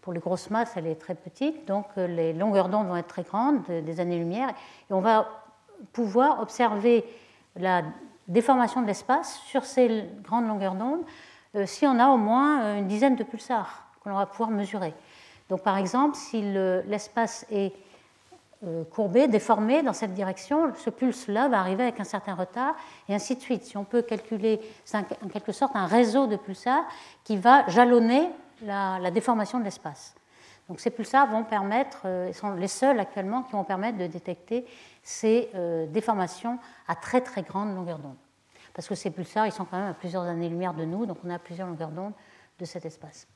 pour 0.00 0.12
les 0.12 0.20
grosses 0.20 0.50
masses, 0.50 0.72
elle 0.76 0.86
est 0.86 0.96
très 0.96 1.14
petite, 1.14 1.66
donc 1.66 1.86
euh, 1.98 2.06
les 2.06 2.32
longueurs 2.32 2.68
d'onde 2.68 2.88
vont 2.88 2.96
être 2.96 3.08
très 3.08 3.22
grandes, 3.22 3.62
des 3.66 4.00
années-lumière, 4.00 4.48
et 4.48 4.92
on 4.92 5.00
va 5.00 5.28
pouvoir 5.92 6.40
observer 6.40 7.04
la 7.56 7.82
déformation 8.30 8.82
de 8.82 8.86
l'espace 8.86 9.40
sur 9.46 9.64
ces 9.64 10.04
grandes 10.22 10.48
longueurs 10.48 10.74
d'onde 10.74 11.02
euh, 11.56 11.66
si 11.66 11.86
on 11.86 11.98
a 11.98 12.08
au 12.08 12.16
moins 12.16 12.62
euh, 12.62 12.78
une 12.78 12.86
dizaine 12.86 13.16
de 13.16 13.24
pulsars 13.24 13.84
que 14.02 14.08
l'on 14.08 14.16
va 14.16 14.26
pouvoir 14.26 14.50
mesurer. 14.50 14.94
Donc 15.48 15.62
par 15.62 15.76
exemple, 15.76 16.16
si 16.16 16.42
l'espace 16.42 17.44
est 17.50 17.72
courbé, 18.90 19.26
déformé 19.26 19.82
dans 19.82 19.92
cette 19.94 20.14
direction, 20.14 20.72
ce 20.76 20.90
pulse-là 20.90 21.48
va 21.48 21.58
arriver 21.58 21.82
avec 21.82 21.98
un 21.98 22.04
certain 22.04 22.34
retard, 22.34 22.76
et 23.08 23.14
ainsi 23.14 23.34
de 23.34 23.40
suite. 23.40 23.64
Si 23.64 23.76
on 23.76 23.84
peut 23.84 24.02
calculer, 24.02 24.60
c'est 24.84 24.98
en 24.98 25.28
quelque 25.32 25.52
sorte 25.52 25.74
un 25.74 25.86
réseau 25.86 26.26
de 26.26 26.36
pulsars 26.36 26.84
qui 27.24 27.36
va 27.36 27.66
jalonner 27.68 28.30
la, 28.62 29.10
déformation 29.10 29.58
de 29.58 29.64
l'espace. 29.64 30.14
Donc 30.70 30.78
ces 30.78 30.90
pulsars 30.90 31.26
vont 31.26 31.42
permettre, 31.42 32.02
euh, 32.04 32.32
sont 32.32 32.54
les 32.54 32.68
seuls 32.68 33.00
actuellement 33.00 33.42
qui 33.42 33.50
vont 33.50 33.64
permettre 33.64 33.98
de 33.98 34.06
détecter 34.06 34.64
ces 35.02 35.50
euh, 35.56 35.84
déformations 35.88 36.60
à 36.86 36.94
très 36.94 37.20
très 37.20 37.42
grande 37.42 37.74
longueur 37.74 37.98
d'onde. 37.98 38.14
Parce 38.72 38.86
que 38.86 38.94
ces 38.94 39.10
pulsars, 39.10 39.46
ils 39.46 39.52
sont 39.52 39.64
quand 39.64 39.78
même 39.78 39.90
à 39.90 39.94
plusieurs 39.94 40.22
années-lumière 40.22 40.72
de 40.72 40.84
nous, 40.84 41.06
donc 41.06 41.18
on 41.24 41.30
a 41.30 41.40
plusieurs 41.40 41.66
longueurs 41.66 41.90
d'onde 41.90 42.12
de 42.60 42.64
cet 42.64 42.86
espace. 42.86 43.26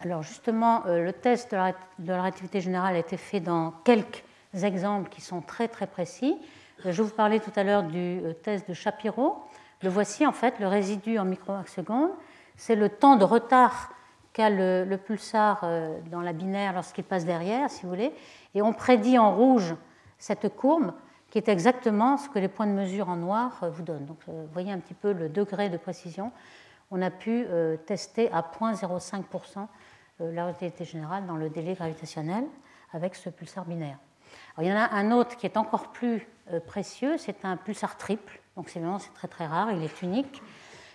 Alors 0.00 0.24
justement, 0.24 0.84
euh, 0.86 1.04
le 1.04 1.12
test 1.12 1.52
de 1.52 1.56
la, 1.56 2.18
relativité 2.18 2.60
générale 2.60 2.96
a 2.96 2.98
été 2.98 3.16
fait 3.16 3.38
dans 3.38 3.70
quelques 3.84 4.24
exemples 4.64 5.08
qui 5.10 5.20
sont 5.20 5.42
très 5.42 5.68
très 5.68 5.86
précis. 5.86 6.36
Je 6.84 7.02
vous 7.02 7.14
parlais 7.14 7.38
tout 7.38 7.52
à 7.54 7.62
l'heure 7.62 7.84
du 7.84 8.20
test 8.42 8.68
de 8.68 8.74
Shapiro. 8.74 9.44
Le 9.82 9.90
voici 9.90 10.26
en 10.26 10.32
fait, 10.32 10.58
le 10.58 10.66
résidu 10.66 11.20
en 11.20 11.24
microsecondes. 11.24 12.10
C'est 12.60 12.76
le 12.76 12.90
temps 12.90 13.16
de 13.16 13.24
retard 13.24 13.88
qu'a 14.34 14.50
le, 14.50 14.96
pulsar 14.98 15.62
euh, 15.62 15.98
dans 16.10 16.20
la 16.20 16.34
binaire 16.34 16.74
lorsqu'il 16.74 17.04
passe 17.04 17.24
derrière, 17.24 17.70
si 17.70 17.84
vous 17.84 17.88
voulez. 17.88 18.12
Et 18.54 18.60
on 18.60 18.74
prédit 18.74 19.18
en 19.18 19.34
rouge 19.34 19.74
cette 20.18 20.54
courbe 20.54 20.92
qui 21.30 21.38
est 21.38 21.48
exactement 21.48 22.18
ce 22.18 22.28
que 22.28 22.38
les 22.38 22.48
points 22.48 22.66
de 22.66 22.72
mesure 22.72 23.08
en 23.08 23.16
noir 23.16 23.58
euh, 23.62 23.70
vous 23.70 23.82
donnent. 23.82 24.04
Donc, 24.04 24.18
euh, 24.28 24.44
vous 24.46 24.52
voyez 24.52 24.70
un 24.70 24.78
petit 24.78 24.92
peu 24.92 25.14
le 25.14 25.30
degré 25.30 25.70
de 25.70 25.78
précision. 25.78 26.32
On 26.90 27.00
a 27.00 27.10
pu 27.10 27.46
tester 27.86 28.30
à 28.30 28.42
0,05% 28.42 29.66
la 30.18 30.42
relativité 30.42 30.84
générale 30.84 31.24
dans 31.24 31.36
le 31.36 31.48
délai 31.48 31.72
gravitationnel 31.74 32.44
avec 32.92 33.14
ce 33.14 33.30
pulsar 33.30 33.64
binaire. 33.64 33.96
il 34.58 34.66
y 34.66 34.72
en 34.72 34.76
a 34.76 34.90
un 34.90 35.12
autre 35.12 35.36
qui 35.36 35.46
est 35.46 35.56
encore 35.56 35.92
plus 35.92 36.26
précieux, 36.66 37.16
c'est 37.16 37.44
un 37.44 37.56
pulsar 37.56 37.96
triple 37.96 38.40
donc 38.56 38.68
c'est 38.68 38.80
vraiment 38.80 38.98
très 39.14 39.28
très 39.28 39.46
rare, 39.46 39.72
il 39.72 39.82
est 39.82 40.02
unique. 40.02 40.42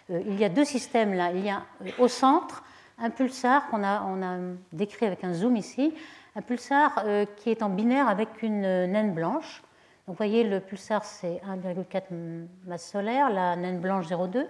Euh, 0.10 0.22
il 0.26 0.40
y 0.40 0.44
a 0.44 0.50
deux 0.50 0.66
systèmes 0.66 1.14
là. 1.14 1.32
Il 1.32 1.44
y 1.44 1.50
a 1.50 1.64
euh, 1.86 1.90
au 2.00 2.08
centre 2.08 2.64
un 2.98 3.10
pulsar 3.10 3.68
qu'on 3.70 3.84
a, 3.84 4.38
décrit 4.72 5.06
avec 5.06 5.24
un 5.24 5.34
zoom 5.34 5.58
ici, 5.58 5.94
un 6.36 6.42
pulsar 6.42 7.04
euh, 7.06 7.26
qui 7.38 7.50
est 7.50 7.62
en 7.62 7.70
binaire 7.70 8.08
avec 8.08 8.42
une 8.42 8.62
naine 8.62 9.14
blanche. 9.14 9.62
Donc 10.08 10.14
vous 10.14 10.18
voyez, 10.18 10.44
le 10.44 10.60
pulsar 10.60 11.04
c'est 11.04 11.42
1,4 11.48 12.04
masse 12.66 12.90
solaire, 12.90 13.30
la 13.30 13.56
naine 13.56 13.80
blanche 13.80 14.06
0,2. 14.08 14.46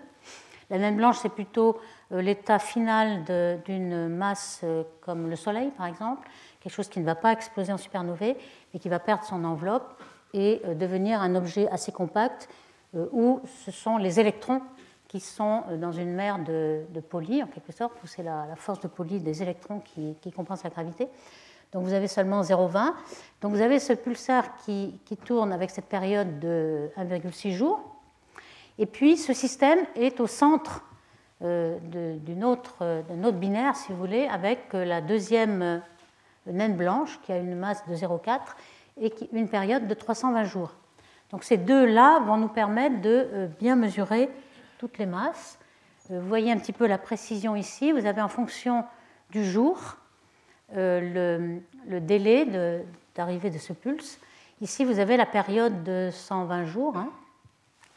La 0.69 0.77
naine 0.77 0.97
blanche 0.97 1.17
c'est 1.21 1.29
plutôt 1.29 1.79
l'état 2.11 2.59
final 2.59 3.23
d'une 3.65 4.09
masse 4.09 4.65
comme 4.99 5.29
le 5.29 5.35
Soleil 5.35 5.69
par 5.77 5.85
exemple, 5.85 6.27
quelque 6.59 6.73
chose 6.73 6.89
qui 6.89 6.99
ne 6.99 7.05
va 7.05 7.13
pas 7.13 7.31
exploser 7.31 7.71
en 7.71 7.77
supernovae, 7.77 8.35
mais 8.73 8.79
qui 8.79 8.89
va 8.89 8.97
perdre 8.99 9.23
son 9.23 9.43
enveloppe 9.45 10.01
et 10.33 10.61
devenir 10.75 11.21
un 11.21 11.35
objet 11.35 11.69
assez 11.69 11.91
compact 11.91 12.49
où 12.93 13.41
ce 13.63 13.71
sont 13.71 13.97
les 13.97 14.19
électrons 14.19 14.61
qui 15.07 15.19
sont 15.19 15.63
euh, 15.69 15.77
dans 15.77 15.91
une 15.91 16.13
mer 16.13 16.39
de, 16.39 16.83
de 16.89 17.01
en 17.41 17.47
quelque 17.47 17.71
sorte, 17.71 17.93
où 18.03 18.07
c'est 18.07 18.23
la, 18.23 18.47
force 18.55 18.79
de 18.79 18.87
poly 18.87 19.19
des 19.19 19.41
électrons 19.41 19.79
qui, 19.79 20.15
compense 20.35 20.63
la 20.63 20.69
gravité. 20.69 21.07
Donc 21.71 21.83
vous 21.83 21.93
avez 21.93 22.07
seulement 22.07 22.41
0,20. 22.41 22.93
Donc 23.41 23.53
vous 23.53 23.61
avez 23.61 23.79
ce 23.79 23.93
pulsar 23.93 24.57
qui, 24.57 24.99
tourne 25.25 25.51
avec 25.51 25.69
cette 25.69 25.85
période 25.85 26.39
de 26.39 26.89
1,6 26.97 27.51
jours. 27.51 27.79
Et 28.77 28.85
puis 28.85 29.17
ce 29.17 29.33
système 29.33 29.79
est 29.95 30.19
au 30.19 30.27
centre 30.27 30.83
euh, 31.41 31.77
d'une 32.19 32.43
autre, 32.43 32.83
autre, 33.09 33.37
binaire, 33.37 33.75
si 33.75 33.91
vous 33.91 33.97
voulez, 33.97 34.27
avec 34.27 34.73
la 34.73 35.01
deuxième 35.01 35.81
naine 36.45 36.75
blanche 36.75 37.19
qui 37.23 37.31
a 37.31 37.37
une 37.37 37.55
masse 37.55 37.85
de 37.87 37.95
0,4 37.95 38.39
et 39.01 39.13
une 39.33 39.49
période 39.49 39.87
de 39.87 39.93
320 39.93 40.43
jours. 40.43 40.73
Donc 41.31 41.43
ces 41.43 41.57
deux-là 41.57 42.19
vont 42.19 42.37
nous 42.37 42.47
permettre 42.47 43.01
de 43.01 43.27
euh, 43.33 43.47
bien 43.59 43.75
mesurer 43.75 44.29
toutes 44.77 44.97
les 44.97 45.05
masses. 45.05 45.59
Euh, 46.11 46.19
vous 46.19 46.27
voyez 46.27 46.51
un 46.51 46.57
petit 46.57 46.73
peu 46.73 46.87
la 46.87 46.97
précision 46.97 47.55
ici. 47.55 47.91
Vous 47.91 48.05
avez 48.05 48.21
en 48.21 48.27
fonction 48.27 48.85
du 49.31 49.43
jour 49.43 49.97
euh, 50.75 51.59
le, 51.87 51.99
délai 51.99 52.45
d'arrivée 53.15 53.49
de, 53.49 53.57
ce 53.57 53.73
pulse. 53.73 54.19
Ici, 54.61 54.85
vous 54.85 54.99
avez 54.99 55.17
la 55.17 55.25
période 55.25 55.83
de 55.83 56.09
120 56.11 56.65
jours, 56.65 56.97
hein, 56.97 57.09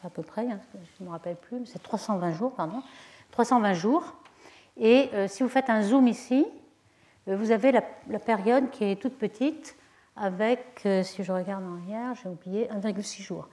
à 0.05 0.11
peu 0.11 0.23
près, 0.23 0.47
hein, 0.47 0.61
je 0.75 1.03
ne 1.03 1.09
me 1.09 1.13
rappelle 1.13 1.37
plus, 1.37 1.67
c'est 1.67 1.83
320 1.83 2.33
jours, 2.33 2.53
pardon. 2.53 2.83
320 3.31 3.75
jours. 3.75 4.15
Et 4.77 5.11
si 5.27 5.43
vous 5.43 5.49
faites 5.49 5.71
un 5.71 5.83
zoom 5.83 6.07
ici, 6.07 6.47
vous 7.27 7.51
avez 7.51 7.73
la 7.73 8.19
période 8.19 8.71
qui 8.71 8.85
est 8.85 8.97
toute 8.97 9.19
petite, 9.19 9.77
avec, 10.19 10.83
euh, 10.85 11.03
si 11.03 11.23
je 11.23 11.33
regarde 11.33 11.65
en 11.65 11.77
arrière, 11.83 12.15
j'ai 12.23 12.29
oublié, 12.29 12.69
1,6 12.71 13.23
jours. 13.23 13.49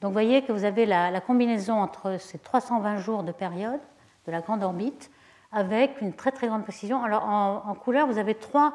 Donc 0.00 0.10
vous 0.10 0.12
voyez 0.12 0.42
que 0.42 0.52
vous 0.52 0.64
avez 0.64 0.84
la, 0.84 1.20
combinaison 1.20 1.80
entre 1.80 2.18
ces 2.20 2.38
320 2.38 2.98
jours 2.98 3.22
de 3.22 3.32
période 3.32 3.80
de 4.26 4.32
la 4.32 4.40
grande 4.40 4.62
orbite 4.62 5.10
avec 5.52 6.00
une 6.00 6.12
très 6.12 6.32
très 6.32 6.48
grande 6.48 6.64
précision. 6.64 7.02
Alors 7.02 7.24
en, 7.24 7.74
couleur, 7.74 8.06
vous 8.06 8.18
avez 8.18 8.34
trois 8.34 8.74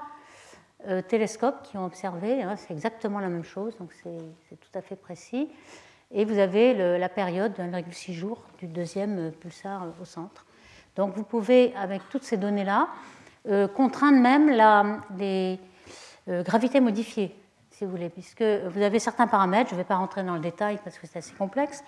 télescopes 1.10 1.62
qui 1.64 1.78
ont 1.78 1.86
observé, 1.86 2.42
hein, 2.42 2.56
c'est 2.56 2.74
exactement 2.74 3.20
la 3.20 3.28
même 3.28 3.44
chose, 3.44 3.78
donc 3.78 3.92
c'est 3.94 4.60
tout 4.60 4.80
à 4.80 4.82
fait 4.82 4.96
précis. 4.96 5.50
Et 6.10 6.26
vous 6.26 6.40
avez 6.40 6.98
la 6.98 7.10
période 7.10 7.54
de 7.54 7.62
1,6 7.62 8.14
jours 8.14 8.42
du 8.58 8.66
deuxième 8.66 9.32
pulsar 9.32 9.86
au 10.02 10.06
centre. 10.06 10.46
Donc 10.96 11.14
vous 11.16 11.24
pouvez, 11.24 11.74
avec 11.76 12.02
toutes 12.10 12.24
ces 12.24 12.38
données-là, 12.38 12.88
contraindre 13.76 14.20
même 14.20 14.50
la, 14.50 15.02
les 15.18 15.60
gravités 16.28 16.80
modifiées 16.80 17.36
vous 17.86 18.10
puisque 18.10 18.44
vous 18.44 18.82
avez 18.82 19.00
certains 19.00 19.28
paramètres, 19.28 19.70
je 19.70 19.76
ne 19.76 19.80
vais 19.80 19.86
pas 19.86 19.96
rentrer 19.96 20.24
dans 20.24 20.36
le 20.36 20.40
détail 20.40 20.80
parce 20.84 20.98
que 20.98 21.08
c'est 21.08 21.20
assez 21.20 21.34
complexe, 21.34 21.84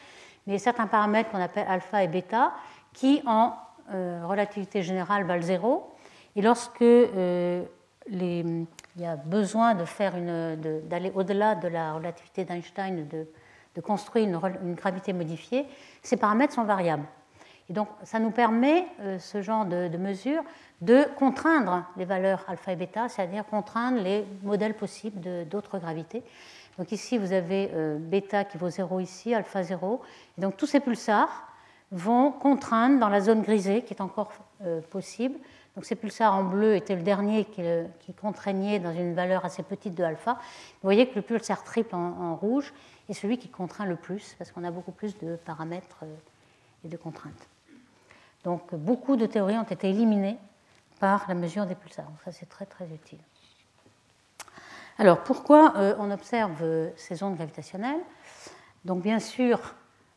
mais 0.47 0.57
certains 0.57 0.87
paramètres 0.87 1.29
qu'on 1.31 1.41
appelle 1.41 1.65
alpha 1.67 2.03
et 2.03 2.07
bêta 2.07 2.53
qui, 2.93 3.21
en 3.25 3.53
euh, 3.93 4.21
relativité 4.25 4.81
générale, 4.83 5.25
valent 5.25 5.41
0. 5.41 5.95
Et 6.35 6.41
lorsque 6.41 6.81
euh, 6.81 7.63
il 8.09 8.67
y 8.97 9.05
a 9.05 9.15
besoin 9.15 9.75
d'aller 9.75 11.11
au-delà 11.15 11.55
de 11.55 11.67
la 11.67 11.93
relativité 11.93 12.45
d'Einstein, 12.45 13.07
de, 13.07 13.27
de, 13.75 13.81
construire 13.81 14.27
une, 14.27 14.75
gravité 14.75 15.13
modifiée, 15.13 15.65
ces 16.01 16.17
paramètres 16.17 16.53
sont 16.53 16.63
variables. 16.63 17.05
Et 17.69 17.73
donc, 17.73 17.87
ça 18.03 18.19
nous 18.19 18.31
permet, 18.31 18.85
euh, 18.99 19.19
ce 19.19 19.41
genre 19.41 19.65
de, 19.65 19.87
de 19.87 19.97
mesure, 19.97 20.43
de 20.81 21.05
contraindre 21.17 21.85
les 21.95 22.05
valeurs 22.05 22.43
alpha 22.47 22.73
et 22.73 22.75
bêta, 22.75 23.07
c'est-à-dire 23.07 23.45
contraindre 23.45 24.01
les 24.01 24.25
modèles 24.43 24.73
possibles 24.73 25.47
d'autres 25.47 25.79
gravités. 25.79 26.23
Donc 26.77 26.91
ici, 26.91 27.17
vous 27.17 27.33
avez 27.33 27.69
euh, 27.73 27.97
bêta 27.99 28.43
qui 28.43 28.57
vaut 28.57 28.69
0 28.69 28.99
ici, 28.99 29.33
alpha 29.33 29.63
0. 29.63 30.01
Et 30.37 30.41
donc 30.41 30.57
tous 30.57 30.65
ces 30.65 30.79
pulsars 30.79 31.47
vont 31.91 32.31
contraindre 32.31 32.99
dans 32.99 33.09
la 33.09 33.21
zone 33.21 33.41
grisée 33.41 33.83
qui 33.83 33.93
est 33.93 34.01
encore 34.01 34.31
euh, 34.65 34.81
possible. 34.81 35.37
Donc 35.75 35.85
ces 35.85 35.95
pulsars 35.95 36.33
en 36.33 36.43
bleu 36.43 36.75
étaient 36.75 36.95
le 36.95 37.03
dernier 37.03 37.45
qui, 37.45 37.61
qui, 37.99 38.13
contraignait 38.13 38.79
dans 38.79 38.91
une 38.91 39.13
valeur 39.13 39.45
assez 39.45 39.63
petite 39.63 39.95
de 39.95 40.03
alpha. 40.03 40.33
Vous 40.33 40.87
voyez 40.87 41.07
que 41.07 41.15
le 41.15 41.21
pulsar 41.21 41.63
triple 41.63 41.95
en, 41.95 42.35
rouge 42.35 42.73
est 43.09 43.13
celui 43.13 43.37
qui 43.37 43.49
contraint 43.49 43.85
le 43.85 43.95
plus 43.95 44.35
parce 44.37 44.51
qu'on 44.51 44.63
a 44.63 44.71
beaucoup 44.71 44.91
plus 44.91 45.17
de 45.19 45.35
paramètres 45.35 45.99
euh, 46.03 46.15
et 46.85 46.89
de 46.89 46.97
contraintes. 46.97 47.47
Donc 48.43 48.73
beaucoup 48.75 49.15
de 49.15 49.25
théories 49.25 49.57
ont 49.57 49.63
été 49.63 49.89
éliminées 49.89 50.37
par 50.99 51.25
la 51.27 51.33
mesure 51.33 51.65
des 51.65 51.75
pulsars. 51.75 52.05
ça, 52.23 52.31
c'est 52.31 52.47
très 52.47 52.65
très 52.65 52.85
utile. 52.85 53.19
Alors, 54.97 55.19
pourquoi 55.19 55.73
euh, 55.75 55.95
on 55.99 56.11
observe 56.11 56.61
euh, 56.61 56.89
ces 56.95 57.23
ondes 57.23 57.35
gravitationnelles? 57.35 57.99
Donc, 58.85 59.01
bien 59.01 59.19
sûr, 59.19 59.59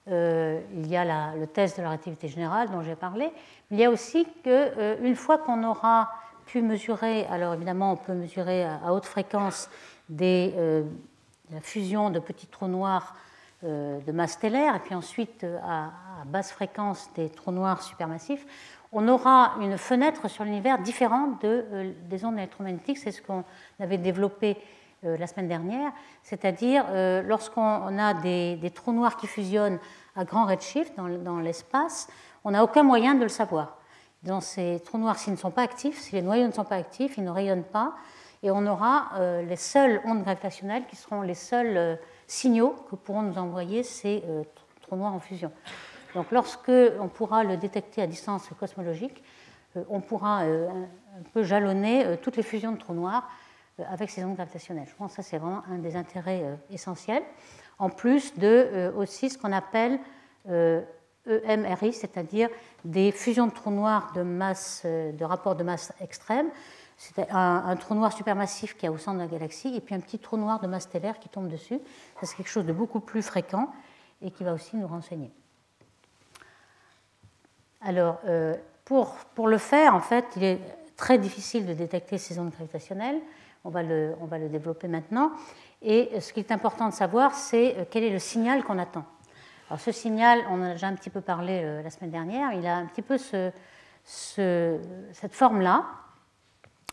euh, 0.08 0.60
il 0.74 0.86
y 0.86 0.96
a 0.96 1.34
le 1.34 1.46
test 1.46 1.78
de 1.78 1.82
la 1.82 1.88
relativité 1.88 2.28
générale 2.28 2.70
dont 2.70 2.82
j'ai 2.82 2.94
parlé, 2.94 3.32
il 3.70 3.78
y 3.78 3.84
a 3.84 3.90
aussi 3.90 4.26
qu'une 4.44 5.16
fois 5.16 5.38
qu'on 5.38 5.64
aura 5.64 6.10
pu 6.44 6.62
mesurer, 6.62 7.26
alors 7.26 7.54
évidemment, 7.54 7.92
on 7.92 7.96
peut 7.96 8.12
mesurer 8.12 8.64
à, 8.64 8.92
haute 8.92 9.06
fréquence 9.06 9.68
des, 10.08 10.54
la 11.50 11.60
fusion 11.60 12.10
de 12.10 12.20
petits 12.20 12.46
trous 12.46 12.68
noirs 12.68 13.16
de 13.66 14.12
masse 14.12 14.33
stellaire, 14.33 14.76
et 14.76 14.81
puis 14.81 14.94
ensuite 14.94 15.44
à, 15.62 15.87
à 16.20 16.24
basse 16.24 16.52
fréquence 16.52 17.11
des 17.14 17.29
trous 17.29 17.52
noirs 17.52 17.83
supermassifs, 17.83 18.46
on 18.92 19.09
aura 19.09 19.55
une 19.61 19.76
fenêtre 19.76 20.29
sur 20.29 20.44
l'univers 20.44 20.79
différente 20.79 21.42
de, 21.42 21.66
euh, 21.72 21.92
des 22.09 22.24
ondes 22.24 22.38
électromagnétiques. 22.38 22.98
C'est 22.98 23.11
ce 23.11 23.20
qu'on 23.20 23.44
avait 23.81 23.98
développé 23.98 24.57
euh, 25.05 25.16
la 25.18 25.26
semaine 25.26 25.48
dernière, 25.48 25.92
c'est-à-dire 26.22 26.87
euh, 26.88 27.22
lorsqu'on 27.22 27.98
a 27.98 28.14
des, 28.14 28.72
trous 28.74 28.92
noirs 28.92 29.16
qui 29.16 29.26
fusionnent 29.26 29.79
à 30.14 30.24
grand 30.24 30.46
redshift 30.46 30.94
dans, 30.96 31.40
l'espace, 31.40 32.09
on 32.44 32.52
n'a 32.52 32.64
aucun 32.64 32.83
moyen 32.83 33.14
de 33.14 33.22
le 33.22 33.29
savoir. 33.29 33.76
Dans 34.22 34.40
ces 34.40 34.81
trous 34.85 34.98
noirs, 34.98 35.18
s'ils 35.18 35.35
ne 35.35 35.38
sont 35.38 35.50
pas 35.50 35.62
actifs, 35.62 35.98
si 36.00 36.14
les 36.14 36.22
noyaux 36.22 36.46
ne 36.46 36.52
sont 36.52 36.64
pas 36.64 36.76
actifs, 36.76 37.18
ils 37.18 37.24
ne 37.24 37.31
rayonnent 37.31 37.64
pas, 37.64 37.94
et 38.42 38.50
on 38.50 38.66
aura 38.66 39.11
les 39.46 39.57
seules 39.57 40.00
ondes 40.05 40.22
gravitationnelles 40.22 40.87
qui 40.87 40.96
seront 40.96 41.22
les 41.22 41.35
seuls 41.35 41.98
signaux 42.26 42.74
que 42.90 42.96
pourront 42.96 43.22
nous 43.22 43.38
envoyer 43.38 43.82
ces 43.82 44.22
trous 44.82 44.96
noirs 44.96 45.14
en 45.14 45.20
fusion. 45.20 45.52
Donc 46.14 46.30
lorsque 46.30 46.72
on 46.98 47.08
pourra 47.08 47.44
le 47.44 47.56
détecter 47.56 48.00
à 48.00 48.06
distance 48.06 48.48
cosmologique, 48.58 49.22
euh, 49.76 49.84
on 49.88 50.00
pourra 50.00 50.44
euh, 50.44 50.68
un 50.68 51.22
peu 51.32 51.42
jalonner 51.42 52.04
euh, 52.04 52.16
toutes 52.20 52.36
les 52.36 52.42
fusions 52.42 52.72
de 52.72 52.78
trous 52.78 52.94
noirs 52.94 53.28
avec 53.90 54.08
ces 54.08 54.24
ondes 54.24 54.36
gravitationnelles. 54.36 54.86
Je 54.88 54.94
pense 54.94 55.10
que 55.10 55.16
ça, 55.16 55.22
c'est 55.22 55.36
vraiment 55.36 55.62
un 55.70 55.76
des 55.76 55.96
intérêts 55.96 56.58
essentiels. 56.70 57.22
En 57.78 57.90
plus 57.90 58.38
de 58.38 58.90
aussi 58.96 59.28
ce 59.28 59.36
qu'on 59.36 59.52
appelle 59.52 59.98
EMRI, 60.48 61.92
c'est-à-dire 61.92 62.48
des 62.86 63.12
fusions 63.12 63.48
de 63.48 63.52
trous 63.52 63.70
noirs 63.70 64.12
de, 64.14 64.22
masse, 64.22 64.86
de 64.86 65.24
rapport 65.26 65.56
de 65.56 65.62
masse 65.62 65.92
extrême. 66.00 66.48
C'est 66.96 67.30
un, 67.30 67.76
trou 67.76 67.94
noir 67.94 68.12
supermassif 68.12 68.76
qui 68.76 68.87
est 68.87 68.88
au 68.88 68.96
centre 68.96 69.18
de 69.18 69.24
la 69.24 69.28
galaxie 69.28 69.74
et 69.74 69.80
puis 69.80 69.94
un 69.94 70.00
petit 70.00 70.18
trou 70.18 70.38
noir 70.38 70.61
de 70.61 70.66
masse 70.66 70.85
stellaire 70.85 71.18
qui 71.18 71.28
tombe 71.28 71.48
dessus. 71.48 71.78
C'est 72.22 72.37
quelque 72.37 72.48
chose 72.48 72.64
de 72.64 72.72
beaucoup 72.72 73.00
plus 73.00 73.22
fréquent 73.22 73.70
et 74.22 74.30
qui 74.30 74.44
va 74.44 74.54
aussi 74.54 74.76
nous 74.76 74.87
renseigner. 74.87 75.30
Alors, 77.82 78.18
euh, 78.26 78.54
pour, 78.87 79.14
pour, 79.35 79.46
le 79.46 79.59
faire, 79.59 79.94
en 79.94 80.00
fait, 80.00 80.24
il 80.37 80.44
est 80.44 80.61
très 80.96 81.18
difficile 81.18 81.66
de 81.66 81.74
détecter 81.74 82.16
ces 82.16 82.38
ondes 82.38 82.50
gravitationnelles. 82.50 83.20
On 83.64 83.70
va 83.70 83.82
le, 83.82 84.14
on 84.22 84.24
va 84.24 84.38
le 84.38 84.48
développer 84.48 84.88
maintenant. 84.88 85.32
Et 85.82 86.18
ce 86.20 86.32
qui 86.32 86.40
est 86.40 86.50
important 86.50 86.88
de 86.88 86.94
savoir, 86.94 87.35
c'est 87.35 87.76
euh, 87.76 87.85
quel 87.90 88.04
est 88.04 88.11
le 88.11 88.18
signal 88.18 88.64
qu'on 88.64 88.78
attend. 88.78 89.04
Alors, 89.68 89.80
ce 89.80 89.92
signal, 89.92 90.40
on 90.50 90.62
en 90.62 90.64
a 90.64 90.72
déjà 90.72 90.87
un 90.87 90.94
petit 90.94 91.11
peu 91.11 91.20
parlé 91.20 91.61
euh, 91.62 91.82
la 91.82 91.90
semaine 91.90 92.11
dernière, 92.11 92.52
il 92.54 92.66
a 92.66 92.76
un 92.76 92.87
petit 92.87 93.02
peu 93.02 93.18
ce, 93.18 93.52
cette 94.04 95.35
forme-là. 95.35 95.85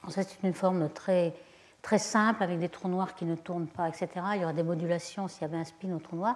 C'est 0.09 0.43
une 0.43 0.53
forme 0.53 0.89
très, 0.89 1.33
très 1.81 1.99
simple 1.99 2.43
avec 2.43 2.59
des 2.59 2.69
trous 2.69 2.89
noirs 2.89 3.15
qui 3.15 3.25
ne 3.25 3.35
tournent 3.35 3.67
pas, 3.67 3.89
etc. 3.89 4.07
Il 4.35 4.41
y 4.41 4.43
aura 4.43 4.53
des 4.53 4.63
modulations 4.63 5.27
s'il 5.27 5.43
y 5.43 5.45
avait 5.45 5.57
un 5.57 5.63
spin 5.63 5.93
au 5.93 5.99
trou 5.99 6.15
noir. 6.15 6.35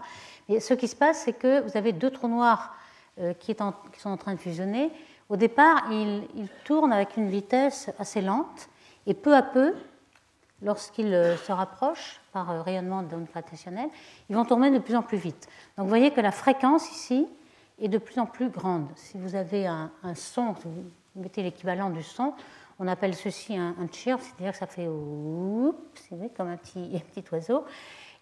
Mais 0.50 0.60
ce 0.60 0.74
qui 0.74 0.88
se 0.88 0.96
passe, 0.96 1.24
c'est 1.26 1.34
que 1.34 1.62
vous 1.62 1.78
avez 1.78 1.94
deux 1.94 2.12
trous 2.12 2.28
noirs 2.28 2.76
euh, 3.20 3.34
qui, 3.34 3.56
sont 3.56 4.10
en 4.10 4.18
train 4.18 4.36
de 4.36 4.40
fusionner, 4.40 4.92
au 5.30 5.36
départ, 5.36 5.92
ils, 5.92 6.48
tournent 6.64 6.94
avec 6.94 7.18
une 7.18 7.30
vitesse 7.30 7.90
assez 8.00 8.22
lente 8.22 8.70
et 9.06 9.14
peu 9.14 9.36
à 9.36 9.42
peu, 9.42 9.74
lorsqu'ils 10.62 11.14
euh, 11.14 11.36
se 11.36 11.52
rapprochent 11.52 12.22
par 12.32 12.52
euh, 12.52 12.62
rayonnement 12.62 13.04
d'ondes 13.04 13.26
gravitationnelles, 13.26 13.90
ils 14.30 14.36
vont 14.36 14.46
tourner 14.46 14.72
de 14.72 14.80
plus 14.80 14.96
en 14.96 15.02
plus 15.02 15.18
vite. 15.18 15.48
Donc 15.78 15.86
vous 15.86 15.90
voyez 15.90 16.12
que 16.12 16.22
la 16.22 16.32
fréquence 16.32 16.92
ici 16.92 17.28
est 17.82 17.90
de 17.90 17.98
plus 17.98 18.20
en 18.20 18.26
plus 18.26 18.50
grande. 18.50 18.88
Si 18.96 19.18
vous 19.18 19.36
avez 19.36 19.68
un, 19.68 19.92
son, 20.16 20.56
si 20.56 20.68
vous 20.68 20.86
mettez 21.22 21.44
l'équivalent 21.44 21.90
du 21.90 22.04
son, 22.04 22.34
on 22.80 22.88
appelle 22.88 23.16
ceci 23.16 23.58
un, 23.58 23.76
chirp, 23.92 24.22
c'est-à-dire 24.22 24.52
que 24.52 24.58
ça 24.58 24.68
fait 24.68 24.86
comme 26.36 26.48
un 26.48 26.58
petit, 26.58 26.92
un 26.96 27.00
petit 27.00 27.24
oiseau. 27.32 27.66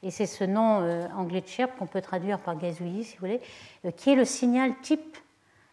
Et 0.04 0.12
c'est 0.12 0.26
ce 0.26 0.44
nom 0.44 0.82
euh, 0.82 1.08
anglais 1.16 1.44
chirp 1.46 1.78
qu'on 1.78 1.88
peut 1.88 2.02
traduire 2.02 2.40
par 2.40 2.58
gazouillis, 2.58 3.06
si 3.06 3.16
vous 3.16 3.22
voulez, 3.22 3.42
euh, 3.86 3.92
qui 3.92 4.12
est 4.12 4.16
le 4.16 4.26
signal 4.26 4.74
type 4.82 5.18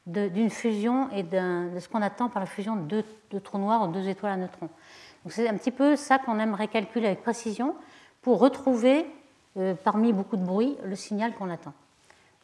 d'une 0.07 0.51
fusion 0.51 1.11
et 1.13 1.23
de 1.23 1.79
ce 1.79 1.89
qu'on 1.89 2.03
attend 2.03 2.29
par 2.29 2.41
la 2.41 2.47
fusion 2.47 2.75
de 2.75 3.05
deux, 3.31 3.41
trous 3.41 3.59
noirs 3.59 3.89
ou 3.89 3.93
deux 3.93 4.09
étoiles 4.09 4.33
à 4.33 4.37
neutrons. 4.37 4.69
C'est 5.29 5.49
un 5.49 5.57
petit 5.57 5.71
peu 5.71 5.95
ça 5.95 6.19
qu'on 6.19 6.41
aimerait 6.41 6.67
calculer 6.67 7.07
avec 7.07 7.23
précision 7.23 7.77
pour 8.21 8.41
retrouver, 8.41 9.07
euh, 9.59 9.75
parmi 9.85 10.13
beaucoup 10.13 10.37
de 10.37 10.45
bruit, 10.45 10.77
le 10.83 10.97
signal 10.97 11.35
qu'on 11.35 11.51
attend. 11.51 11.73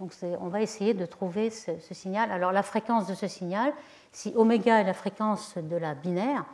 Donc 0.00 0.12
on 0.40 0.48
va 0.48 0.62
essayer 0.62 0.94
de 0.94 1.06
trouver 1.06 1.50
ce, 1.50 1.72
signal. 1.92 2.30
Alors 2.30 2.52
la 2.52 2.62
fréquence 2.62 3.06
de 3.06 3.14
ce 3.14 3.26
signal, 3.26 3.72
si 4.12 4.32
oméga 4.37 4.80
est 4.80 4.84
la 4.84 4.94
fréquence 4.94 5.58
de 5.58 5.76
la 5.76 5.94
binaire, 5.94 6.44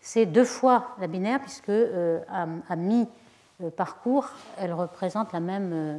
c'est 0.00 0.26
deux 0.26 0.44
fois 0.44 0.96
la 1.00 1.06
binaire, 1.06 1.40
puisque 1.40 1.70
à 2.28 2.76
mi 2.76 3.08
parcours, 3.76 4.30
elle 4.56 4.72
représente 4.72 5.32
la 5.32 5.40
même, 5.40 5.72
euh, 5.72 5.98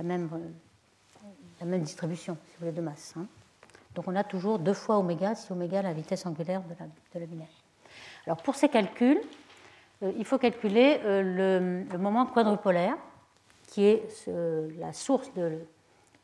euh, 0.00 0.28
la 1.60 1.66
même 1.66 1.82
distribution, 1.82 2.36
si 2.46 2.52
vous 2.54 2.66
voulez, 2.66 2.72
de 2.72 2.82
masse. 2.82 3.14
Hein. 3.16 3.26
Donc 3.94 4.06
on 4.08 4.16
a 4.16 4.24
toujours 4.24 4.58
deux 4.58 4.74
fois 4.74 4.98
oméga 4.98 5.34
si 5.34 5.50
oméga 5.52 5.80
est 5.80 5.84
la 5.84 5.92
vitesse 5.92 6.26
angulaire 6.26 6.62
de 6.62 7.20
la, 7.20 7.26
binaire. 7.26 7.46
Alors 8.26 8.38
pour 8.38 8.54
ces 8.54 8.68
calculs, 8.68 9.20
euh, 10.02 10.12
il 10.16 10.24
faut 10.24 10.38
calculer 10.38 11.00
le, 11.04 11.84
moment 11.98 12.26
quadrupolaire, 12.26 12.96
qui 13.68 13.84
est 13.84 14.26
la 14.78 14.92
source 14.92 15.32
de, 15.34 15.58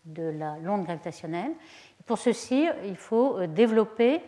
de 0.05 0.23
la 0.23 0.57
l'onde 0.63 0.85
gravitationnelle. 0.85 1.53
pour 2.07 2.19
ceci, 2.19 2.69
il 2.85 2.97
faut 2.97 3.47
développer 3.47 4.21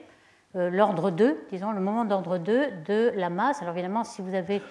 l'ordre 0.54 1.10
2, 1.10 1.46
disons 1.50 1.72
le 1.72 1.80
moment 1.80 2.04
d'ordre 2.04 2.38
2 2.38 2.70
de 2.86 3.12
la 3.14 3.28
masse. 3.28 3.60
Alors 3.60 3.74
évidemment, 3.74 4.04
si 4.04 4.22
vous 4.22 4.34
avez 4.34 4.62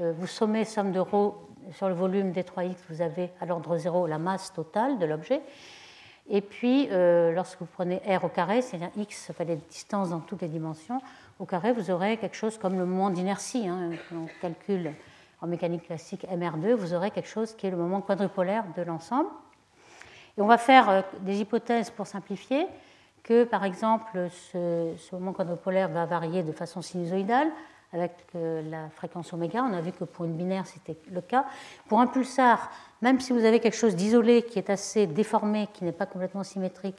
euh, 0.00 0.12
vous 0.12 0.26
sommez 0.26 0.64
somme 0.64 0.90
de 0.90 0.98
rho 0.98 1.48
sur 1.72 1.88
le 1.88 1.94
volume 1.94 2.32
des 2.32 2.42
3x, 2.42 2.74
vous 2.88 3.00
avez 3.00 3.30
à 3.40 3.46
l'ordre 3.46 3.76
0 3.76 4.08
la 4.08 4.18
masse 4.18 4.52
totale 4.52 4.98
de 4.98 5.06
l'objet. 5.06 5.40
Et 6.28 6.40
puis, 6.40 6.88
euh, 6.90 7.32
lorsque 7.32 7.60
vous 7.60 7.68
prenez 7.72 8.00
r 8.06 8.24
au 8.24 8.28
carré, 8.28 8.60
c'est-à-dire 8.60 8.90
x, 8.96 9.30
fait 9.32 9.44
des 9.44 9.56
distances 9.56 10.10
dans 10.10 10.20
toutes 10.20 10.42
les 10.42 10.48
dimensions, 10.48 11.00
au 11.38 11.44
carré, 11.44 11.72
vous 11.72 11.90
aurez 11.90 12.16
quelque 12.16 12.36
chose 12.36 12.58
comme 12.58 12.76
le 12.78 12.86
moment 12.86 13.10
d'inertie, 13.10 13.68
hein, 13.68 13.90
calcule 14.40 14.92
en 15.40 15.46
mécanique 15.46 15.84
classique 15.84 16.26
mr2, 16.28 16.72
vous 16.72 16.94
aurez 16.94 17.10
quelque 17.10 17.28
chose 17.28 17.54
qui 17.54 17.66
est 17.66 17.70
le 17.70 17.76
moment 17.76 18.00
quadrupolaire 18.00 18.64
de 18.76 18.82
l'ensemble. 18.82 19.28
On 20.36 20.46
va 20.46 20.58
faire 20.58 20.90
euh, 20.90 21.02
des 21.20 21.40
hypothèses 21.40 21.90
pour 21.90 22.06
simplifier, 22.06 22.66
que 23.22 23.44
par 23.44 23.64
exemple, 23.64 24.28
ce, 24.52 25.14
moment 25.14 25.32
quadrupolaire 25.32 25.88
va 25.88 26.04
varier 26.06 26.42
de 26.42 26.52
façon 26.52 26.82
sinusoïdale, 26.82 27.48
avec 27.92 28.12
la 28.34 28.90
fréquence 28.90 29.32
oméga. 29.32 29.62
On 29.62 29.72
a 29.72 29.80
vu 29.80 29.92
que 29.92 30.02
pour 30.02 30.24
une 30.24 30.34
binaire, 30.34 30.66
c'était 30.66 30.96
le 31.12 31.20
cas. 31.20 31.44
Pour 31.88 32.00
un 32.00 32.08
pulsar, 32.08 32.68
même 33.02 33.20
si 33.20 33.32
vous 33.32 33.44
avez 33.44 33.60
quelque 33.60 33.76
chose 33.76 33.94
d'isolé 33.94 34.42
qui 34.42 34.58
est 34.58 34.68
assez 34.68 35.06
déformé, 35.06 35.68
qui 35.72 35.84
n'est 35.84 35.92
pas 35.92 36.04
complètement 36.04 36.42
symétrique, 36.42 36.98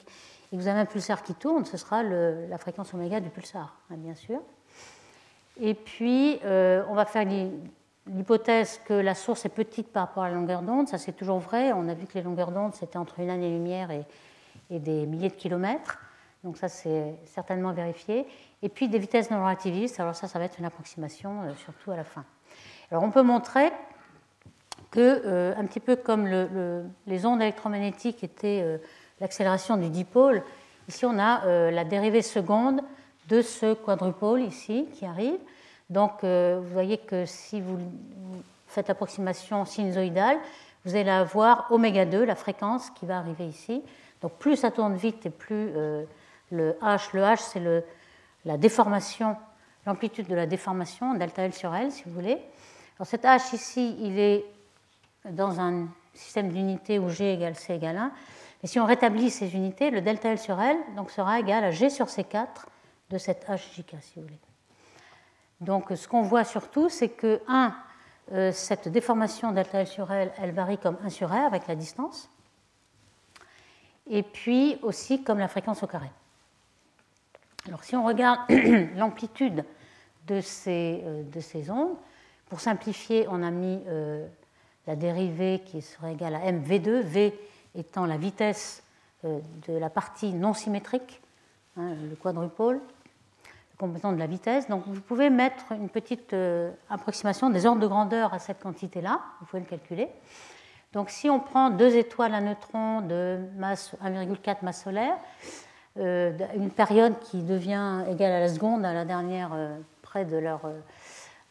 et 0.50 0.56
que 0.56 0.60
vous 0.60 0.68
avez 0.68 0.80
un 0.80 0.86
pulsar 0.86 1.22
qui 1.22 1.34
tourne, 1.34 1.66
ce 1.66 1.76
sera 1.76 2.02
la 2.02 2.56
fréquence 2.56 2.94
oméga 2.94 3.20
du 3.20 3.28
pulsar, 3.28 3.76
hein, 3.90 3.96
bien 3.98 4.14
sûr. 4.14 4.40
Et 5.60 5.74
puis, 5.74 6.40
on 6.42 6.94
va 6.94 7.04
faire 7.04 7.26
l'hypothèse 8.08 8.80
que 8.84 8.94
la 8.94 9.14
source 9.14 9.44
est 9.44 9.54
petite 9.54 9.88
par 9.88 10.06
rapport 10.06 10.22
à 10.22 10.28
la 10.28 10.34
longueur 10.34 10.62
d'onde. 10.62 10.88
Ça, 10.88 10.98
c'est 10.98 11.12
toujours 11.12 11.38
vrai. 11.38 11.72
On 11.72 11.88
a 11.88 11.94
vu 11.94 12.06
que 12.06 12.14
les 12.14 12.22
longueurs 12.22 12.52
d'onde, 12.52 12.74
c'était 12.74 12.98
entre 12.98 13.20
une 13.20 13.30
année-lumière 13.30 13.90
et, 13.90 14.04
et 14.70 14.78
des 14.78 15.06
milliers 15.06 15.28
de 15.28 15.34
kilomètres. 15.34 15.98
Donc 16.44 16.58
ça, 16.58 16.68
c'est 16.68 17.16
certainement 17.24 17.72
vérifié. 17.72 18.26
Et 18.62 18.68
puis 18.68 18.88
des 18.88 18.98
vitesses 18.98 19.30
non 19.30 19.42
relativistes. 19.42 19.98
Alors 20.00 20.14
ça, 20.14 20.28
ça 20.28 20.38
va 20.38 20.44
être 20.44 20.58
une 20.58 20.64
approximation, 20.64 21.42
euh, 21.42 21.54
surtout 21.56 21.90
à 21.90 21.96
la 21.96 22.04
fin. 22.04 22.24
Alors 22.90 23.02
on 23.02 23.10
peut 23.10 23.22
montrer 23.22 23.72
que, 24.90 25.22
euh, 25.26 25.54
un 25.56 25.66
petit 25.66 25.80
peu 25.80 25.96
comme 25.96 26.26
les 27.06 27.26
ondes 27.26 27.42
électromagnétiques 27.42 28.22
étaient 28.22 28.60
euh, 28.62 28.78
l'accélération 29.20 29.76
du 29.76 29.90
dipôle, 29.90 30.42
ici 30.88 31.04
on 31.04 31.18
a 31.18 31.70
la 31.72 31.84
dérivée 31.84 32.22
seconde 32.22 32.80
de 33.28 33.42
ce 33.42 33.74
quadrupôle 33.74 34.42
ici 34.42 34.88
qui 34.94 35.04
arrive. 35.04 35.38
Donc 35.90 36.24
vous 36.24 36.68
voyez 36.72 36.98
que 36.98 37.26
si 37.26 37.60
vous 37.60 37.78
faites 38.66 38.88
l'approximation 38.88 39.64
sinusoïdale, 39.64 40.38
vous 40.86 40.94
allez 40.94 41.10
avoir 41.10 41.66
oméga 41.72 42.04
2, 42.04 42.24
la 42.24 42.36
fréquence 42.36 42.90
qui 42.90 43.06
va 43.06 43.18
arriver 43.18 43.46
ici. 43.46 43.82
Donc 44.22 44.32
plus 44.38 44.56
ça 44.56 44.70
tourne 44.70 44.94
vite 44.94 45.26
et 45.26 45.30
plus 45.30 45.70
euh, 45.74 46.04
le 46.50 46.72
H, 46.80 47.10
le 47.12 47.22
H 47.22 47.38
c'est 47.38 47.62
la 48.44 48.56
déformation, 48.56 49.36
l'amplitude 49.84 50.28
de 50.28 50.34
la 50.34 50.46
déformation, 50.46 51.14
delta 51.14 51.42
L 51.42 51.52
sur 51.52 51.74
L 51.74 51.90
si 51.90 52.04
vous 52.06 52.12
voulez. 52.12 52.38
Alors 52.98 53.06
cet 53.06 53.24
H 53.24 53.54
ici, 53.54 53.96
il 54.00 54.18
est 54.18 54.44
dans 55.30 55.60
un 55.60 55.88
système 56.14 56.50
d'unités 56.50 56.98
où 56.98 57.08
G 57.08 57.32
égale 57.32 57.56
C 57.56 57.74
égale 57.74 57.96
1. 57.96 58.12
Mais 58.62 58.68
si 58.68 58.78
on 58.78 58.86
rétablit 58.86 59.30
ces 59.30 59.54
unités, 59.54 59.90
le 59.90 60.00
delta 60.00 60.30
L 60.30 60.38
sur 60.38 60.60
L 60.60 60.76
donc, 60.96 61.10
sera 61.10 61.40
égal 61.40 61.64
à 61.64 61.72
G 61.72 61.90
sur 61.90 62.06
C4 62.06 62.46
de 63.10 63.18
cette 63.18 63.44
HJK 63.48 63.96
si 64.00 64.14
vous 64.16 64.22
voulez. 64.22 64.38
Donc 65.60 65.92
ce 65.94 66.06
qu'on 66.06 66.22
voit 66.22 66.44
surtout, 66.44 66.88
c'est 66.88 67.08
que 67.08 67.40
1, 67.48 67.74
euh, 68.32 68.52
cette 68.52 68.88
déformation 68.88 69.52
delta 69.52 69.80
L 69.80 69.86
sur 69.86 70.12
L, 70.12 70.32
elle 70.38 70.52
varie 70.52 70.78
comme 70.78 70.98
1 71.04 71.10
sur 71.10 71.30
R 71.30 71.46
avec 71.46 71.66
la 71.66 71.74
distance 71.74 72.28
et 74.08 74.22
puis 74.22 74.78
aussi 74.82 75.22
comme 75.22 75.38
la 75.38 75.48
fréquence 75.48 75.82
au 75.82 75.86
carré. 75.86 76.10
Alors 77.66 77.82
si 77.84 77.96
on 77.96 78.04
regarde 78.04 78.40
l'amplitude 78.96 79.64
de 80.26 80.40
ces, 80.40 81.02
euh, 81.04 81.22
de 81.22 81.40
ces 81.40 81.70
ondes, 81.70 81.96
pour 82.48 82.60
simplifier, 82.60 83.26
on 83.28 83.42
a 83.42 83.50
mis 83.50 83.82
euh, 83.88 84.26
la 84.86 84.94
dérivée 84.94 85.62
qui 85.64 85.82
serait 85.82 86.12
égale 86.12 86.36
à 86.36 86.52
mv2, 86.52 87.00
v 87.00 87.38
étant 87.74 88.06
la 88.06 88.16
vitesse 88.16 88.82
de 89.24 89.76
la 89.76 89.90
partie 89.90 90.32
non 90.32 90.54
symétrique, 90.54 91.20
hein, 91.76 91.94
le 92.08 92.14
quadrupôle, 92.14 92.80
le 93.76 93.86
complément 93.86 94.12
de 94.12 94.18
la 94.18 94.26
vitesse. 94.26 94.68
Donc 94.68 94.84
vous 94.86 95.00
pouvez 95.00 95.30
mettre 95.30 95.72
une 95.72 95.88
petite 95.88 96.34
approximation 96.88 97.50
des 97.50 97.66
ordres 97.66 97.80
de 97.80 97.86
grandeur 97.86 98.32
à 98.32 98.38
cette 98.38 98.62
quantité-là, 98.62 99.20
vous 99.40 99.46
pouvez 99.46 99.60
le 99.60 99.68
calculer. 99.68 100.08
Donc 100.92 101.10
si 101.10 101.28
on 101.28 101.40
prend 101.40 101.70
deux 101.70 101.94
étoiles 101.96 102.34
à 102.34 102.40
neutrons 102.40 103.02
de 103.02 103.38
masse 103.56 103.94
1,4 104.02 104.56
masse 104.62 104.82
solaire, 104.82 105.16
euh, 105.98 106.32
une 106.54 106.70
période 106.70 107.18
qui 107.20 107.42
devient 107.42 108.04
égale 108.10 108.32
à 108.32 108.40
la 108.40 108.48
seconde 108.48 108.84
à 108.84 108.92
la 108.92 109.06
dernière 109.06 109.50
euh, 109.54 109.78
près 110.02 110.26
de 110.26 110.36
leur 110.36 110.64
euh, 110.66 110.78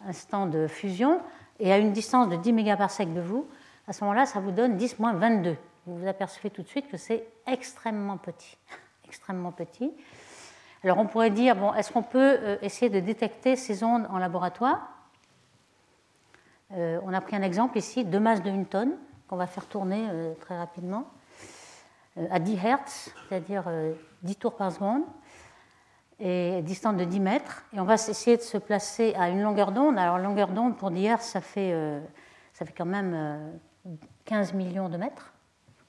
instant 0.08 0.46
de 0.46 0.68
fusion, 0.68 1.20
et 1.60 1.72
à 1.72 1.78
une 1.78 1.94
distance 1.94 2.30
de 2.30 2.36
10 2.36 2.54
mégaparsecs 2.54 3.14
de 3.14 3.22
vous, 3.22 3.48
à 3.88 3.94
ce 3.94 4.04
moment-là, 4.04 4.26
ça 4.26 4.40
vous 4.40 4.52
donne 4.52 4.78
10 4.78 5.00
moins 5.00 5.14
22. 5.14 5.56
Vous 5.88 5.98
vous 5.98 6.08
apercevez 6.08 6.50
tout 6.50 6.62
de 6.62 6.68
suite 6.68 6.90
que 6.90 6.98
c'est 6.98 7.26
extrêmement 7.48 8.18
petit. 8.18 8.58
extrêmement 9.08 9.52
petit. 9.52 9.92
Alors 10.86 11.00
on 11.00 11.08
pourrait 11.08 11.32
dire, 11.32 11.58
bon, 11.58 11.74
est-ce 11.74 11.92
qu'on 11.92 12.04
peut 12.04 12.58
essayer 12.62 12.90
de 12.90 13.02
détecter 13.02 13.58
ces 13.58 13.84
ondes 13.84 14.08
en 14.10 14.18
laboratoire? 14.20 14.88
On 16.72 17.14
a 17.14 17.22
pris 17.22 17.36
un 17.36 17.42
exemple 17.42 17.78
ici, 17.78 18.06
deux 18.06 18.20
masses 18.20 18.44
de 18.44 18.52
1 18.52 18.64
tonne 18.66 18.96
qu'on 19.28 19.36
va 19.36 19.48
faire 19.48 19.66
tourner 19.66 20.08
euh, 20.12 20.34
très 20.36 20.58
rapidement 20.58 21.08
euh, 22.18 22.28
à 22.30 22.40
10 22.40 22.60
Hertz, 22.64 23.12
c'est-à-dire 23.28 23.64
10 24.24 24.32
euh, 24.32 24.36
tours 24.40 24.56
par 24.56 24.72
seconde, 24.72 25.04
et 26.20 26.62
distante 26.62 26.98
de 26.98 27.04
10 27.04 27.20
mètres. 27.20 27.64
Et 27.74 27.80
on 27.80 27.86
va 27.86 27.96
essayer 27.96 28.38
de 28.38 28.42
se 28.42 28.58
placer 28.58 29.14
à 29.16 29.30
une 29.30 29.42
longueur 29.42 29.72
d'onde. 29.72 29.98
Alors, 29.98 30.18
longueur 30.18 30.50
d'onde 30.50 30.78
pour 30.78 30.92
10 30.92 31.06
Hertz, 31.06 31.26
ça 31.26 31.42
fait, 31.42 31.76
ça 32.54 32.66
fait 32.66 32.72
quand 32.72 32.86
même 32.86 33.60
15 34.24 34.54
millions 34.54 34.88
de 34.88 34.96
mètres, 34.96 35.34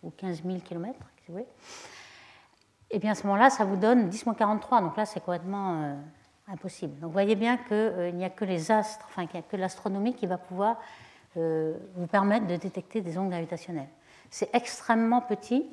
ou 0.02 0.10
15 0.10 0.42
000 0.42 0.58
kilomètres, 0.60 1.06
si 1.18 1.26
vous 1.28 1.34
voulez. 1.34 1.46
Et 2.90 2.98
bien 2.98 3.12
à 3.12 3.14
ce 3.14 3.24
moment-là, 3.26 3.50
ça 3.50 3.64
vous 3.64 3.76
donne 3.76 4.08
10-43. 4.08 4.80
Donc 4.80 4.96
là, 4.96 5.06
c'est 5.06 5.20
complètement 5.20 5.98
impossible. 6.48 6.94
Donc 7.00 7.08
vous 7.08 7.12
voyez 7.12 7.34
bien 7.34 7.56
qu'il 7.56 8.14
n'y 8.14 8.24
a 8.24 8.30
que 8.30 8.44
les 8.44 8.70
astres, 8.70 9.04
enfin 9.08 9.26
qu'il 9.26 9.40
n'y 9.40 9.46
a 9.46 9.48
que 9.48 9.56
l'astronomie 9.56 10.14
qui 10.14 10.26
va 10.26 10.38
pouvoir 10.38 10.78
euh, 11.36 11.74
vous 11.96 12.06
permettre 12.06 12.46
de 12.46 12.56
détecter 12.56 13.00
des 13.00 13.18
ondes 13.18 13.30
gravitationnelles. 13.30 13.88
C'est 14.30 14.54
extrêmement 14.54 15.20
petit, 15.20 15.66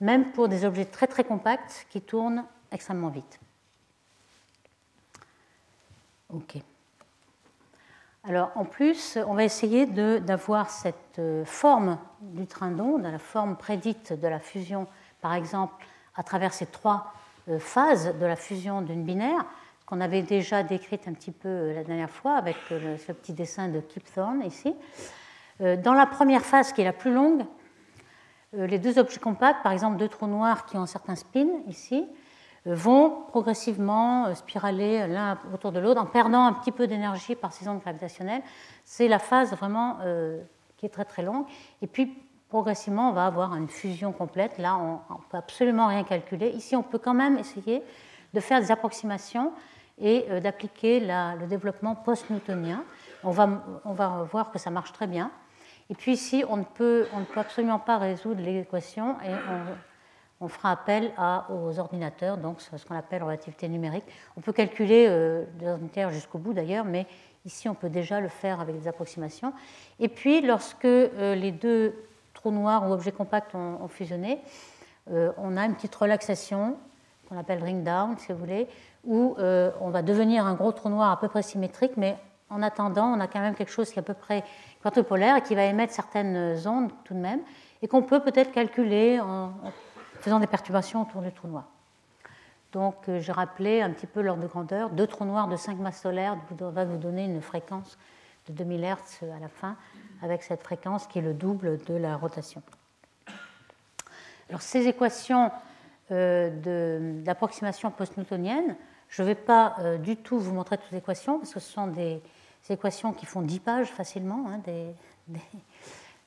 même 0.00 0.32
pour 0.32 0.48
des 0.48 0.64
objets 0.64 0.86
très 0.86 1.06
très 1.06 1.24
compacts 1.24 1.86
qui 1.90 2.00
tournent 2.00 2.44
extrêmement 2.72 3.08
vite. 3.08 3.38
OK. 6.30 6.56
Alors 8.24 8.50
en 8.54 8.64
plus, 8.64 9.18
on 9.26 9.34
va 9.34 9.44
essayer 9.44 9.86
d'avoir 9.86 10.70
cette 10.70 11.18
euh, 11.18 11.44
forme 11.44 11.98
du 12.20 12.46
train 12.46 12.70
d'onde, 12.70 13.02
la 13.02 13.18
forme 13.18 13.56
prédite 13.56 14.14
de 14.14 14.26
la 14.26 14.40
fusion, 14.40 14.86
par 15.20 15.34
exemple, 15.34 15.74
à 16.16 16.22
travers 16.22 16.52
ces 16.52 16.66
trois 16.66 17.12
euh, 17.48 17.58
phases 17.58 18.14
de 18.18 18.26
la 18.26 18.36
fusion 18.36 18.82
d'une 18.82 19.04
binaire, 19.04 19.44
qu'on 19.86 20.00
avait 20.00 20.22
déjà 20.22 20.62
décrite 20.62 21.06
un 21.08 21.12
petit 21.12 21.30
peu 21.30 21.48
euh, 21.48 21.74
la 21.74 21.84
dernière 21.84 22.10
fois 22.10 22.36
avec 22.36 22.56
euh, 22.70 22.96
ce 22.96 23.12
petit 23.12 23.34
dessin 23.34 23.68
de 23.68 23.80
Kip 23.80 24.04
Thorne 24.12 24.42
ici. 24.44 24.74
Dans 25.60 25.94
la 25.94 26.06
première 26.06 26.44
phase, 26.44 26.72
qui 26.72 26.80
est 26.80 26.84
la 26.84 26.92
plus 26.92 27.14
longue, 27.14 27.44
les 28.54 28.80
deux 28.80 28.98
objets 28.98 29.20
compacts, 29.20 29.62
par 29.62 29.70
exemple 29.70 29.98
deux 29.98 30.08
trous 30.08 30.26
noirs 30.26 30.66
qui 30.66 30.76
ont 30.76 30.80
un 30.80 30.86
certain 30.86 31.14
spin 31.14 31.46
ici, 31.68 32.04
vont 32.66 33.22
progressivement 33.28 34.34
spiraler 34.34 35.06
l'un 35.06 35.38
autour 35.52 35.70
de 35.70 35.78
l'autre 35.78 36.02
en 36.02 36.06
perdant 36.06 36.44
un 36.44 36.54
petit 36.54 36.72
peu 36.72 36.88
d'énergie 36.88 37.36
par 37.36 37.52
ces 37.52 37.68
ondes 37.68 37.78
gravitationnelles. 37.78 38.42
C'est 38.84 39.06
la 39.06 39.20
phase 39.20 39.52
vraiment 39.52 39.98
qui 40.76 40.86
est 40.86 40.88
très 40.88 41.04
très 41.04 41.22
longue. 41.22 41.46
Et 41.82 41.86
puis 41.86 42.12
progressivement, 42.54 43.08
on 43.08 43.12
va 43.12 43.26
avoir 43.26 43.56
une 43.56 43.66
fusion 43.66 44.12
complète. 44.12 44.58
Là, 44.58 44.76
on 44.76 45.14
ne 45.14 45.18
peut 45.28 45.36
absolument 45.36 45.88
rien 45.88 46.04
calculer. 46.04 46.50
Ici, 46.50 46.76
on 46.76 46.84
peut 46.84 47.00
quand 47.00 47.12
même 47.12 47.36
essayer 47.36 47.82
de 48.32 48.38
faire 48.38 48.60
des 48.60 48.70
approximations 48.70 49.50
et 49.98 50.24
euh, 50.30 50.38
d'appliquer 50.38 51.00
le 51.00 51.48
développement 51.48 51.96
post-newtonien. 51.96 52.84
On 53.24 53.32
va, 53.32 53.64
on 53.84 53.92
va 53.92 54.24
voir 54.30 54.52
que 54.52 54.60
ça 54.60 54.70
marche 54.70 54.92
très 54.92 55.08
bien. 55.08 55.32
Et 55.90 55.96
puis 55.96 56.12
ici, 56.12 56.44
on 56.48 56.58
ne 56.58 56.62
peut, 56.62 57.08
on 57.12 57.18
ne 57.18 57.24
peut 57.24 57.40
absolument 57.40 57.80
pas 57.80 57.98
résoudre 57.98 58.40
l'équation 58.40 59.16
et 59.22 59.34
on, 60.40 60.46
fera 60.46 60.70
appel 60.70 61.10
aux 61.50 61.78
ordinateurs, 61.80 62.36
donc 62.36 62.60
ce 62.60 62.84
qu'on 62.84 62.94
appelle 62.94 63.24
relativité 63.24 63.68
numérique. 63.68 64.04
On 64.36 64.42
peut 64.42 64.52
calculer 64.52 65.06
euh, 65.08 65.44
des 65.58 65.66
ordinateurs 65.66 66.10
jusqu'au 66.10 66.38
bout 66.38 66.52
d'ailleurs, 66.52 66.84
mais 66.84 67.06
ici 67.46 67.68
on 67.68 67.74
peut 67.74 67.88
déjà 67.88 68.20
le 68.20 68.28
faire 68.28 68.60
avec 68.60 68.78
des 68.78 68.86
approximations. 68.86 69.52
Et 69.98 70.08
puis 70.08 70.40
lorsque 70.40 70.84
euh, 70.84 71.34
les 71.34 71.50
deux 71.50 71.94
trous 72.44 72.50
noirs 72.50 72.86
ou 72.86 72.92
objets 72.92 73.10
compacts 73.10 73.54
ont, 73.54 73.78
ont 73.82 73.88
fusionné, 73.88 74.42
on 75.10 75.56
a 75.56 75.64
une 75.64 75.74
petite 75.74 75.94
relaxation 75.94 76.76
qu'on 77.28 77.38
appelle 77.38 77.62
ring 77.62 77.82
down, 77.82 78.16
si 78.18 78.32
vous 78.32 78.38
voulez, 78.38 78.68
où 79.04 79.34
euh, 79.38 79.70
on 79.80 79.88
va 79.88 80.02
devenir 80.02 80.44
un 80.46 80.54
gros 80.54 80.72
trou 80.72 80.90
noir 80.90 81.10
à 81.10 81.18
peu 81.18 81.28
près 81.28 81.42
symétrique, 81.42 81.92
mais 81.96 82.16
en 82.50 82.62
attendant, 82.62 83.06
on 83.06 83.20
a 83.20 83.26
quand 83.26 83.40
même 83.40 83.54
quelque 83.54 83.72
chose 83.72 83.90
qui 83.90 83.96
est 83.96 84.00
à 84.00 84.02
peu 84.02 84.14
près 84.14 84.44
quadrupolaire 84.82 85.36
et 85.36 85.42
qui 85.42 85.54
va 85.54 85.64
émettre 85.64 85.92
certaines 85.92 86.56
ondes 86.66 86.90
tout 87.04 87.14
de 87.14 87.18
même, 87.18 87.40
et 87.80 87.88
qu'on 87.88 88.02
peut 88.02 88.20
peut-être 88.20 88.52
calculer 88.52 89.20
en, 89.20 89.52
faisant 90.20 90.38
des 90.38 90.46
perturbations 90.46 91.02
autour 91.02 91.22
du 91.22 91.32
trou 91.32 91.48
noir. 91.48 91.64
Donc, 92.72 93.08
euh, 93.08 93.20
j'ai 93.20 93.32
rappelé 93.32 93.80
un 93.80 93.90
petit 93.90 94.06
peu 94.06 94.20
l'ordre 94.20 94.42
de 94.42 94.48
grandeur. 94.48 94.90
Deux 94.90 95.06
trous 95.06 95.24
noirs 95.24 95.48
de 95.48 95.56
5 95.56 95.78
masses 95.78 96.02
solaires 96.02 96.36
va 96.58 96.84
vous 96.84 96.98
donner 96.98 97.24
une 97.24 97.40
fréquence 97.40 97.96
de 98.48 98.52
2000 98.52 98.84
Hz 98.84 99.30
à 99.36 99.40
la 99.40 99.48
fin, 99.48 99.76
avec 100.22 100.42
cette 100.42 100.62
fréquence 100.62 101.06
qui 101.06 101.18
est 101.18 101.22
le 101.22 101.34
double 101.34 101.78
de 101.84 101.94
la 101.94 102.16
rotation. 102.16 102.62
Alors, 104.48 104.62
ces 104.62 104.86
équations 104.86 105.50
euh, 106.10 107.22
d'approximation 107.22 107.90
post-newtonienne, 107.90 108.76
je 109.08 109.22
ne 109.22 109.28
vais 109.28 109.34
pas 109.34 109.76
euh, 109.78 109.96
du 109.96 110.16
tout 110.16 110.38
vous 110.38 110.52
montrer 110.52 110.76
toutes 110.76 110.90
les 110.92 110.98
équations, 110.98 111.38
parce 111.38 111.54
que 111.54 111.60
ce 111.60 111.72
sont 111.72 111.86
des, 111.86 112.20
équations 112.68 113.12
qui 113.12 113.26
font 113.26 113.42
10 113.42 113.60
pages 113.60 113.88
facilement, 113.88 114.46
hein, 114.48 114.58
des, 114.64 114.94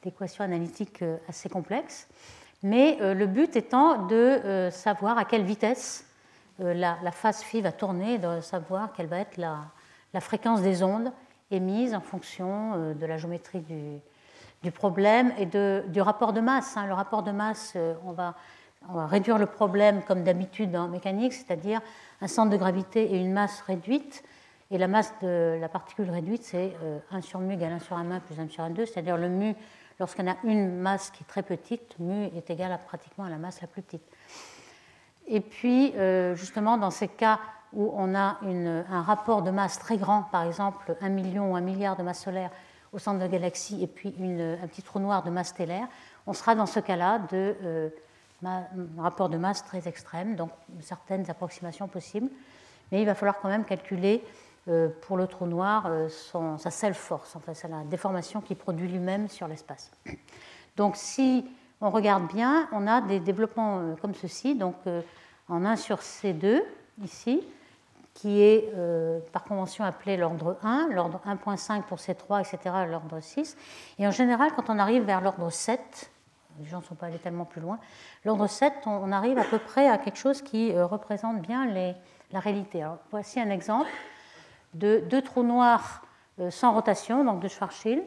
équations 0.05 0.43
analytiques 0.43 1.01
euh, 1.01 1.17
assez 1.27 1.49
complexes. 1.49 2.07
Mais 2.63 2.97
le 3.13 3.27
but 3.27 3.55
étant 3.55 4.07
de 4.07 4.69
savoir 4.71 5.19
à 5.19 5.25
quelle 5.25 5.43
vitesse 5.43 6.07
la, 6.57 6.97
phase 7.11 7.43
phi 7.43 7.61
va 7.61 7.71
tourner, 7.71 8.17
de 8.17 8.41
savoir 8.41 8.93
quelle 8.93 9.05
va 9.05 9.19
être 9.19 9.37
la 9.37 10.21
fréquence 10.21 10.63
des 10.63 10.81
ondes 10.81 11.11
émises 11.51 11.93
en 11.93 12.01
fonction 12.01 12.93
de 12.93 13.05
la 13.05 13.17
géométrie 13.17 13.63
du, 14.63 14.71
problème 14.71 15.31
et 15.37 15.45
du 15.45 16.01
rapport 16.01 16.33
de 16.33 16.41
masse. 16.41 16.75
Hein. 16.77 16.87
Le 16.87 16.93
rapport 16.93 17.23
de 17.23 17.31
masse, 17.31 17.77
on 18.05 18.11
va, 18.11 18.35
on 18.89 18.93
va 18.93 19.07
réduire 19.07 19.37
le 19.37 19.45
problème 19.45 20.01
comme 20.03 20.23
d'habitude 20.23 20.75
en 20.75 20.87
mécanique, 20.87 21.33
c'est-à-dire 21.33 21.79
un 22.21 22.27
centre 22.27 22.51
de 22.51 22.57
gravité 22.57 23.13
et 23.13 23.17
une 23.17 23.31
masse 23.31 23.61
réduite. 23.61 24.23
Et 24.69 24.77
la 24.77 24.87
masse 24.87 25.13
de 25.21 25.57
la 25.61 25.69
particule 25.69 26.09
réduite, 26.09 26.43
c'est 26.43 26.75
1 27.11 27.21
sur 27.21 27.39
mu 27.39 27.53
égale 27.53 27.73
1 27.73 27.79
sur 27.79 27.95
1 27.95 28.19
plus 28.19 28.39
1 28.39 28.49
sur 28.49 28.63
1 28.63 28.71
2, 28.71 28.85
c'est-à-dire 28.85 29.15
le 29.15 29.29
mu 29.29 29.55
lorsqu'on 29.99 30.29
a 30.29 30.35
une 30.43 30.77
masse 30.77 31.09
qui 31.09 31.23
est 31.23 31.27
très 31.27 31.43
petite, 31.43 31.97
mu 31.99 32.25
est 32.25 32.49
égal 32.49 32.71
à 32.71 32.77
pratiquement 32.77 33.25
à 33.25 33.29
la 33.29 33.37
masse 33.37 33.61
la 33.61 33.67
plus 33.67 33.81
petite. 33.81 34.03
Et 35.27 35.41
puis, 35.41 35.93
euh, 35.95 36.35
justement, 36.35 36.77
dans 36.77 36.91
ces 36.91 37.07
cas 37.07 37.39
où 37.73 37.91
on 37.95 38.15
a 38.15 38.37
un 38.43 39.01
rapport 39.01 39.41
de 39.41 39.51
masse 39.51 39.79
très 39.79 39.97
grand, 39.97 40.23
par 40.23 40.43
exemple 40.43 40.95
un 41.01 41.09
million 41.09 41.51
ou 41.51 41.55
un 41.55 41.61
milliard 41.61 41.95
de 41.95 42.03
masses 42.03 42.23
solaires 42.23 42.51
au 42.93 42.99
centre 42.99 43.17
de 43.17 43.23
la 43.23 43.27
galaxie 43.27 43.83
et 43.83 43.87
puis 43.87 44.09
un 44.09 44.67
petit 44.67 44.81
trou 44.81 44.99
noir 44.99 45.23
de 45.23 45.29
masse 45.29 45.49
stellaire, 45.49 45.87
on 46.25 46.33
sera 46.33 46.55
dans 46.55 46.65
ce 46.65 46.79
cas-là 46.79 47.19
de 47.31 47.55
euh, 47.63 47.89
rapport 48.97 49.29
de 49.29 49.37
masse 49.37 49.63
très 49.65 49.87
extrême, 49.87 50.35
donc 50.35 50.51
certaines 50.79 51.29
approximations 51.29 51.87
possibles. 51.87 52.29
Mais 52.91 53.01
il 53.01 53.05
va 53.05 53.15
falloir 53.15 53.39
quand 53.39 53.49
même 53.49 53.65
calculer 53.65 54.23
euh, 54.67 54.89
pour 55.01 55.17
le 55.17 55.27
trou 55.27 55.45
noir 55.45 55.85
euh, 55.87 56.09
sa 56.57 56.71
self-force, 56.71 57.35
enfin 57.35 57.53
c'est 57.53 57.67
la 57.67 57.83
déformation 57.83 58.41
qu'il 58.41 58.57
produit 58.57 58.87
lui-même 58.87 59.27
sur 59.27 59.47
l'espace. 59.47 59.91
Donc 60.75 60.95
si 60.95 61.45
on 61.81 61.89
regarde 61.89 62.27
bien, 62.27 62.67
on 62.71 62.87
a 62.87 63.01
des 63.01 63.19
développements 63.19 63.95
comme 64.01 64.15
ceci, 64.15 64.55
donc 64.55 64.75
en 65.49 65.65
1 65.65 65.75
sur 65.75 65.99
C2 65.99 66.61
ici, 67.03 67.43
qui 68.17 68.41
est 68.41 68.73
par 69.31 69.43
convention 69.43 69.85
appelé 69.85 70.17
l'ordre 70.17 70.57
1, 70.63 70.87
l'ordre 70.89 71.21
1.5 71.27 71.83
pour 71.83 71.99
C3, 71.99 72.41
etc., 72.41 72.75
l'ordre 72.89 73.19
6. 73.19 73.55
Et 73.99 74.07
en 74.07 74.11
général, 74.11 74.53
quand 74.55 74.71
on 74.71 74.79
arrive 74.79 75.03
vers 75.03 75.21
l'ordre 75.21 75.51
7, 75.51 76.09
les 76.59 76.65
gens 76.65 76.79
ne 76.79 76.83
sont 76.83 76.95
pas 76.95 77.05
allés 77.05 77.19
tellement 77.19 77.45
plus 77.45 77.61
loin, 77.61 77.77
l'ordre 78.25 78.47
7, 78.47 78.73
on 78.87 79.11
arrive 79.11 79.37
à 79.37 79.43
peu 79.43 79.59
près 79.59 79.87
à 79.87 79.99
quelque 79.99 80.17
chose 80.17 80.41
qui 80.41 80.75
représente 80.75 81.43
bien 81.43 81.67
la 82.31 82.39
réalité. 82.39 82.83
Voici 83.11 83.39
un 83.39 83.51
exemple 83.51 83.91
de 84.73 85.03
deux 85.09 85.21
trous 85.21 85.43
noirs 85.43 86.01
euh, 86.39 86.51
sans 86.51 86.73
rotation, 86.73 87.23
donc 87.23 87.39
de 87.39 87.47
Schwarzschild, 87.47 88.03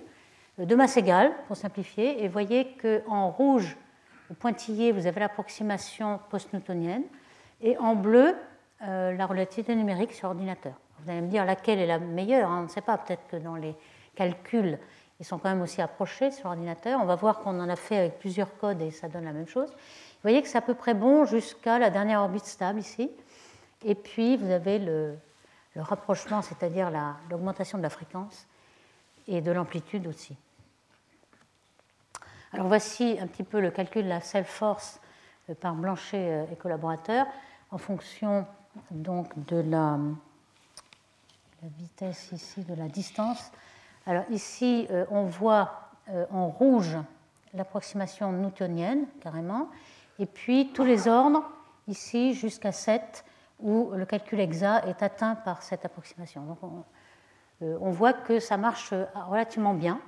euh, 0.59 0.65
de 0.65 0.75
masse 0.75 0.97
égale, 0.97 1.33
pour 1.47 1.57
simplifier. 1.57 2.23
Et 2.23 2.29
voyez 2.29 2.77
qu'en 2.77 3.31
rouge, 3.31 3.77
pointillé, 4.39 4.93
vous 4.93 5.07
avez 5.07 5.21
l'approximation 5.21 6.21
post-newtonienne, 6.31 7.03
et 7.61 7.77
en 7.79 7.95
bleu, 7.95 8.37
euh, 8.83 9.17
la 9.17 9.27
relativité 9.27 9.75
numérique 9.75 10.13
sur 10.13 10.29
ordinateur. 10.29 10.75
Vous 11.01 11.11
allez 11.11 11.21
me 11.21 11.29
dire 11.29 11.45
laquelle 11.45 11.79
est 11.79 11.87
la 11.87 11.99
meilleure, 11.99 12.51
hein, 12.51 12.61
on 12.61 12.63
ne 12.65 12.69
sait 12.69 12.81
pas, 12.81 12.99
peut-être 12.99 13.27
que 13.29 13.37
dans 13.37 13.57
les 13.57 13.75
calculs, 14.15 14.79
ils 15.19 15.27
sont 15.27 15.39
quand 15.39 15.51
même 15.51 15.63
aussi 15.63 15.83
approchés 15.83 16.31
sur 16.31 16.47
ordinateur. 16.47 16.99
On 17.03 17.07
va 17.07 17.15
voir 17.15 17.41
qu'on 17.41 17.59
en 17.61 17.69
a 17.69 17.77
fait 17.77 17.99
avec 17.99 18.19
plusieurs 18.19 18.57
codes 18.57 18.81
et 18.81 18.91
ça 18.91 19.09
donne 19.09 19.25
la 19.25 19.33
même 19.33 19.47
chose. 19.47 19.71
Vous 19.71 20.23
voyez 20.23 20.43
que 20.43 20.49
c'est 20.49 20.59
à 20.59 20.63
peu 20.63 20.75
près 20.75 20.95
bon 20.95 21.25
jusqu'à 21.25 21.79
la 21.79 21.91
dernière 21.91 22.21
orbite 22.21 22.47
stable 22.47 22.81
ici. 22.81 23.11
Et 23.85 23.95
puis, 23.95 24.37
vous 24.37 24.51
avez 24.51 24.79
le, 24.79 25.15
le 25.75 25.83
rapprochement, 25.83 26.43
c'est-à-dire 26.43 26.91
l'augmentation 27.31 27.79
de 27.79 27.83
la 27.83 27.91
fréquence 27.91 28.47
et 29.29 29.41
de 29.41 29.53
l'amplitude 29.53 30.07
aussi. 30.07 30.37
Alors 32.53 32.67
voici 32.67 33.17
un 33.21 33.29
petit 33.29 33.45
peu 33.45 33.61
le 33.61 33.71
calcul 33.71 34.05
de 34.05 34.09
la 34.09 34.21
self-force 34.21 35.01
euh, 35.49 35.55
par 35.55 35.75
Blanchet 35.75 36.17
euh, 36.17 36.53
et 36.53 36.57
collaborateurs 36.57 37.27
en 37.71 37.79
fonction 37.79 38.45
donc 38.91 39.33
de 39.47 39.57
la, 39.57 39.99
vitesse 41.79 42.31
ici, 42.33 42.63
de 42.63 42.75
la 42.75 42.89
distance. 42.89 43.51
Alors 44.07 44.25
ici, 44.31 44.87
euh, 44.91 45.05
on 45.11 45.25
voit 45.25 45.89
en 46.33 46.49
rouge 46.49 46.97
l'approximation 47.55 48.33
newtonienne, 48.33 49.07
carrément, 49.21 49.69
et 50.19 50.27
puis 50.27 50.73
tous 50.73 50.83
les 50.83 51.07
ordres, 51.07 51.45
ici 51.87 52.35
jusqu'à 52.35 52.73
7, 52.73 53.25
où 53.63 53.91
le 53.95 54.05
calcul 54.07 54.41
exact 54.41 54.87
est 54.87 55.03
atteint 55.03 55.35
par 55.35 55.63
cette 55.63 55.85
approximation. 55.85 56.43
Donc 56.43 56.59
on, 56.63 56.85
euh, 57.63 57.91
voit 57.91 58.13
que 58.13 58.41
ça 58.41 58.57
marche 58.57 58.95
relativement 59.29 59.75
bien. 59.75 60.01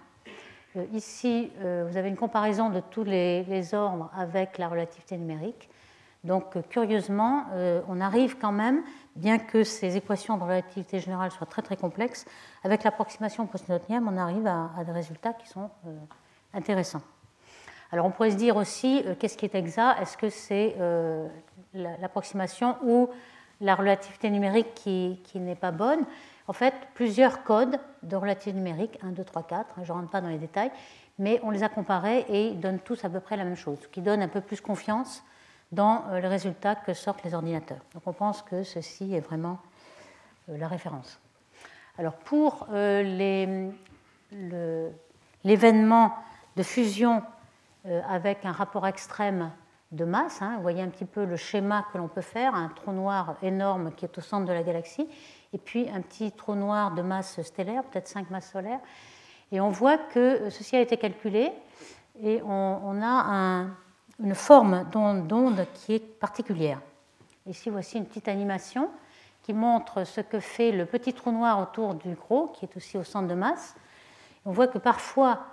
Euh, 0.77 0.85
ici, 0.93 1.51
euh, 1.61 1.87
vous 1.89 1.97
avez 1.97 2.09
une 2.09 2.17
comparaison 2.17 2.71
de 2.71 2.81
tous 2.81 3.05
les, 3.05 3.75
ordres 3.75 4.11
avec 4.17 4.59
la 4.59 4.69
relativité 4.69 5.17
numérique. 5.17 5.69
Donc, 6.25 6.57
curieusement, 6.69 7.47
on 7.89 8.01
arrive 8.01 8.39
quand 8.39 8.53
même, 8.53 8.85
bien 9.17 9.39
que 9.39 9.65
ces 9.65 9.97
équations 9.97 10.37
de 10.37 10.45
relativité 10.45 11.01
générale 11.01 11.33
soient 11.33 11.49
très 11.49 11.63
très 11.63 11.77
complexes, 11.77 12.27
avec 12.63 12.85
l'approximation 12.85 13.47
post-newtonienne, 13.47 14.05
on 14.09 14.17
arrive 14.17 14.47
à, 14.47 14.71
des 14.85 14.93
résultats 14.93 15.33
qui 15.33 15.49
sont 15.49 15.69
intéressants. 16.55 17.03
Alors, 17.91 18.07
on 18.07 18.11
pourrait 18.11 18.31
se 18.31 18.37
dire 18.37 18.57
aussi, 18.57 19.05
qu'est-ce 19.19 19.37
qui 19.37 19.47
est 19.47 19.55
exact? 19.57 20.01
Est-ce 20.01 20.17
que 20.17 20.31
c'est 20.31 20.77
l'approximation 21.75 22.77
ou 22.85 23.09
la 23.61 23.75
relativité 23.75 24.31
numérique 24.31 24.75
qui, 24.75 25.19
n'est 25.35 25.57
pas 25.57 25.73
bonne? 25.73 26.05
En 26.47 26.53
fait, 26.53 26.75
plusieurs 26.95 27.43
codes 27.43 27.79
de 28.05 28.17
relativité 28.17 28.53
numérique, 28.53 28.99
1, 29.03 29.11
2, 29.11 29.25
3, 29.25 29.43
4, 29.43 29.75
je 29.83 29.93
ne 29.93 29.99
rentre 29.99 30.11
pas 30.11 30.21
dans 30.21 30.29
les 30.29 30.39
détails, 30.39 30.71
mais 31.19 31.41
on 31.43 31.51
les 31.51 31.63
a 31.63 31.69
comparés 31.69 32.25
et 32.29 32.49
ils 32.49 32.61
donnent 32.61 32.81
tous 32.81 33.05
à 33.05 33.09
peu 33.09 33.21
près 33.21 33.37
la 33.37 33.45
même 33.45 33.57
chose, 33.57 33.79
ce 33.83 33.89
qui 33.89 34.01
donne 34.01 34.23
un 34.23 34.29
peu 34.29 34.41
plus 34.41 34.61
confiance 34.61 35.23
dans 35.73 36.05
euh, 36.11 36.21
les 36.21 36.29
résultats 36.29 36.75
que 36.75 36.95
sortent 36.95 37.25
les 37.25 37.35
ordinateurs. 37.35 37.81
Donc 37.95 38.03
on 38.07 38.13
pense 38.13 38.43
que 38.43 38.63
ceci 38.63 39.15
est 39.15 39.21
vraiment 39.21 39.59
euh, 40.49 40.59
la 40.59 40.69
référence. 40.69 41.19
Alors 41.99 42.15
pour 42.15 42.69
euh, 42.71 43.73
l'événement 45.45 46.15
de 46.57 46.63
fusion 46.63 47.23
avec 48.09 48.45
un 48.45 48.53
rapport 48.53 48.87
extrême 48.87 49.51
de 49.91 50.05
masse. 50.05 50.41
Hein. 50.41 50.55
Vous 50.57 50.63
voyez 50.63 50.83
un 50.83 50.89
petit 50.89 51.05
peu 51.05 51.25
le 51.25 51.37
schéma 51.37 51.85
que 51.93 51.99
l'on 51.99 52.09
peut 52.09 52.23
faire, 52.23 52.55
un 52.55 52.69
trou 52.69 52.93
noir 52.93 53.37
énorme 53.43 53.93
qui 53.93 54.05
est 54.05 54.19
au 54.19 54.21
centre 54.21 54.47
de 54.47 54.53
la 54.53 54.63
galaxie, 54.63 55.09
et 55.53 55.59
puis 55.59 55.89
un 55.91 56.01
petit 56.01 56.33
trou 56.33 56.55
noir 56.55 56.95
de 56.95 57.03
masse 57.03 57.43
stellaire, 57.43 57.83
peut-être 57.85 58.09
5 58.09 58.31
masses 58.31 58.51
solaires. 58.53 58.81
Et 59.51 59.61
on 59.61 59.69
voit 59.69 59.99
que 59.99 60.49
ceci 60.49 60.77
a 60.77 60.81
été 60.81 60.97
calculé, 60.97 61.53
et 62.21 62.43
on, 62.43 63.03
a 63.03 63.67
une 64.23 64.35
forme 64.35 64.85
d'onde 64.91 65.67
qui 65.75 65.95
est 65.95 65.99
particulière. 65.99 66.81
Ici, 67.47 67.71
voici 67.71 67.99
une 67.99 68.07
petite 68.07 68.29
animation 68.29 68.89
qui 69.43 69.53
montre 69.53 70.05
ce 70.05 70.21
que 70.21 70.39
fait 70.39 70.71
le 70.71 70.87
petit 70.87 71.13
trou 71.13 71.33
noir 71.33 71.61
autour 71.61 71.95
du 71.95 72.15
gros, 72.15 72.49
qui 72.49 72.65
est 72.65 72.77
aussi 72.77 72.97
au 72.97 73.03
centre 73.03 73.27
de 73.27 73.35
masse. 73.35 73.75
On 74.45 74.53
voit 74.53 74.69
que 74.69 74.79
parfois, 74.79 75.47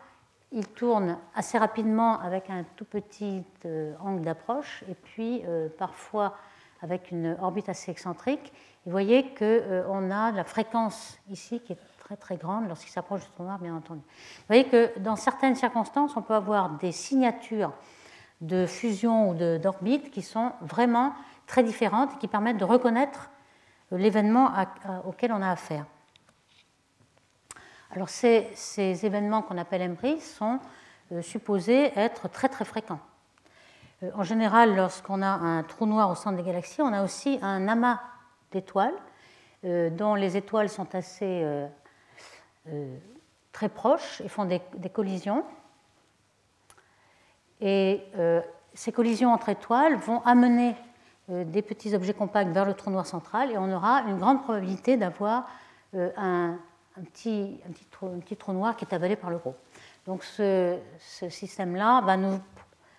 il 0.52 0.68
tourne 0.68 1.18
assez 1.36 1.58
rapidement 1.58 2.20
avec 2.20 2.50
un 2.50 2.64
tout 2.76 2.86
petit 2.86 3.44
euh, 3.66 3.94
angle 4.00 4.24
d'approche 4.24 4.84
et 4.90 4.96
puis 4.96 5.44
euh, 5.48 5.70
parfois 5.78 6.36
avec 6.82 7.12
une 7.12 7.38
orbite 7.42 7.70
assez 7.70 7.92
excentrique. 7.92 8.54
vous 8.86 8.92
voyez 8.92 9.34
qu'on 9.36 9.44
euh, 9.44 10.12
a 10.12 10.32
la 10.32 10.44
fréquence 10.44 11.20
ici 11.30 11.60
qui 11.60 11.74
est 11.74 11.80
très 12.00 12.16
très 12.16 12.38
grande 12.38 12.68
lorsqu'il 12.68 12.92
s'approche 12.92 13.22
du 13.22 13.28
trou 13.28 13.44
noir, 13.44 13.60
bien 13.60 13.76
entendu. 13.76 14.02
Vous 14.02 14.46
voyez 14.48 14.66
que 14.66 14.98
dans 15.00 15.16
certaines 15.16 15.56
circonstances, 15.56 16.16
on 16.16 16.22
peut 16.22 16.34
avoir 16.34 16.70
des 16.78 16.92
signatures 16.92 17.74
de 18.42 18.66
fusion 18.66 19.30
ou 19.30 19.34
d'orbite 19.60 20.12
qui 20.12 20.22
sont 20.22 20.54
vraiment 20.62 21.14
très 21.48 21.64
différentes 21.64 22.14
et 22.14 22.18
qui 22.18 22.28
permettent 22.28 22.58
de 22.58 22.66
reconnaître 22.66 23.30
l'événement 23.92 24.52
auquel 25.06 25.32
on 25.32 25.42
a 25.42 25.50
affaire. 25.50 25.86
Alors 27.92 28.10
ces, 28.10 28.46
événements 29.04 29.42
qu'on 29.42 29.58
appelle 29.58 29.82
embris 29.82 30.22
sont 30.22 30.60
euh, 31.12 31.24
supposés 31.24 31.92
être 31.98 32.30
très 32.30 32.48
très 32.48 32.66
fréquents. 32.66 33.00
Euh, 34.04 34.12
en 34.14 34.24
général, 34.24 34.76
lorsqu'on 34.76 35.24
a 35.24 35.28
un 35.28 35.64
trou 35.64 35.88
noir 35.88 36.12
au 36.12 36.16
centre 36.16 36.38
des 36.38 36.44
galaxies, 36.44 36.82
on 36.82 36.94
a 36.94 37.04
aussi 37.04 37.40
un 37.42 37.68
amas 37.68 38.00
d'étoiles 38.52 38.94
euh, 39.66 39.90
dont 39.90 40.14
les 40.14 40.38
étoiles 40.38 40.70
sont 40.70 40.94
assez 40.94 41.44
très 43.52 43.70
proches 43.70 44.22
et 44.22 44.28
font 44.28 44.46
des 44.46 44.90
collisions. 44.94 45.44
Et 47.62 48.04
ces 48.74 48.92
collisions 48.92 49.34
entre 49.34 49.50
étoiles 49.50 49.96
vont 49.96 50.22
amener 50.22 50.76
des 51.28 51.62
petits 51.62 51.94
objets 51.94 52.14
compacts 52.14 52.52
vers 52.52 52.66
le 52.66 52.74
trou 52.74 52.90
noir 52.90 53.06
central 53.06 53.52
et 53.52 53.58
on 53.58 53.72
aura 53.72 54.02
une 54.04 54.18
grande 54.18 54.42
probabilité 54.42 54.98
d'avoir 54.98 55.48
un, 55.94 56.58
un 57.00 57.04
petit, 57.04 57.60
trou, 58.38 58.54
noir 58.54 58.76
qui 58.76 58.86
est 58.86 58.94
avalé 58.94 59.16
par 59.16 59.30
le 59.30 59.38
gros. 59.38 59.56
Donc 60.06 60.24
ce, 60.24 60.78
système-là 61.30 62.02
va 62.02 62.18
nous, 62.18 62.40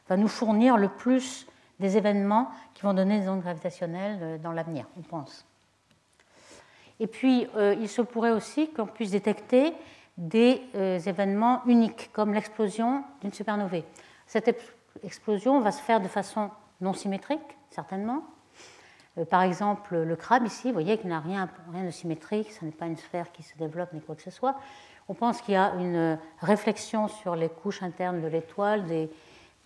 va 0.08 0.16
nous 0.16 0.28
fournir 0.28 0.76
le 0.76 0.88
plus 0.88 1.46
des 1.78 1.96
événements 1.96 2.50
qui 2.74 2.82
vont 2.82 2.94
donner 2.94 3.20
des 3.20 3.28
ondes 3.28 3.40
gravitationnelles 3.40 4.18
euh, 4.22 4.38
dans 4.38 4.52
l'avenir, 4.52 4.86
on 4.98 5.02
pense. 5.02 5.46
Et 6.98 7.06
puis, 7.06 7.48
euh, 7.56 7.74
il 7.80 7.88
se 7.88 8.02
pourrait 8.02 8.32
aussi 8.32 8.70
qu'on 8.70 8.86
puisse 8.86 9.12
détecter 9.12 9.72
des 10.18 10.62
euh, 10.74 10.98
événements 10.98 11.62
uniques, 11.66 12.10
comme 12.12 12.34
l'explosion 12.34 13.02
d'une 13.22 13.32
supernovae. 13.32 13.84
Cette 14.30 14.56
explosion 15.02 15.58
va 15.58 15.72
se 15.72 15.82
faire 15.82 16.00
de 16.00 16.06
façon 16.06 16.50
non 16.80 16.92
symétrique, 16.92 17.40
certainement, 17.68 18.22
par 19.28 19.42
exemple, 19.42 19.96
le 19.96 20.14
crabe 20.14 20.46
ici, 20.46 20.68
vous 20.68 20.74
voyez 20.74 20.98
qu'il 20.98 21.08
n'a 21.08 21.18
rien, 21.18 21.48
de 21.84 21.90
symétrique, 21.90 22.52
ce 22.52 22.64
n'est 22.64 22.70
pas 22.70 22.86
une 22.86 22.96
sphère 22.96 23.32
qui 23.32 23.42
se 23.42 23.58
développe 23.58 23.92
ni 23.92 24.00
quoi 24.00 24.14
que 24.14 24.22
ce 24.22 24.30
soit. 24.30 24.54
On 25.08 25.14
pense 25.14 25.42
qu'il 25.42 25.54
y 25.54 25.56
a 25.56 25.72
une 25.80 26.16
réflexion 26.38 27.08
sur 27.08 27.34
les 27.34 27.48
couches 27.48 27.82
internes 27.82 28.20
de 28.20 28.28
l'étoile, 28.28 28.86
des, 28.86 29.10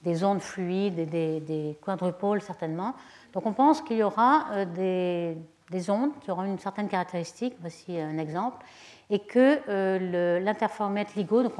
des, 0.02 0.24
ondes 0.24 0.40
fluides 0.40 0.98
et 0.98 1.04
des, 1.04 1.40
des, 1.40 1.78
quadrupôles 1.82 2.40
certainement. 2.40 2.94
Donc 3.34 3.44
on 3.44 3.52
pense 3.52 3.82
qu'il 3.82 3.98
y 3.98 4.02
aura 4.02 4.64
des, 4.64 5.36
des, 5.68 5.90
ondes 5.90 6.18
qui 6.22 6.30
auront 6.30 6.44
une 6.44 6.58
certaine 6.58 6.88
caractéristique, 6.88 7.54
voici 7.60 8.00
un 8.00 8.16
exemple, 8.16 8.64
et 9.10 9.18
que 9.18 9.60
euh, 9.68 10.38
LIGO, 11.16 11.42
donc 11.42 11.52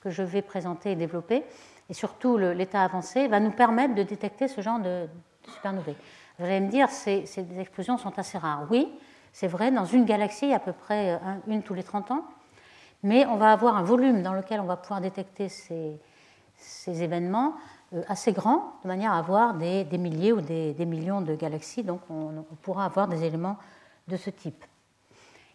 que 0.00 0.08
je 0.10 0.22
vais 0.22 0.40
présenter 0.40 0.92
et 0.92 0.96
développer, 0.96 1.44
et 1.88 1.94
surtout 1.94 2.36
l'état 2.36 2.82
avancé, 2.82 3.28
va 3.28 3.40
nous 3.40 3.50
permettre 3.50 3.94
de 3.94 4.02
détecter 4.02 4.48
ce 4.48 4.60
genre 4.60 4.80
de, 4.80 5.06
supernovae. 5.48 5.94
Vous 6.38 6.44
allez 6.44 6.60
me 6.60 6.70
dire, 6.70 6.88
ces, 6.88 7.26
ces 7.26 7.46
explosions 7.58 7.98
sont 7.98 8.18
assez 8.18 8.38
rares. 8.38 8.66
Oui, 8.70 8.88
c'est 9.32 9.48
vrai, 9.48 9.70
dans 9.70 9.84
une 9.84 10.04
galaxie, 10.04 10.52
à 10.52 10.60
peu 10.60 10.72
près 10.72 11.20
une 11.46 11.62
tous 11.62 11.74
les 11.74 11.82
30 11.82 12.12
ans, 12.12 12.24
mais 13.04 13.26
on 13.26 13.36
va 13.36 13.52
avoir 13.52 13.76
un 13.76 13.82
volume 13.82 14.22
dans 14.22 14.32
lequel 14.32 14.60
on 14.60 14.64
va 14.64 14.76
pouvoir 14.76 15.00
détecter 15.00 15.48
ces, 15.48 15.98
événements 16.86 17.54
euh, 17.92 18.02
assez 18.08 18.32
grand, 18.32 18.72
de 18.82 18.88
manière 18.88 19.12
à 19.12 19.18
avoir 19.18 19.54
des, 19.54 19.84
milliers 19.98 20.32
ou 20.32 20.40
des, 20.40 20.74
millions 20.86 21.20
de 21.20 21.34
galaxies. 21.34 21.82
Donc 21.82 22.00
on, 22.08 22.44
pourra 22.62 22.86
avoir 22.86 23.06
des 23.06 23.22
éléments 23.22 23.58
de 24.08 24.16
ce 24.16 24.30
type. 24.30 24.64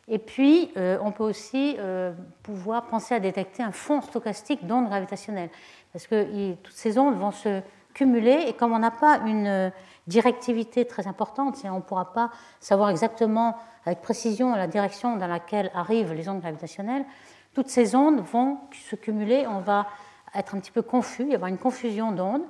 Et 0.08 0.20
puis, 0.20 0.72
euh, 0.78 1.00
on 1.02 1.12
peut 1.12 1.24
aussi 1.24 1.76
euh, 1.80 2.14
pouvoir 2.44 2.86
penser 2.86 3.16
à 3.16 3.20
détecter 3.20 3.64
un 3.64 3.72
fond 3.72 4.02
stochastique 4.02 4.66
d'ondes 4.68 4.88
gravitationnelles, 4.88 5.50
parce 5.94 6.08
que 6.08 6.54
toutes 6.56 6.76
ces 6.76 6.98
ondes 6.98 7.18
vont 7.18 7.32
se 7.32 7.62
cumuler, 7.94 8.46
et 8.48 8.54
comme 8.54 8.74
on 8.74 8.80
n'a 8.80 8.92
pas 8.92 9.20
une 9.26 9.72
directivité 10.08 10.86
très 10.86 11.08
importante, 11.08 11.58
on 11.66 11.76
ne 11.76 11.82
pourra 11.82 12.14
pas 12.14 12.32
savoir 12.60 12.90
exactement 12.90 13.58
avec 13.86 14.02
précision 14.02 14.56
la 14.56 14.68
direction 14.68 15.18
dans 15.18 15.28
laquelle 15.28 15.72
arrivent 15.74 16.14
les 16.14 16.28
ondes 16.30 16.42
gravitationnelles, 16.42 17.06
toutes 17.54 17.70
ces 17.70 17.96
ondes 17.96 18.22
vont 18.22 18.58
se 18.72 18.96
cumuler, 18.96 19.48
on 19.48 19.60
va 19.60 19.88
être 20.36 20.56
un 20.56 20.60
petit 20.60 20.72
peu 20.72 20.82
confus, 20.82 21.24
il 21.24 21.30
y 21.30 21.36
avoir 21.36 21.50
une 21.50 21.58
confusion 21.58 22.12
d'ondes. 22.12 22.44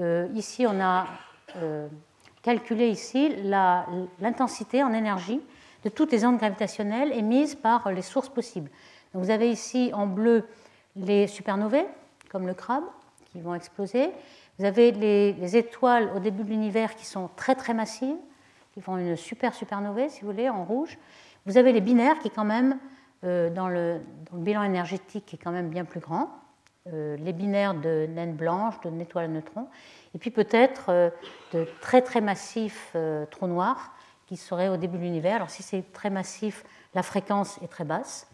Euh, 0.00 0.28
ici, 0.34 0.66
on 0.66 0.80
a 0.80 1.06
euh, 1.56 1.88
calculé 2.42 2.88
ici 2.88 3.34
l'intensité 4.20 4.82
en 4.82 4.92
énergie 4.92 5.40
de 5.84 5.88
toutes 5.88 6.12
les 6.12 6.24
ondes 6.24 6.38
gravitationnelles 6.38 7.12
émises 7.12 7.54
par 7.54 7.90
les 7.90 8.02
sources 8.02 8.28
possibles. 8.28 8.70
Donc, 9.12 9.24
vous 9.24 9.30
avez 9.30 9.50
ici 9.50 9.90
en 9.94 10.06
bleu 10.06 10.46
les 10.96 11.26
supernovae, 11.26 11.86
comme 12.32 12.46
le 12.46 12.54
crabe, 12.54 12.84
qui 13.30 13.40
vont 13.40 13.54
exploser. 13.54 14.10
Vous 14.58 14.64
avez 14.64 14.90
les, 14.90 15.56
étoiles 15.56 16.10
au 16.16 16.18
début 16.18 16.44
de 16.44 16.48
l'univers 16.48 16.94
qui 16.96 17.04
sont 17.04 17.28
très 17.36 17.54
très 17.54 17.74
massives, 17.74 18.16
qui 18.72 18.80
font 18.80 18.96
une 18.96 19.16
super 19.16 19.54
supernovae, 19.54 20.08
si 20.08 20.22
vous 20.22 20.30
voulez, 20.30 20.48
en 20.48 20.64
rouge. 20.64 20.98
Vous 21.44 21.58
avez 21.58 21.72
les 21.72 21.82
binaires 21.82 22.18
qui, 22.20 22.30
quand 22.30 22.44
même, 22.44 22.78
euh, 23.24 23.50
dans, 23.50 23.68
le, 23.68 24.00
bilan 24.32 24.62
énergétique, 24.62 25.34
est 25.34 25.36
quand 25.36 25.52
même 25.52 25.68
bien 25.68 25.84
plus 25.84 26.00
grand. 26.00 26.30
Euh, 26.92 27.16
les 27.18 27.34
binaires 27.34 27.74
de 27.74 28.06
naines 28.06 28.34
blanches, 28.34 28.80
de 28.80 29.00
étoiles 29.00 29.26
à 29.26 29.28
neutrons, 29.28 29.68
et 30.14 30.18
puis 30.18 30.30
peut-être 30.30 30.86
euh, 30.88 31.10
de 31.52 31.66
très 31.80 32.02
très 32.02 32.20
massifs 32.20 32.96
trous 33.30 33.46
noirs 33.46 33.92
qui 34.26 34.36
seraient 34.36 34.68
au 34.68 34.76
début 34.76 34.96
de 34.96 35.02
l'univers. 35.02 35.36
Alors 35.36 35.50
si 35.50 35.62
c'est 35.62 35.92
très 35.92 36.10
massif, 36.10 36.64
la 36.94 37.02
fréquence 37.02 37.60
est 37.62 37.68
très 37.68 37.84
basse. 37.84 38.26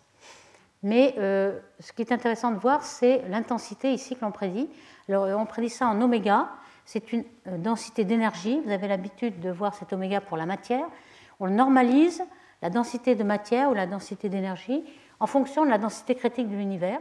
Mais 0.83 1.15
ce 1.17 1.93
qui 1.93 2.03
est 2.03 2.13
intéressant 2.13 2.53
de 2.53 2.59
voir, 2.59 2.85
c'est 2.85 3.23
l'intensité 3.29 3.93
ici 3.93 4.15
que 4.15 4.25
l'on 4.25 4.31
prédit. 4.31 4.69
Alors 5.09 5.27
on 5.41 5.45
prédit 5.45 5.71
ça 5.71 5.89
en 5.89 6.01
oméga, 6.01 6.51
c'est 6.85 7.13
une 7.13 7.25
densité 7.47 8.05
d'énergie. 8.05 8.61
Vous 8.65 8.71
avez 8.71 8.87
l'habitude 8.87 9.41
de 9.41 9.51
voir 9.51 9.75
cet 9.75 9.93
oméga 9.93 10.21
pour 10.21 10.37
la 10.37 10.47
matière. 10.47 10.87
On 11.41 11.49
normalise 11.49 12.23
la 12.63 12.71
densité 12.71 13.15
de 13.15 13.25
matière 13.25 13.71
ou 13.71 13.75
la 13.75 13.87
densité 13.87 14.29
d'énergie 14.29 14.85
en 15.21 15.27
fonction 15.27 15.65
de 15.65 15.71
la 15.71 15.79
densité 15.79 16.15
critique 16.15 16.49
de 16.49 16.57
l'univers. 16.57 17.01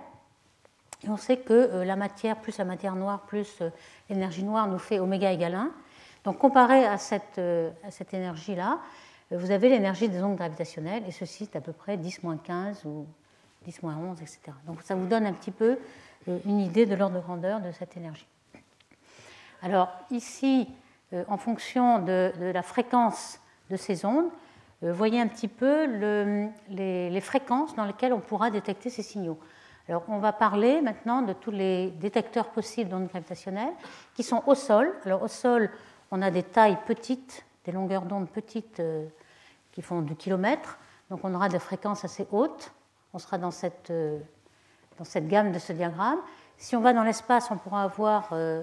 Et 1.03 1.09
on 1.09 1.17
sait 1.17 1.38
que 1.38 1.53
euh, 1.53 1.86
la 1.86 1.95
matière 1.95 2.38
plus 2.38 2.57
la 2.57 2.65
matière 2.65 2.95
noire 2.95 3.21
plus 3.21 3.61
euh, 3.61 3.69
l'énergie 4.09 4.43
noire 4.43 4.67
nous 4.67 4.80
fait 4.80 4.99
oméga 4.99 5.32
égale 5.32 5.55
1. 5.55 5.71
Donc 6.23 6.39
comparé 6.39 6.84
à 6.86 6.97
cette, 6.97 7.38
euh, 7.38 7.69
à 7.84 7.91
cette 7.91 8.13
énergie-là, 8.13 8.80
vous 9.32 9.51
avez 9.51 9.69
l'énergie 9.69 10.09
des 10.09 10.23
ondes 10.23 10.38
gravitationnelles, 10.38 11.03
et 11.05 11.11
ceci 11.11 11.43
est 11.43 11.55
à 11.55 11.61
peu 11.61 11.73
près 11.73 11.97
10-15 11.97 12.88
ou 12.88 13.05
10-11, 13.66 14.22
etc. 14.22 14.39
Donc 14.66 14.82
ça 14.82 14.95
vous 14.95 15.08
donne 15.08 15.26
un 15.26 15.34
petit 15.34 15.51
peu 15.51 15.78
une 16.45 16.60
idée 16.60 16.86
de 16.86 16.95
l'ordre 16.95 17.16
de 17.16 17.22
grandeur 17.22 17.62
de 17.62 17.72
cette 17.72 17.95
énergie. 17.95 18.28
Alors 19.62 19.89
ici, 20.12 20.68
en 21.30 21.38
fonction 21.38 21.99
de, 21.99 22.32
la 22.39 22.62
fréquence 22.62 23.39
de 23.70 23.78
ces 23.78 24.05
ondes, 24.05 24.30
vous 24.82 24.93
voyez 24.93 25.22
un 25.22 25.28
petit 25.28 25.47
peu 25.47 25.86
le, 25.86 26.49
les, 26.70 27.22
fréquences 27.22 27.76
dans 27.76 27.86
lesquelles 27.86 28.14
on 28.14 28.20
pourra 28.20 28.51
détecter 28.51 28.89
ces 28.89 29.03
signaux. 29.03 29.39
Alors, 29.89 30.03
on 30.10 30.20
va 30.20 30.34
parler 30.34 30.82
maintenant 30.82 31.22
de 31.22 31.32
tous 31.32 31.51
les 31.51 31.91
détecteurs 31.91 32.49
possibles 32.49 32.89
d'ondes 32.89 33.08
gravitationnelles 33.08 33.74
qui 34.16 34.24
sont 34.24 34.43
au 34.45 34.53
sol. 34.53 34.93
Alors, 35.05 35.24
au 35.24 35.30
sol, 35.30 35.70
on 36.12 36.22
a 36.22 36.30
des 36.30 36.43
tailles 36.43 36.78
petites, 36.86 37.45
des 37.66 37.72
longueurs 37.72 38.03
d'onde 38.03 38.30
petites 38.30 38.82
euh, 38.82 39.08
qui 39.72 39.82
font 39.82 40.01
du 40.01 40.16
kilomètre. 40.16 40.78
Donc, 41.10 41.22
on 41.24 41.34
aura 41.34 41.47
des 41.47 41.60
fréquences 41.60 42.03
assez 42.03 42.28
hautes. 42.32 42.72
On 43.18 43.20
sera 43.20 43.39
dans 43.39 43.51
cette, 43.51 43.89
euh, 43.89 44.20
dans 44.99 45.03
cette 45.03 45.28
gamme 45.28 45.51
de 45.51 45.57
ce 45.57 45.74
diagramme. 45.74 46.20
Si 46.57 46.76
on 46.76 46.82
va 46.82 46.93
dans 46.93 47.03
l'espace, 47.03 47.49
on 47.49 47.57
pourra 47.57 47.82
avoir 47.82 48.30
euh, 48.32 48.61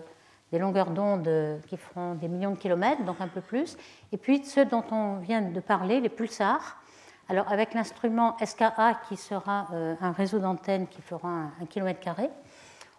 des 0.52 0.60
longueurs 0.60 0.90
d'onde 0.90 1.28
qui 1.66 1.76
feront 1.76 2.14
des 2.14 2.28
millions 2.28 2.52
de 2.52 2.56
kilomètres, 2.56 3.04
donc 3.04 3.20
un 3.20 3.28
peu 3.28 3.40
plus. 3.40 3.76
Et 4.12 4.16
puis, 4.16 4.44
ceux 4.44 4.64
dont 4.64 4.84
on 4.92 5.16
vient 5.16 5.42
de 5.42 5.60
parler, 5.60 6.00
les 6.00 6.08
pulsars, 6.08 6.80
alors 7.28 7.50
avec 7.50 7.74
l'instrument 7.74 8.36
SKA 8.44 9.00
qui 9.08 9.16
sera 9.16 9.68
euh, 9.72 9.94
un 10.00 10.12
réseau 10.12 10.38
d'antennes 10.38 10.86
qui 10.86 11.00
fera 11.00 11.28
un, 11.60 11.66
kilomètre 11.66 12.00
carré, 12.00 12.30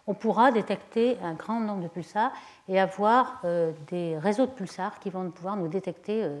on 0.06 0.14
pourra 0.14 0.52
détecter 0.52 1.16
un 1.22 1.34
grand 1.34 1.60
nombre 1.60 1.82
de 1.82 1.88
pulsars 1.88 2.32
et 2.68 2.80
avoir 2.80 3.40
euh, 3.44 3.72
des 3.88 4.18
réseaux 4.18 4.46
de 4.46 4.50
pulsars 4.50 4.98
qui 4.98 5.10
vont 5.10 5.30
pouvoir 5.30 5.56
nous 5.56 5.68
détecter 5.68 6.24
euh, 6.24 6.40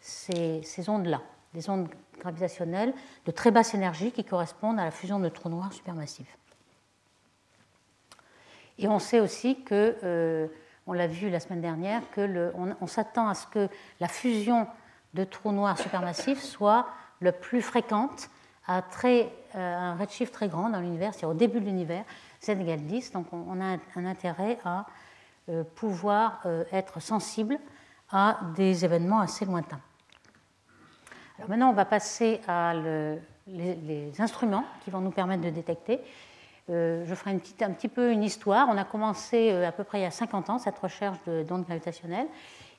ces, 0.00 0.88
ondes-là, 0.88 1.20
des 1.56 1.68
ondes 1.70 1.88
gravitationnelles 2.20 2.94
de 3.24 3.30
très 3.30 3.50
basse 3.50 3.74
énergie 3.74 4.12
qui 4.12 4.24
correspondent 4.24 4.78
à 4.78 4.84
la 4.84 4.90
fusion 4.90 5.18
de 5.18 5.28
trous 5.28 5.48
noirs 5.48 5.72
supermassifs. 5.72 6.38
Et 8.78 8.88
on 8.88 8.98
sait 8.98 9.20
aussi 9.20 9.62
que, 9.62 10.48
on 10.86 10.92
l'a 10.92 11.06
vu 11.06 11.30
la 11.30 11.40
semaine 11.40 11.62
dernière, 11.62 12.02
que 12.10 12.52
on 12.54 12.86
s'attend 12.86 13.28
à 13.28 13.34
ce 13.34 13.46
que 13.46 13.68
la 14.00 14.08
fusion 14.08 14.66
de 15.14 15.24
trous 15.24 15.52
noirs 15.52 15.78
supermassifs 15.78 16.42
soit 16.42 16.86
le 17.20 17.32
plus 17.32 17.62
fréquente 17.62 18.28
à 18.66 18.82
très, 18.82 19.32
euh, 19.54 19.76
un 19.76 19.96
redshift 19.96 20.32
très 20.32 20.48
grand 20.48 20.70
dans 20.70 20.80
l'univers, 20.80 21.12
c'est-à-dire 21.12 21.30
au 21.30 21.34
début 21.34 21.60
de 21.60 21.66
l'univers, 21.66 22.04
z 22.42 22.50
égale 22.50 22.82
10. 22.82 23.12
Donc 23.12 23.32
on 23.32 23.60
a 23.60 23.76
un 23.94 24.04
intérêt 24.04 24.58
à 24.64 24.86
euh, 25.48 25.62
pouvoir 25.74 26.40
euh, 26.46 26.64
être 26.72 27.00
sensible 27.00 27.58
à 28.10 28.38
des 28.56 28.84
événements 28.84 29.20
assez 29.20 29.44
lointains. 29.44 29.80
Alors 31.38 31.50
maintenant, 31.50 31.70
on 31.70 31.74
va 31.74 31.84
passer 31.84 32.40
à 32.48 32.74
les, 33.46 34.20
instruments 34.20 34.64
qui 34.84 34.90
vont 34.90 35.00
nous 35.00 35.10
permettre 35.10 35.42
de 35.42 35.50
détecter. 35.50 36.00
je 36.68 37.14
ferai 37.14 37.32
un 37.32 37.72
petit 37.72 37.88
peu 37.88 38.10
une 38.10 38.24
histoire. 38.24 38.68
On 38.70 38.76
a 38.76 38.84
commencé 38.84 39.50
à 39.50 39.72
peu 39.72 39.84
près 39.84 40.00
il 40.00 40.02
y 40.02 40.06
a 40.06 40.10
50 40.10 40.50
ans 40.50 40.58
cette 40.58 40.78
recherche 40.78 41.18
d'ondes 41.46 41.64
gravitationnelles. 41.64 42.28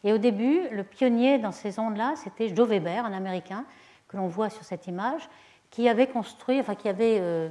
Et 0.04 0.14
au 0.14 0.18
début, 0.18 0.70
le 0.72 0.84
pionnier 0.84 1.40
dans 1.40 1.52
ces 1.52 1.80
ondes-là, 1.80 2.14
c'était 2.16 2.54
Joe 2.54 2.68
Weber, 2.68 3.06
un 3.06 3.14
Américain, 3.14 3.66
que 4.08 4.18
l'on 4.18 4.28
voit 4.28 4.50
sur 4.50 4.64
cette 4.64 4.88
image, 4.88 5.28
qui 5.70 5.90
avait 5.90 6.08
construit, 6.08 6.60
enfin, 6.60 6.76
qui 6.76 6.88
avait, 6.88 7.20
euh, 7.20 7.50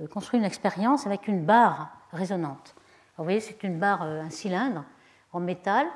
euh, 0.00 0.06
construit 0.08 0.38
une 0.38 0.46
expérience 0.46 1.06
avec 1.06 1.28
une 1.28 1.44
barre 1.44 1.96
résonante. 2.12 2.74
vous 3.16 3.24
voyez, 3.24 3.40
c'est 3.40 3.62
une 3.62 3.78
barre, 3.78 4.02
euh, 4.02 4.22
un 4.22 4.30
cylindre 4.30 4.84
en 5.32 5.40
métal 5.40 5.86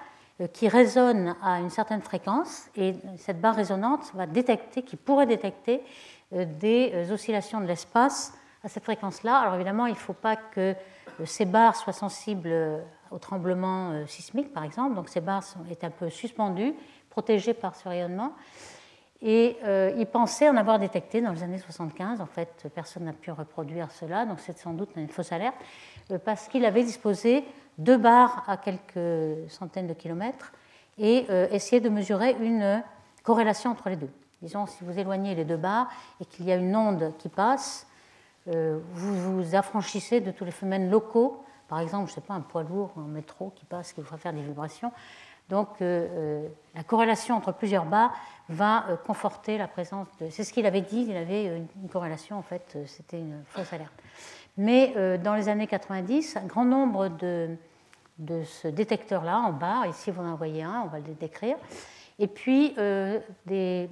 qui 0.46 0.68
résonne 0.68 1.34
à 1.42 1.58
une 1.58 1.70
certaine 1.70 2.00
fréquence 2.00 2.68
et 2.76 2.94
cette 3.16 3.40
barre 3.40 3.56
résonante 3.56 4.12
va 4.14 4.26
détecter, 4.26 4.82
qui 4.82 4.96
pourrait 4.96 5.26
détecter 5.26 5.82
des 6.30 7.10
oscillations 7.10 7.60
de 7.60 7.66
l'espace 7.66 8.32
à 8.62 8.68
cette 8.68 8.84
fréquence-là. 8.84 9.36
Alors 9.36 9.54
évidemment, 9.54 9.86
il 9.86 9.94
ne 9.94 9.98
faut 9.98 10.12
pas 10.12 10.36
que 10.36 10.76
ces 11.24 11.44
barres 11.44 11.74
soient 11.74 11.92
sensibles 11.92 12.52
au 13.10 13.18
tremblement 13.18 14.06
sismique, 14.06 14.52
par 14.52 14.62
exemple. 14.62 14.94
Donc 14.94 15.08
ces 15.08 15.20
barres 15.20 15.42
sont, 15.42 15.60
un 15.82 15.90
peu 15.90 16.10
suspendues, 16.10 16.74
protégées 17.10 17.54
par 17.54 17.74
ce 17.74 17.88
rayonnement. 17.88 18.32
Et 19.20 19.56
euh, 19.64 19.92
il 19.96 20.06
pensait 20.06 20.48
en 20.48 20.56
avoir 20.56 20.78
détecté 20.78 21.20
dans 21.20 21.32
les 21.32 21.42
années 21.42 21.58
75. 21.58 22.20
En 22.20 22.26
fait, 22.26 22.68
personne 22.74 23.04
n'a 23.04 23.12
pu 23.12 23.32
reproduire 23.32 23.90
cela, 23.90 24.24
donc 24.24 24.38
c'est 24.38 24.56
sans 24.56 24.72
doute 24.72 24.90
une 24.96 25.08
fausse 25.08 25.32
alerte, 25.32 25.56
euh, 26.10 26.18
parce 26.18 26.46
qu'il 26.46 26.64
avait 26.64 26.84
disposé 26.84 27.44
deux 27.78 27.96
barres 27.96 28.44
à 28.46 28.56
quelques 28.56 29.50
centaines 29.50 29.88
de 29.88 29.94
kilomètres 29.94 30.52
et 30.98 31.26
euh, 31.30 31.48
essayé 31.50 31.80
de 31.80 31.88
mesurer 31.88 32.36
une 32.40 32.82
corrélation 33.24 33.70
entre 33.70 33.88
les 33.88 33.96
deux. 33.96 34.10
Disons, 34.40 34.66
si 34.66 34.84
vous 34.84 34.96
éloignez 34.96 35.34
les 35.34 35.44
deux 35.44 35.56
barres 35.56 35.88
et 36.20 36.24
qu'il 36.24 36.44
y 36.44 36.52
a 36.52 36.56
une 36.56 36.74
onde 36.76 37.12
qui 37.18 37.28
passe, 37.28 37.86
vous 38.46 39.42
vous 39.42 39.54
affranchissez 39.54 40.20
de 40.20 40.30
tous 40.30 40.46
les 40.46 40.52
phénomènes 40.52 40.88
locaux, 40.88 41.44
par 41.68 41.80
exemple, 41.80 42.06
je 42.06 42.12
ne 42.12 42.14
sais 42.14 42.20
pas, 42.22 42.32
un 42.32 42.40
poids 42.40 42.62
lourd, 42.62 42.92
un 42.96 43.08
métro 43.08 43.52
qui 43.54 43.66
passe, 43.66 43.92
qui 43.92 44.00
vous 44.00 44.16
faire 44.16 44.32
des 44.32 44.40
vibrations 44.40 44.90
Donc 45.48 45.80
la 45.80 46.84
corrélation 46.86 47.36
entre 47.36 47.52
plusieurs 47.52 47.86
bars 47.86 48.14
va 48.50 48.84
conforter 49.06 49.56
la 49.58 49.66
présence 49.68 50.06
de... 50.20 50.28
C'est 50.30 50.44
ce 50.44 50.52
qu'il 50.52 50.66
avait 50.66 50.82
dit, 50.82 51.06
il 51.08 51.16
avait 51.16 51.46
une 51.46 51.88
corrélation, 51.90 52.36
en 52.36 52.42
fait, 52.42 52.76
c'était 52.86 53.18
une 53.18 53.42
fausse 53.46 53.72
alerte. 53.72 53.92
Mais 54.56 54.92
dans 55.18 55.34
les 55.34 55.48
années 55.48 55.66
90, 55.66 56.36
un 56.36 56.44
grand 56.46 56.64
nombre 56.64 57.08
de, 57.08 57.56
de 58.18 58.42
ce 58.44 58.68
détecteur-là 58.68 59.38
en 59.38 59.52
bas, 59.52 59.86
ici 59.88 60.10
vous 60.10 60.22
en 60.22 60.34
voyez 60.34 60.62
un, 60.62 60.82
on 60.84 60.88
va 60.88 60.98
le 60.98 61.14
décrire, 61.14 61.56
et 62.18 62.26
puis 62.26 62.74
des, 63.46 63.88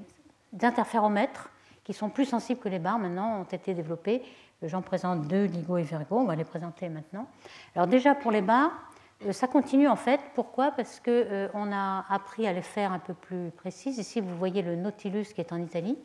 interféromètres 0.63 1.51
qui 1.85 1.93
sont 1.93 2.09
plus 2.09 2.25
sensibles 2.25 2.61
que 2.61 2.69
les 2.69 2.79
barres 2.79 2.99
maintenant 2.99 3.41
ont 3.41 3.45
été 3.45 3.75
développés. 3.75 4.23
J'en 4.63 4.83
présente 4.83 5.29
deux, 5.29 5.45
LIGO 5.45 5.77
et 5.77 5.83
Virgo, 5.83 6.17
on 6.17 6.25
va 6.25 6.35
les 6.35 6.45
présenter 6.45 6.89
maintenant. 6.89 7.29
Alors 7.75 7.87
déjà 7.87 8.15
pour 8.15 8.33
les 8.33 8.41
barres, 8.41 8.73
euh, 8.73 8.96
ça 9.33 9.47
continue 9.47 9.89
en 9.89 9.97
fait. 9.97 10.21
Pourquoi? 10.35 10.71
Parce 10.73 11.01
qu'on 11.01 11.11
euh, 11.11 11.49
a 11.55 12.05
appris 12.13 12.47
à 12.47 12.53
les 12.53 12.63
faire 12.63 12.93
un 12.93 12.99
peu 12.99 13.15
plus 13.15 13.51
précises. 13.51 13.99
Ici, 13.99 14.21
vous 14.21 14.37
voyez 14.37 14.63
le 14.63 14.77
Nautilus 14.77 15.27
qui 15.35 15.41
est 15.41 15.53
en 15.53 15.61
Italie, 15.61 15.99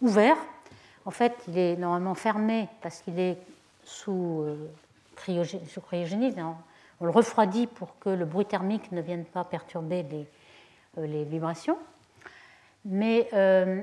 ouvert. 0.00 0.36
En 1.04 1.10
fait, 1.10 1.34
il 1.48 1.58
est 1.58 1.76
normalement 1.76 2.14
fermé 2.14 2.68
parce 2.82 3.00
qu'il 3.02 3.18
est 3.20 3.38
sous, 3.84 4.42
euh, 4.42 4.70
cryogénie. 5.14 6.34
On 7.00 7.04
le 7.04 7.10
refroidit 7.10 7.66
pour 7.66 7.98
que 7.98 8.08
le 8.08 8.24
bruit 8.24 8.46
thermique 8.46 8.90
ne 8.90 9.00
vienne 9.00 9.24
pas 9.24 9.44
perturber 9.44 10.04
les, 10.04 11.06
les 11.06 11.24
vibrations. 11.24 11.78
Mais 12.86 13.28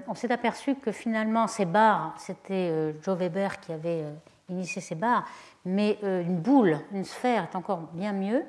on 0.07 0.15
s'est 0.15 0.31
aperçu 0.31 0.75
que 0.75 0.91
finalement, 0.91 1.47
ces 1.47 1.65
barres, 1.65 2.15
c'était 2.17 2.93
Joe 3.03 3.17
Weber 3.17 3.59
qui 3.59 3.73
avait 3.73 4.05
initié 4.47 4.81
ces 4.81 4.95
barres, 4.95 5.25
mais 5.65 5.99
une 6.01 6.39
boule, 6.39 6.79
une 6.93 7.03
sphère 7.03 7.43
est 7.43 7.55
encore 7.55 7.81
bien 7.93 8.13
mieux 8.13 8.43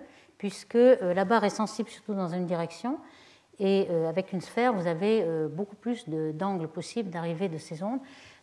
puisque 0.44 0.74
euh, 0.74 1.14
la 1.14 1.24
barre 1.24 1.44
est 1.44 1.48
sensible 1.48 1.88
surtout 1.88 2.12
dans 2.12 2.28
une 2.28 2.44
direction, 2.44 2.98
et 3.58 3.86
euh, 3.88 4.10
avec 4.10 4.34
une 4.34 4.42
sphère, 4.42 4.74
vous 4.74 4.86
avez 4.86 5.22
euh, 5.22 5.48
beaucoup 5.48 5.74
plus 5.74 6.06
d'angles 6.06 6.68
possibles 6.68 7.08
d'arrivée 7.08 7.48
de 7.48 7.56
ces 7.56 7.82
ondes. 7.82 8.00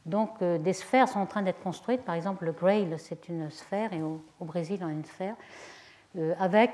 Donc 0.08 0.44
des 0.44 0.74
sphères 0.74 1.08
sont 1.08 1.20
en 1.20 1.28
train 1.28 1.44
d'être 1.44 1.60
construites, 1.60 2.02
par 2.02 2.16
exemple 2.16 2.46
le 2.46 2.54
Grail, 2.54 2.92
c'est 2.98 3.30
une 3.30 3.52
sphère, 3.52 3.94
et 3.94 4.02
au, 4.02 4.20
Brésil, 4.40 4.80
on 4.82 4.88
a 4.88 4.92
une 4.92 5.06
sphère, 5.06 5.36
avec 6.40 6.72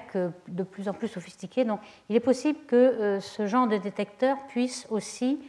de 0.47 0.63
plus 0.63 0.87
en 0.87 0.93
plus 0.93 1.09
sophistiqué. 1.09 1.65
Donc 1.65 1.81
il 2.07 2.15
est 2.15 2.21
possible 2.21 2.59
que 2.65 3.19
ce 3.19 3.45
genre 3.45 3.67
de 3.67 3.75
détecteur 3.75 4.37
puisse 4.47 4.87
aussi 4.89 5.41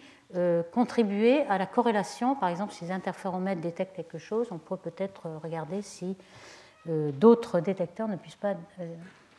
contribuer 0.72 1.42
à 1.42 1.56
la 1.56 1.66
corrélation. 1.66 2.34
Par 2.34 2.48
exemple, 2.48 2.72
si 2.72 2.84
les 2.84 2.90
interféromètres 2.90 3.60
détectent 3.60 3.94
quelque 3.94 4.18
chose, 4.18 4.48
on 4.50 4.58
peut 4.58 4.76
peut-être 4.76 5.28
regarder 5.40 5.80
si 5.80 6.16
d'autres 6.84 7.60
détecteurs 7.60 8.08
ne 8.08 8.16
puissent 8.16 8.34
pas 8.34 8.56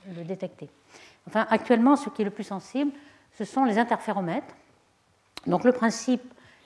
le 0.07 0.23
détecter. 0.23 0.69
Enfin, 1.27 1.45
actuellement, 1.49 1.95
ce 1.95 2.09
qui 2.09 2.21
est 2.21 2.25
le 2.25 2.31
plus 2.31 2.43
sensible, 2.43 2.91
ce 3.37 3.45
sont 3.45 3.65
les 3.65 3.77
interféromètres. 3.77 4.55
Donc 5.47 5.63
le 5.63 5.71
principe 5.71 6.23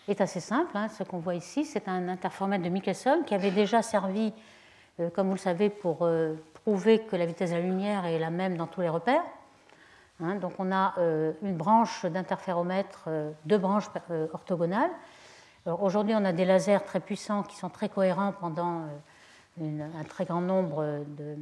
est 0.08 0.22
assez 0.22 0.40
simple. 0.40 0.76
Hein. 0.76 0.90
ce 0.90 1.04
qu'on 1.04 1.20
voit 1.20 1.36
ici, 1.36 1.66
c'est 1.66 1.88
un 1.88 2.10
interféromètre 2.10 2.64
de 2.64 2.70
Michelson 2.70 3.24
qui 3.26 3.36
avait 3.36 3.52
déjà 3.52 3.82
servi, 3.82 4.34
euh, 5.00 5.10
comme 5.10 5.28
vous 5.28 5.34
le 5.34 5.40
savez, 5.40 5.70
pour 5.70 6.00
euh, 6.02 6.34
prouver 6.54 7.00
que 7.00 7.16
la 7.16 7.26
vitesse 7.26 7.52
de 7.52 7.56
la 7.56 7.62
lumière 7.62 8.06
est 8.06 8.20
la 8.20 8.30
même 8.30 8.58
dans 8.58 8.68
tous 8.68 8.82
les 8.82 8.90
repères. 8.90 9.24
Hein. 10.22 10.36
donc 10.36 10.54
on 10.60 10.72
a 10.72 10.94
euh, 11.00 11.34
une 11.42 11.56
branche 11.56 12.06
d'interféromètre, 12.06 13.10
deux 13.46 13.58
branches 13.58 13.90
orthogonales. 14.32 14.92
Aujourd'hui, 15.66 16.14
on 16.16 16.26
a 16.26 16.34
des 16.34 16.46
lasers 16.46 16.84
très 16.86 17.00
puissants 17.00 17.42
qui 17.44 17.56
sont 17.56 17.70
très 17.70 17.88
cohérents 17.88 18.34
pendant 18.34 18.82
un 19.62 20.04
très 20.08 20.26
grand 20.26 20.42
nombre 20.42 21.06
de, 21.08 21.38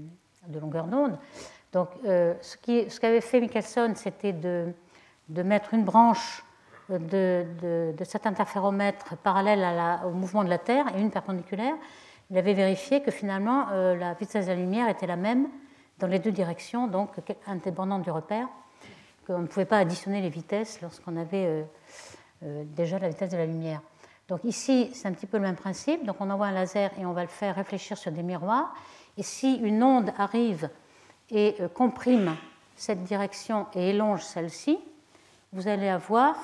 de 0.47 0.59
longueurs 0.59 0.85
d'onde. 0.85 1.17
Donc, 1.73 1.89
euh, 2.05 2.33
ce 2.41 2.99
qu'avait 2.99 3.21
fait 3.21 3.39
Michelson, 3.39 3.93
c'était 3.95 4.33
de, 4.33 4.73
mettre 5.29 5.73
une 5.73 5.83
branche 5.83 6.43
de, 6.89 7.93
cet 8.03 8.27
interféromètre 8.27 9.15
parallèle 9.17 9.65
au 10.05 10.11
mouvement 10.11 10.43
de 10.43 10.49
la 10.49 10.57
Terre 10.57 10.85
et 10.95 11.01
une 11.01 11.11
perpendiculaire. 11.11 11.75
Il 12.29 12.37
avait 12.37 12.53
vérifié 12.53 13.01
que 13.01 13.11
finalement 13.11 13.67
euh, 13.71 13.95
la 13.95 14.13
vitesse 14.13 14.45
de 14.45 14.51
la 14.51 14.57
lumière 14.57 14.89
était 14.89 15.07
la 15.07 15.15
même 15.15 15.47
dans 15.99 16.07
les 16.07 16.19
deux 16.19 16.31
directions, 16.31 16.87
donc 16.87 17.09
indépendante 17.45 18.01
du 18.01 18.11
repère, 18.11 18.47
qu'on 19.27 19.39
ne 19.39 19.47
pouvait 19.47 19.65
pas 19.65 19.79
additionner 19.79 20.21
les 20.21 20.29
vitesses 20.29 20.81
lorsqu'on 20.81 21.15
avait 21.15 21.65
euh, 22.43 22.63
déjà 22.65 22.99
la 22.99 23.09
vitesse 23.09 23.31
de 23.31 23.37
la 23.37 23.45
lumière. 23.45 23.81
Donc 24.27 24.43
ici, 24.43 24.89
c'est 24.93 25.07
un 25.07 25.11
petit 25.11 25.27
peu 25.27 25.37
le 25.37 25.43
même 25.43 25.55
principe. 25.55 26.05
Donc 26.05 26.15
on 26.19 26.29
envoie 26.29 26.47
un 26.47 26.53
laser 26.53 26.89
et 26.99 27.05
on 27.05 27.11
va 27.11 27.21
le 27.21 27.27
faire 27.27 27.55
réfléchir 27.55 27.97
sur 27.97 28.11
des 28.11 28.23
miroirs. 28.23 28.73
Et 29.17 29.23
si 29.23 29.55
une 29.55 29.83
onde 29.83 30.11
arrive 30.17 30.69
et 31.31 31.55
euh, 31.59 31.67
comprime 31.67 32.35
cette 32.75 33.03
direction 33.03 33.67
et 33.73 33.89
élonge 33.89 34.21
celle-ci, 34.21 34.77
vous 35.53 35.67
allez 35.67 35.87
avoir 35.87 36.35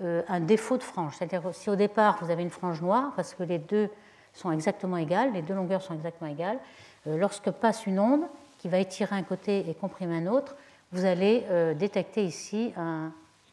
euh, 0.00 0.22
un 0.28 0.40
défaut 0.40 0.76
de 0.76 0.82
frange. 0.82 1.14
C'est-à-dire 1.16 1.42
si 1.54 1.70
au 1.70 1.76
départ 1.76 2.18
vous 2.22 2.30
avez 2.30 2.42
une 2.42 2.50
frange 2.50 2.82
noire, 2.82 3.12
parce 3.16 3.34
que 3.34 3.42
les 3.42 3.58
deux 3.58 3.88
sont 4.32 4.50
exactement 4.50 4.96
égales, 4.96 5.32
les 5.32 5.42
deux 5.42 5.54
longueurs 5.54 5.82
sont 5.82 5.94
exactement 5.94 6.30
égales, 6.30 6.58
euh, 7.06 7.16
lorsque 7.16 7.50
passe 7.50 7.86
une 7.86 8.00
onde 8.00 8.22
qui 8.58 8.68
va 8.68 8.78
étirer 8.78 9.14
un 9.14 9.22
côté 9.22 9.68
et 9.68 9.74
comprimer 9.74 10.16
un 10.16 10.26
autre, 10.26 10.56
vous 10.90 11.04
allez 11.04 11.44
détecter 11.76 12.24
ici 12.24 12.72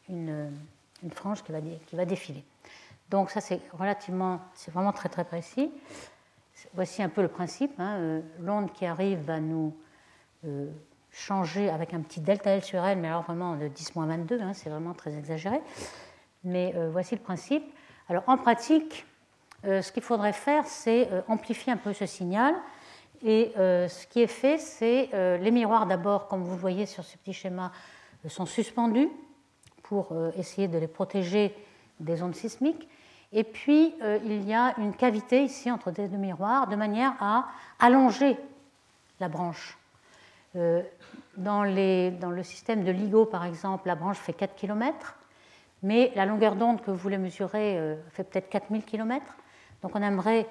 une, 0.08 0.52
frange 1.10 1.42
qui 1.42 1.50
va, 1.50 1.58
qui 1.60 1.96
défiler. 2.06 2.44
Donc 3.10 3.30
ça 3.30 3.40
c'est 3.40 3.60
relativement, 3.72 4.40
c'est 4.54 4.72
vraiment 4.72 4.92
très 4.92 5.08
très 5.08 5.24
précis. 5.24 5.72
Voici 6.74 7.02
un 7.02 7.08
peu 7.08 7.20
le 7.20 7.26
principe. 7.26 7.72
Hein, 7.80 8.22
l'onde 8.40 8.72
qui 8.72 8.86
arrive 8.86 9.18
va 9.24 9.40
nous 9.40 9.74
euh, 10.44 10.66
changer 11.12 11.68
avec 11.68 11.92
un 11.92 12.00
petit 12.00 12.20
delta 12.20 12.50
L 12.50 12.64
sur 12.64 12.82
L, 12.82 12.98
mais 12.98 13.08
alors 13.08 13.22
vraiment 13.22 13.54
de 13.54 13.68
10-22, 13.68 14.40
hein, 14.40 14.54
c'est 14.54 14.70
vraiment 14.70 14.94
très 14.94 15.14
exagéré. 15.16 15.60
Mais 16.42 16.72
euh, 16.74 16.88
voici 16.90 17.14
le 17.14 17.20
principe. 17.20 17.62
Alors 18.08 18.24
en 18.26 18.38
pratique, 18.38 19.04
euh, 19.64 19.82
ce 19.82 19.92
qu'il 19.92 20.02
faudrait 20.02 20.32
faire, 20.32 20.66
c'est 20.66 21.08
amplifier 21.28 21.72
un 21.72 21.76
peu 21.76 21.92
ce 21.92 22.06
signal. 22.06 22.54
Et 23.24 23.52
ce 23.54 24.06
qui 24.08 24.20
est 24.20 24.26
fait, 24.26 24.58
c'est 24.58 25.10
les 25.12 25.50
miroirs 25.52 25.86
d'abord, 25.86 26.26
comme 26.26 26.42
vous 26.42 26.56
voyez 26.56 26.86
sur 26.86 27.04
ce 27.04 27.16
petit 27.16 27.32
schéma, 27.32 27.70
sont 28.26 28.46
suspendus 28.46 29.08
pour 29.84 30.12
essayer 30.36 30.66
de 30.66 30.76
les 30.76 30.88
protéger 30.88 31.54
des 32.00 32.20
ondes 32.24 32.34
sismiques. 32.34 32.88
Et 33.30 33.44
puis, 33.44 33.94
il 34.24 34.42
y 34.42 34.52
a 34.52 34.74
une 34.76 34.92
cavité 34.92 35.44
ici 35.44 35.70
entre 35.70 35.92
ces 35.94 36.08
deux 36.08 36.16
miroirs, 36.16 36.66
de 36.66 36.74
manière 36.74 37.14
à 37.20 37.46
allonger 37.78 38.36
la 39.20 39.28
branche 39.28 39.78
euh, 40.56 40.82
dans, 41.36 41.64
le 41.64 42.42
système 42.42 42.84
de 42.84 42.90
LIGO, 42.90 43.24
par 43.24 43.44
exemple, 43.44 43.88
la 43.88 43.94
branche 43.94 44.18
fait 44.18 44.34
4 44.34 44.54
km, 44.54 45.16
mais 45.82 46.12
la 46.14 46.26
longueur 46.26 46.56
d'onde 46.56 46.82
que 46.82 46.90
vous 46.90 46.96
voulez 46.96 47.18
mesurer 47.18 47.78
euh, 47.78 47.96
fait 48.10 48.24
peut-être 48.24 48.48
4000 48.50 48.84
km. 48.84 49.24
Donc 49.80 49.92
on 49.94 50.02
aimerait 50.02 50.46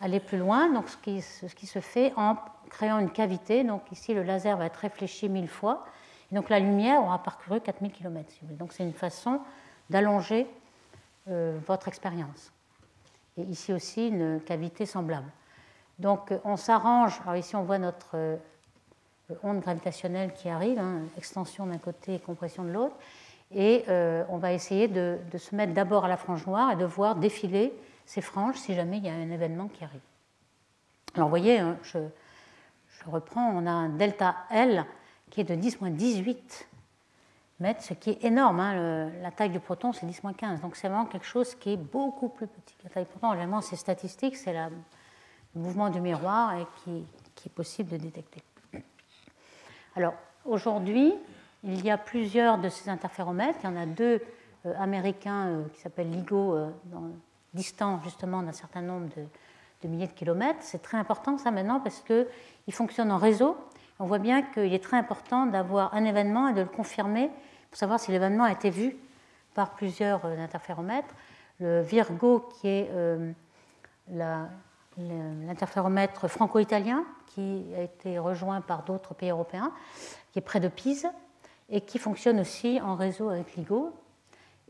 aller 0.00 0.20
plus 0.20 0.38
loin, 0.38 0.72
donc 0.72 0.88
ce 0.88 0.96
qui, 0.96 1.20
se 1.20 1.80
fait 1.80 2.12
en 2.16 2.36
créant 2.70 2.98
une 2.98 3.10
cavité. 3.10 3.64
Donc 3.64 3.82
ici, 3.92 4.14
le 4.14 4.22
laser 4.22 4.56
va 4.56 4.66
être 4.66 4.76
réfléchi 4.76 5.28
mille 5.28 5.48
fois. 5.48 5.84
Et 6.30 6.34
donc 6.36 6.48
la 6.48 6.60
lumière 6.60 7.02
aura 7.02 7.22
parcouru 7.22 7.60
4000 7.60 7.92
km. 7.92 8.32
Donc 8.42 8.72
c'est 8.72 8.84
une 8.84 8.94
façon 8.94 9.40
d'allonger 9.90 10.46
euh, 11.28 11.58
votre 11.66 11.88
expérience. 11.88 12.52
Et 13.36 13.42
ici 13.42 13.72
aussi, 13.72 14.08
une 14.08 14.40
cavité 14.40 14.86
semblable. 14.86 15.30
Donc 15.98 16.32
on 16.44 16.56
s'arrange. 16.56 17.20
Alors 17.24 17.36
ici, 17.36 17.56
on 17.56 17.64
voit 17.64 17.78
notre 17.78 18.38
onde 19.42 19.60
gravitationnelle 19.60 20.32
qui 20.32 20.48
arrive, 20.48 20.78
hein, 20.78 21.02
extension 21.16 21.66
d'un 21.66 21.78
côté 21.78 22.14
et 22.14 22.18
compression 22.18 22.64
de 22.64 22.70
l'autre. 22.70 22.96
Et 23.52 23.84
euh, 23.88 24.24
on 24.28 24.38
va 24.38 24.52
essayer 24.52 24.88
de, 24.88 25.18
se 25.36 25.54
mettre 25.54 25.72
d'abord 25.74 26.04
à 26.04 26.08
la 26.08 26.16
frange 26.16 26.46
noire 26.46 26.72
et 26.72 26.76
de 26.76 26.84
voir 26.84 27.16
défiler 27.16 27.72
ces 28.06 28.20
franges 28.20 28.56
si 28.56 28.74
jamais 28.74 28.98
il 28.98 29.04
y 29.04 29.08
a 29.08 29.14
un 29.14 29.30
événement 29.30 29.68
qui 29.68 29.84
arrive. 29.84 30.00
Alors 31.14 31.28
vous 31.28 31.32
voyez, 31.32 31.58
hein, 31.58 31.76
je, 31.82 31.98
reprends, 33.06 33.50
on 33.54 33.66
a 33.66 33.70
un 33.70 33.88
delta 33.88 34.36
L 34.50 34.84
qui 35.30 35.40
est 35.40 35.44
de 35.44 35.54
10-18 35.54 36.36
mètres, 37.58 37.82
ce 37.82 37.94
qui 37.94 38.10
est 38.10 38.24
énorme. 38.24 38.60
Hein, 38.60 39.10
la 39.20 39.32
taille 39.32 39.50
du 39.50 39.60
proton, 39.60 39.92
c'est 39.92 40.06
10-15. 40.06 40.60
Donc 40.60 40.76
c'est 40.76 40.88
vraiment 40.88 41.06
quelque 41.06 41.26
chose 41.26 41.54
qui 41.56 41.72
est 41.72 41.76
beaucoup 41.76 42.28
plus 42.28 42.46
petit. 42.46 42.74
La 42.84 42.90
taille 42.90 43.04
du 43.04 43.10
proton, 43.10 43.32
évidemment, 43.32 43.60
c'est 43.60 43.76
statistique, 43.76 44.36
c'est 44.36 44.52
le 44.52 44.70
mouvement 45.60 45.90
du 45.90 46.00
miroir 46.00 46.54
qui 46.84 47.04
est 47.46 47.52
possible 47.52 47.90
de 47.90 47.96
détecter. 47.96 48.42
Alors 49.96 50.14
aujourd'hui, 50.44 51.14
il 51.64 51.84
y 51.84 51.90
a 51.90 51.98
plusieurs 51.98 52.58
de 52.58 52.68
ces 52.68 52.88
interféromètres. 52.88 53.58
Il 53.62 53.66
y 53.66 53.72
en 53.72 53.76
a 53.76 53.86
deux 53.86 54.20
euh, 54.66 54.74
américains 54.78 55.48
euh, 55.48 55.64
qui 55.72 55.80
s'appellent 55.80 56.10
LIGO, 56.10 56.54
euh, 56.54 56.70
distants 57.54 58.00
justement 58.02 58.42
d'un 58.42 58.52
certain 58.52 58.82
nombre 58.82 59.08
de, 59.82 59.88
milliers 59.88 60.06
de 60.06 60.12
kilomètres. 60.12 60.60
C'est 60.60 60.82
très 60.82 60.96
important 60.96 61.38
ça 61.38 61.50
maintenant 61.50 61.80
parce 61.80 62.00
qu'ils 62.00 62.74
fonctionnent 62.74 63.12
en 63.12 63.18
réseau. 63.18 63.56
On 63.98 64.06
voit 64.06 64.18
bien 64.18 64.42
qu'il 64.42 64.72
est 64.72 64.82
très 64.82 64.96
important 64.96 65.46
d'avoir 65.46 65.94
un 65.94 66.04
événement 66.04 66.48
et 66.48 66.54
de 66.54 66.60
le 66.60 66.68
confirmer 66.68 67.30
pour 67.70 67.78
savoir 67.78 68.00
si 68.00 68.10
l'événement 68.10 68.44
a 68.44 68.52
été 68.52 68.70
vu 68.70 68.96
par 69.54 69.70
plusieurs 69.70 70.24
interféromètres. 70.24 71.14
Le 71.58 71.82
Virgo, 71.82 72.48
qui 72.60 72.68
est 72.68 72.90
l'interféromètre 75.46 76.28
franco-italien, 76.28 77.04
qui 77.26 77.64
a 77.76 77.82
été 77.82 78.18
rejoint 78.18 78.60
par 78.60 78.82
d'autres 78.82 79.14
pays 79.14 79.30
européens, 79.30 79.72
qui 80.32 80.38
est 80.38 80.42
près 80.42 80.60
de 80.60 80.68
Pise. 80.68 81.08
et 81.70 81.80
qui 81.80 81.98
fonctionne 81.98 82.40
aussi 82.40 82.80
en 82.82 82.96
réseau 82.96 83.30
avec 83.30 83.56
LIGO. 83.56 83.94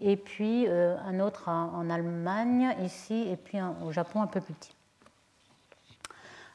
Et 0.03 0.16
puis 0.16 0.66
un 0.68 1.20
autre 1.20 1.49
en 1.49 1.91
Allemagne 1.91 2.74
ici, 2.83 3.28
et 3.28 3.37
puis 3.37 3.59
au 3.85 3.93
Japon 3.93 4.22
un 4.22 4.26
peu 4.26 4.41
plus 4.41 4.55
petit. 4.55 4.74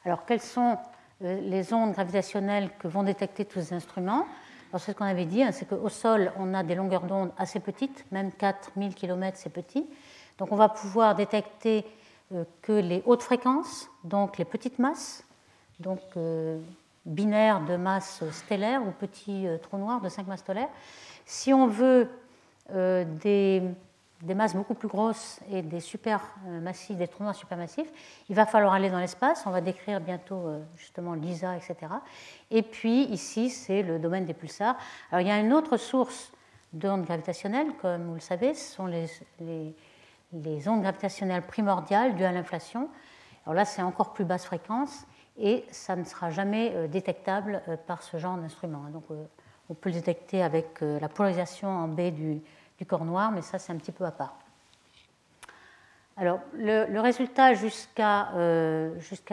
Alors, 0.04 0.24
quelles 0.24 0.40
sont 0.40 0.78
les 1.20 1.72
ondes 1.72 1.92
gravitationnelles 1.92 2.70
que 2.78 2.88
vont 2.88 3.02
détecter 3.02 3.44
tous 3.44 3.60
ces 3.60 3.74
instruments? 3.74 4.26
Alors, 4.70 4.80
c'est 4.80 4.92
ce 4.92 4.96
qu'on 4.96 5.04
avait 5.04 5.26
dit, 5.26 5.42
hein, 5.42 5.52
c'est 5.52 5.68
qu'au 5.68 5.88
sol, 5.88 6.32
on 6.38 6.54
a 6.54 6.62
des 6.62 6.74
longueurs 6.74 7.02
d'onde 7.02 7.32
assez 7.38 7.60
petites, 7.60 8.04
même 8.10 8.32
4000 8.32 8.94
km, 8.94 9.36
c'est 9.36 9.50
petit. 9.50 9.86
Donc, 10.38 10.50
on 10.50 10.56
va 10.56 10.68
pouvoir 10.68 11.14
détecter 11.14 11.84
que 12.62 12.72
les 12.72 13.02
hautes 13.06 13.22
fréquences, 13.22 13.88
donc 14.04 14.38
les 14.38 14.44
petites 14.44 14.78
masses, 14.78 15.24
donc 15.80 16.00
euh, 16.16 16.58
binaires 17.04 17.64
de 17.64 17.76
masse 17.76 18.22
stellaire 18.30 18.82
ou 18.86 18.90
petits 18.90 19.46
euh, 19.46 19.58
trous 19.58 19.78
noirs 19.78 20.00
de 20.00 20.08
5 20.08 20.26
masses 20.26 20.40
stellaires. 20.40 20.70
Si 21.24 21.52
on 21.52 21.66
veut 21.66 22.08
euh, 22.72 23.04
des, 23.04 23.62
masses 24.34 24.54
beaucoup 24.54 24.74
plus 24.74 24.88
grosses 24.88 25.40
et 25.50 25.62
des 25.62 25.80
supermassifs, 25.80 26.96
des 26.96 27.06
trous 27.06 27.22
noirs 27.22 27.34
supermassifs, 27.34 27.90
il 28.28 28.34
va 28.34 28.46
falloir 28.46 28.72
aller 28.72 28.90
dans 28.90 28.98
l'espace. 28.98 29.44
On 29.46 29.50
va 29.50 29.60
décrire 29.60 30.00
bientôt 30.00 30.48
justement 30.76 31.14
l'ISA, 31.14 31.56
etc. 31.56 31.76
Et 32.50 32.62
puis 32.62 33.04
ici, 33.04 33.50
c'est 33.50 33.82
le 33.82 33.98
domaine 33.98 34.24
des 34.24 34.34
pulsars. 34.34 34.76
Alors 35.10 35.20
il 35.20 35.28
y 35.28 35.30
a 35.30 35.38
une 35.38 35.52
autre 35.52 35.76
source 35.76 36.32
d'ondes 36.72 37.04
gravitationnelles, 37.04 37.72
comme 37.80 38.04
vous 38.06 38.14
le 38.14 38.20
savez, 38.20 38.54
ce 38.54 38.74
sont 38.74 38.86
les 38.86 39.74
ondes 40.32 40.82
gravitationnelles 40.82 41.42
primordiales 41.42 42.14
dues 42.14 42.24
à 42.24 42.32
l'inflation. 42.32 42.88
Alors 43.44 43.54
là, 43.54 43.64
c'est 43.64 43.82
encore 43.82 44.12
plus 44.12 44.24
basse 44.24 44.44
fréquence 44.44 45.06
et 45.38 45.64
ça 45.70 45.96
ne 45.96 46.04
sera 46.04 46.30
jamais 46.30 46.72
euh, 46.74 46.88
détectable 46.88 47.62
euh, 47.68 47.76
par 47.76 48.02
ce 48.02 48.16
genre 48.16 48.36
d'instrument. 48.36 48.84
Donc, 48.90 49.04
euh, 49.10 49.24
on 49.68 49.74
peut 49.74 49.90
le 49.90 49.96
détecter 49.96 50.42
avec 50.42 50.80
la 50.80 51.08
polarisation 51.08 51.68
en 51.68 51.88
B 51.88 52.12
du, 52.12 52.40
corps 52.86 53.04
noir, 53.04 53.32
mais 53.32 53.42
ça, 53.42 53.58
c'est 53.58 53.72
un 53.72 53.76
petit 53.76 53.90
peu 53.90 54.04
à 54.04 54.12
part. 54.12 54.38
Alors, 56.16 56.38
le, 56.54 57.00
résultat 57.00 57.54
jusqu'à 57.54 58.28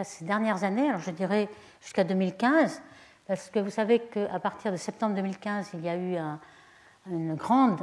ces 0.04 0.26
dernières 0.26 0.64
années, 0.64 0.90
alors 0.90 1.02
je 1.02 1.12
dirais 1.12 1.50
jusqu'à 1.82 2.04
2015, 2.04 2.82
parce 3.28 3.52
que 3.52 3.60
vous 3.60 3.70
savez 3.70 4.00
qu'à 4.00 4.40
partir 4.40 4.72
de 4.72 4.78
septembre 4.78 5.14
2015, 5.14 5.70
il 5.76 5.82
y 5.82 5.90
a 5.90 5.96
eu 5.96 6.18
une 7.10 7.36
grande 7.36 7.82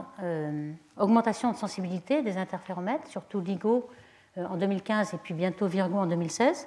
augmentation 0.96 1.52
de 1.52 1.56
sensibilité 1.56 2.22
des 2.22 2.36
interféromètres, 2.36 3.06
surtout 3.06 3.40
LIGO 3.40 3.88
en 4.36 4.56
2015 4.56 5.14
et 5.14 5.18
puis 5.18 5.34
bientôt 5.34 5.66
Virgo 5.66 5.98
en 5.98 6.06
2016 6.06 6.66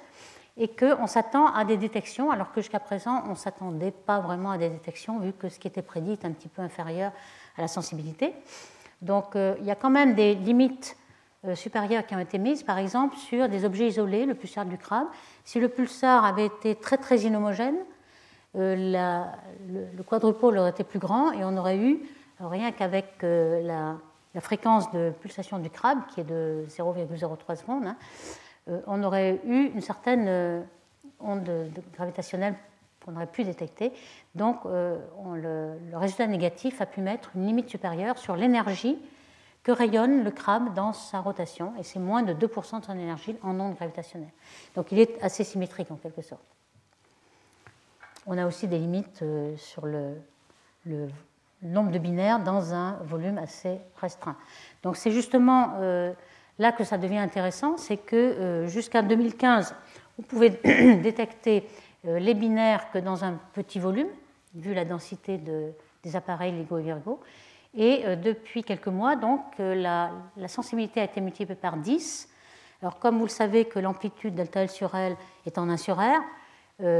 et 0.56 0.68
qu'on 0.68 1.06
s'attend 1.06 1.46
à 1.46 1.64
des 1.64 1.76
détections, 1.76 2.30
alors 2.30 2.52
que 2.52 2.60
jusqu'à 2.60 2.78
présent, 2.78 3.24
on 3.26 3.30
ne 3.30 3.34
s'attendait 3.34 3.90
pas 3.90 4.20
vraiment 4.20 4.52
à 4.52 4.58
des 4.58 4.68
détections, 4.68 5.18
vu 5.18 5.32
que 5.32 5.48
ce 5.48 5.58
qui 5.58 5.66
était 5.66 5.82
prédit 5.82 6.12
est 6.12 6.24
un 6.24 6.30
petit 6.30 6.48
peu 6.48 6.62
inférieur 6.62 7.12
à 7.56 7.60
la 7.60 7.68
sensibilité. 7.68 8.34
Donc 9.02 9.34
euh, 9.34 9.56
il 9.60 9.66
y 9.66 9.70
a 9.70 9.74
quand 9.74 9.90
même 9.90 10.14
des 10.14 10.34
limites 10.34 10.96
euh, 11.44 11.56
supérieures 11.56 12.06
qui 12.06 12.14
ont 12.14 12.20
été 12.20 12.38
mises, 12.38 12.62
par 12.62 12.78
exemple 12.78 13.16
sur 13.16 13.48
des 13.48 13.64
objets 13.64 13.88
isolés, 13.88 14.26
le 14.26 14.34
pulsar 14.34 14.64
du 14.64 14.78
crabe. 14.78 15.06
Si 15.44 15.58
le 15.58 15.68
pulsar 15.68 16.24
avait 16.24 16.46
été 16.46 16.76
très 16.76 16.98
très 16.98 17.18
inhomogène, 17.18 17.76
euh, 18.56 19.26
le, 19.68 19.86
le, 19.96 20.02
quadrupole 20.04 20.58
aurait 20.58 20.70
été 20.70 20.84
plus 20.84 21.00
grand 21.00 21.32
et 21.32 21.42
on 21.42 21.56
aurait 21.56 21.78
eu, 21.78 21.98
rien 22.40 22.72
qu'avec 22.72 23.22
la, 23.22 23.96
fréquence 24.40 24.90
de 24.92 25.12
pulsation 25.20 25.58
du 25.58 25.70
crabe, 25.70 25.98
qui 26.08 26.20
est 26.20 26.24
de 26.24 26.64
0,03 26.68 27.56
secondes, 27.56 27.86
hein, 27.86 27.96
euh, 28.68 28.80
on 28.86 29.02
aurait 29.02 29.40
eu 29.44 29.70
une 29.74 29.80
certaine 29.80 30.26
euh, 30.28 30.62
onde 31.20 31.50
gravitationnelle 31.94 32.54
qu'on 33.04 33.14
aurait 33.16 33.26
pu 33.26 33.44
détecter. 33.44 33.92
Donc 34.34 34.60
euh, 34.64 34.98
le, 35.34 35.96
résultat 35.96 36.26
négatif 36.26 36.80
a 36.80 36.86
pu 36.86 37.00
mettre 37.00 37.30
une 37.34 37.46
limite 37.46 37.68
supérieure 37.68 38.16
sur 38.18 38.36
l'énergie 38.36 38.98
que 39.62 39.72
rayonne 39.72 40.24
le 40.24 40.30
crabe 40.30 40.74
dans 40.74 40.92
sa 40.92 41.20
rotation, 41.20 41.72
et 41.78 41.82
c'est 41.82 41.98
moins 41.98 42.22
de 42.22 42.34
2% 42.34 42.80
de 42.80 42.84
son 42.84 42.92
énergie 42.92 43.36
en 43.42 43.58
onde 43.58 43.74
gravitationnelle. 43.76 44.32
Donc 44.74 44.92
il 44.92 44.98
est 44.98 45.22
assez 45.22 45.42
symétrique 45.42 45.90
en 45.90 45.96
quelque 45.96 46.20
sorte. 46.20 46.44
On 48.26 48.36
a 48.36 48.46
aussi 48.46 48.68
des 48.68 48.78
limites 48.78 49.24
sur 49.56 49.86
le, 49.86 50.18
nombre 51.64 51.90
de 51.90 51.98
binaires 51.98 52.40
dans 52.40 52.74
un 52.74 52.98
volume 53.04 53.38
assez 53.38 53.80
restreint. 54.00 54.36
Donc 54.82 54.96
c'est 54.96 55.10
justement 55.10 55.74
là 56.58 56.72
que 56.72 56.84
ça 56.84 56.98
devient 56.98 57.18
intéressant, 57.18 57.76
c'est 57.76 57.96
que 57.96 58.16
euh, 58.16 58.66
jusqu'à 58.66 59.02
2015, 59.02 59.74
vous 60.18 60.24
pouvez 60.24 60.50
détecter 61.02 61.68
euh, 62.06 62.18
les 62.18 62.34
binaires 62.34 62.90
que 62.90 62.98
dans 62.98 63.24
un 63.24 63.38
petit 63.52 63.78
volume, 63.78 64.08
vu 64.54 64.74
la 64.74 64.84
densité 64.84 65.38
des 65.38 66.16
appareils 66.16 66.52
LIGO 66.52 66.78
et 66.78 66.82
Virgo. 66.82 67.20
Et 67.76 68.02
euh, 68.04 68.16
depuis 68.16 68.62
quelques 68.62 68.88
mois, 68.88 69.16
donc, 69.16 69.40
la, 69.58 70.10
sensibilité 70.46 71.00
a 71.00 71.04
été 71.04 71.20
multipliée 71.20 71.56
par 71.56 71.76
10. 71.76 72.28
Alors, 72.82 72.98
comme 72.98 73.18
vous 73.18 73.24
le 73.24 73.30
savez 73.30 73.64
que 73.64 73.78
l'amplitude 73.78 74.34
delta 74.34 74.62
L 74.62 74.68
sur 74.68 74.94
L 74.94 75.16
est 75.46 75.58
en 75.58 75.68
1 75.68 75.76
sur 75.76 75.96
R, 75.96 76.20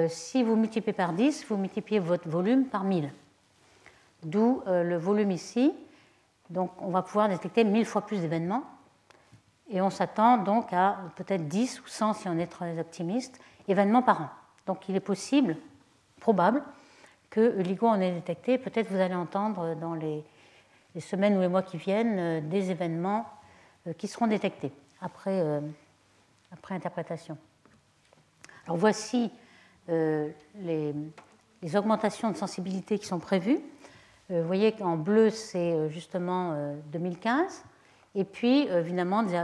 si 0.09 0.43
vous 0.45 0.57
multipliez 0.57 0.93
par 0.93 1.13
10, 1.13 1.47
vous 1.49 1.57
multipliez 1.57 1.99
votre 1.99 2.29
volume 2.29 2.65
par 2.67 2.85
1000. 2.85 3.11
D'où 4.25 4.63
le 4.67 4.97
volume 4.97 5.31
ici. 5.31 5.73
Donc, 6.51 6.71
on 6.81 6.91
va 6.91 7.03
pouvoir 7.03 7.29
détecter 7.29 7.65
1000 7.65 7.85
fois 7.85 8.03
plus 8.03 8.21
d'événements 8.21 8.65
et 9.69 9.81
on 9.81 9.91
s'attend 9.91 10.39
donc 10.39 10.73
à 10.73 10.99
peut-être 11.17 11.49
10 11.49 11.81
ou 11.81 11.87
100, 11.87 12.13
si 12.15 12.29
on 12.29 12.39
est 12.39 12.47
très 12.47 12.79
optimiste, 12.79 13.41
événements 13.69 14.03
par 14.03 14.23
an. 14.23 14.29
Donc 14.67 14.89
il 14.89 14.97
est 14.97 15.01
possible, 15.01 15.57
probable, 16.21 16.63
que 17.31 17.61
LIGO 17.61 17.87
en 17.87 18.01
ait 18.01 18.13
détecté. 18.13 18.59
Peut-être 18.59 18.91
vous 18.91 19.01
allez 19.01 19.15
entendre 19.15 19.75
dans 19.75 19.95
les, 19.95 20.25
semaines 21.01 21.37
ou 21.37 21.41
les 21.41 21.49
mois 21.49 21.63
qui 21.63 21.77
viennent 21.77 22.19
euh, 22.19 22.41
des 22.41 22.71
événements 22.71 23.27
euh, 23.87 23.93
qui 23.95 24.07
seront 24.07 24.29
détectés 24.29 24.71
après, 25.01 25.41
euh, 25.41 25.61
après 26.53 26.75
interprétation. 26.75 27.37
Alors 28.67 28.77
voici 28.77 29.31
les, 29.89 30.95
augmentations 31.75 32.31
de 32.31 32.37
sensibilité 32.37 32.99
qui 32.99 33.07
sont 33.07 33.19
prévues. 33.19 33.61
Vous 34.31 34.47
voyez 34.47 34.73
qu'en 34.73 34.97
bleu, 34.97 35.31
c'est 35.31 35.89
justement 35.91 36.57
2015. 36.93 37.65
Et 38.15 38.25
puis, 38.25 38.69
euh, 38.69 38.81
évidemment, 38.81 39.23
des, 39.23 39.37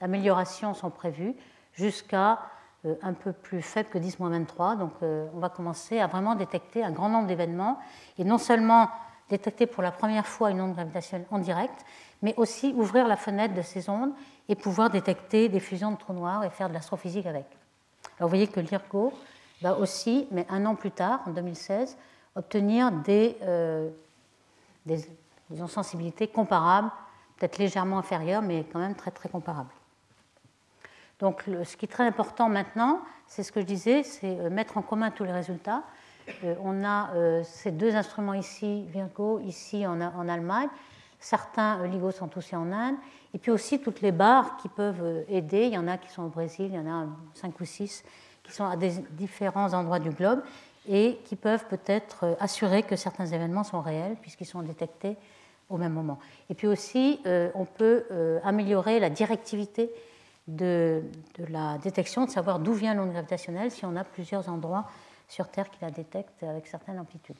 améliorations 0.00 0.74
sont 0.74 0.90
prévues 0.90 1.34
jusqu'à 1.74 2.40
euh, 2.86 2.94
un 3.02 3.12
peu 3.12 3.32
plus 3.32 3.60
faible 3.60 3.90
que 3.90 3.98
10-23. 3.98 4.78
Donc, 4.78 4.92
euh, 5.02 5.26
on 5.34 5.38
va 5.38 5.50
commencer 5.50 6.00
à 6.00 6.06
vraiment 6.06 6.34
détecter 6.34 6.82
un 6.82 6.90
grand 6.90 7.08
nombre 7.08 7.26
d'événements 7.26 7.78
et 8.18 8.24
non 8.24 8.38
seulement 8.38 8.88
détecter 9.28 9.66
pour 9.66 9.82
la 9.82 9.90
première 9.90 10.26
fois 10.26 10.50
une 10.50 10.60
onde 10.60 10.72
gravitationnelle 10.72 11.26
en 11.30 11.38
direct, 11.38 11.84
mais 12.22 12.34
aussi 12.38 12.72
ouvrir 12.74 13.06
la 13.06 13.16
fenêtre 13.16 13.54
de 13.54 13.62
ces 13.62 13.90
ondes 13.90 14.12
et 14.48 14.54
pouvoir 14.54 14.88
détecter 14.88 15.50
des 15.50 15.60
fusions 15.60 15.92
de 15.92 15.96
trous 15.96 16.14
noirs 16.14 16.44
et 16.44 16.50
faire 16.50 16.70
de 16.70 16.74
l'astrophysique 16.74 17.26
avec. 17.26 17.44
Alors, 18.18 18.28
vous 18.28 18.28
voyez 18.28 18.48
que 18.48 18.60
l'IRCO 18.60 19.12
va 19.60 19.76
aussi, 19.76 20.26
mais 20.30 20.46
un 20.48 20.64
an 20.64 20.74
plus 20.74 20.92
tard, 20.92 21.20
en 21.26 21.30
2016, 21.32 21.98
obtenir 22.38 22.92
des, 22.92 23.36
des, 24.86 25.04
des 25.50 25.66
sensibilités 25.66 26.28
comparables 26.28 26.90
peut-être 27.38 27.58
légèrement 27.58 27.98
inférieur, 27.98 28.42
mais 28.42 28.64
quand 28.72 28.78
même 28.78 28.94
très 28.94 29.10
très 29.10 29.28
comparable. 29.28 29.70
Donc 31.20 31.44
ce 31.64 31.76
qui 31.76 31.86
est 31.86 31.88
très 31.88 32.06
important 32.06 32.48
maintenant, 32.48 33.00
c'est 33.26 33.42
ce 33.42 33.52
que 33.52 33.60
je 33.60 33.66
disais, 33.66 34.02
c'est 34.02 34.38
euh, 34.38 34.50
mettre 34.50 34.76
en 34.76 34.82
commun 34.82 35.10
tous 35.10 35.24
les 35.24 35.32
résultats. 35.32 35.82
Euh, 36.44 36.54
on 36.62 36.84
a 36.84 37.10
euh, 37.14 37.42
ces 37.44 37.72
deux 37.72 37.94
instruments 37.96 38.34
ici, 38.34 38.84
Virgo, 38.88 39.40
ici 39.40 39.86
en, 39.86 40.00
en 40.00 40.28
Allemagne. 40.28 40.68
Certains 41.20 41.84
LIGO 41.86 42.12
sont 42.12 42.36
aussi 42.38 42.54
en 42.54 42.70
Inde. 42.70 42.96
Et 43.34 43.38
puis 43.38 43.50
aussi 43.50 43.80
toutes 43.80 44.00
les 44.00 44.12
barres 44.12 44.56
qui 44.58 44.68
peuvent 44.68 45.24
aider. 45.28 45.66
Il 45.66 45.74
y 45.74 45.78
en 45.78 45.88
a 45.88 45.98
qui 45.98 46.08
sont 46.08 46.22
au 46.22 46.28
Brésil, 46.28 46.66
il 46.66 46.74
y 46.74 46.78
en 46.78 46.86
a 46.86 47.06
cinq 47.34 47.60
ou 47.60 47.64
six 47.64 48.04
qui 48.44 48.52
sont 48.52 48.64
à 48.64 48.76
des 48.76 48.90
différents 49.10 49.74
endroits 49.74 49.98
du 49.98 50.10
globe 50.10 50.42
et 50.88 51.18
qui 51.24 51.36
peuvent 51.36 51.66
peut-être 51.66 52.36
assurer 52.40 52.82
que 52.82 52.96
certains 52.96 53.26
événements 53.26 53.64
sont 53.64 53.80
réels 53.80 54.16
puisqu'ils 54.20 54.46
sont 54.46 54.62
détectés 54.62 55.16
au 55.68 55.76
même 55.76 55.92
moment. 55.92 56.18
Et 56.48 56.54
puis 56.54 56.66
aussi, 56.66 57.20
euh, 57.26 57.50
on 57.54 57.64
peut 57.64 58.06
euh, 58.10 58.40
améliorer 58.42 59.00
la 59.00 59.10
directivité 59.10 59.90
de, 60.46 61.02
la 61.50 61.76
détection, 61.78 62.24
de 62.24 62.30
savoir 62.30 62.58
d'où 62.58 62.72
vient 62.72 62.94
l'onde 62.94 63.12
gravitationnelle 63.12 63.70
si 63.70 63.84
on 63.84 63.96
a 63.96 64.04
plusieurs 64.04 64.48
endroits 64.48 64.86
sur 65.28 65.48
Terre 65.48 65.70
qui 65.70 65.78
la 65.82 65.90
détectent 65.90 66.42
avec 66.42 66.66
certaines 66.66 66.98
amplitudes. 66.98 67.36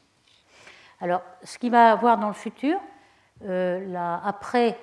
Alors, 1.01 1.23
ce 1.43 1.59
qui 1.59 1.71
va 1.71 1.93
avoir 1.93 2.19
dans 2.19 2.29
le 2.29 2.35
futur, 2.35 2.79
euh, 3.47 4.21
après, 4.23 4.77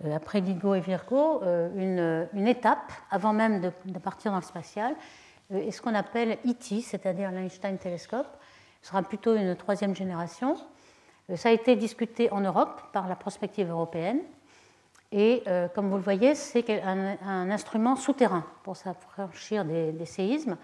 LIGO 0.00 0.74
et 0.74 0.80
Virgo, 0.80 1.42
une, 1.42 2.28
une, 2.34 2.46
étape, 2.46 2.92
avant 3.10 3.32
même 3.32 3.60
de, 3.60 3.72
de 3.86 3.98
partir 3.98 4.30
dans 4.30 4.38
le 4.38 4.44
spatial, 4.44 4.94
est 5.52 5.70
ce 5.70 5.82
qu'on 5.82 5.94
appelle 5.94 6.38
ET, 6.44 6.80
c'est-à-dire 6.80 7.30
l'Einstein 7.30 7.76
Telescope. 7.78 8.26
Sera 8.82 9.02
plutôt 9.02 9.34
une 9.34 9.56
troisième 9.56 9.94
génération 9.94 10.56
euh, 11.30 11.36
ça 11.36 11.48
a 11.48 11.52
été 11.52 11.76
discuté 11.76 12.30
en 12.30 12.40
Europe 12.40 12.82
par 12.92 13.08
la 13.08 13.16
prospective 13.16 13.70
européenne. 13.70 14.20
Et 15.12 15.42
euh, 15.46 15.68
comme 15.68 15.88
vous 15.90 15.96
le 15.96 16.02
voyez, 16.02 16.34
c'est 16.34 16.82
un, 16.82 17.50
instrument 17.50 17.96
souterrain 17.96 18.44
pour 18.62 18.76
s'affranchir 18.76 19.64
des, 19.64 20.06
séismes, 20.06 20.56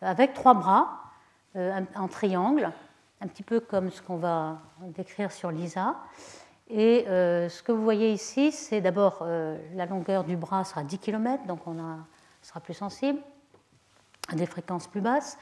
avec 0.00 0.32
trois 0.32 0.54
bras 0.54 1.00
euh, 1.56 1.80
en 1.94 2.08
triangle 2.08 2.72
un 3.20 3.26
petit 3.26 3.42
peu 3.42 3.60
comme 3.60 3.90
ce 3.90 4.00
qu'on 4.00 4.16
va 4.16 4.58
décrire 4.80 5.30
sur 5.30 5.50
l'ISA. 5.50 5.96
Et 6.70 7.04
ce 7.06 7.62
que 7.62 7.70
vous 7.72 7.82
voyez 7.82 8.12
ici, 8.12 8.50
c'est 8.50 8.80
d'abord 8.80 9.26
la 9.74 9.84
longueur 9.84 10.24
du 10.24 10.36
bras 10.36 10.64
sera 10.64 10.84
10 10.84 10.98
km, 11.00 11.44
donc 11.44 11.66
on 11.66 11.76
sera 12.40 12.60
plus 12.60 12.72
sensible 12.72 13.18
à 14.30 14.36
des 14.36 14.46
fréquences 14.46 14.86
plus 14.86 15.00
basses. 15.00 15.38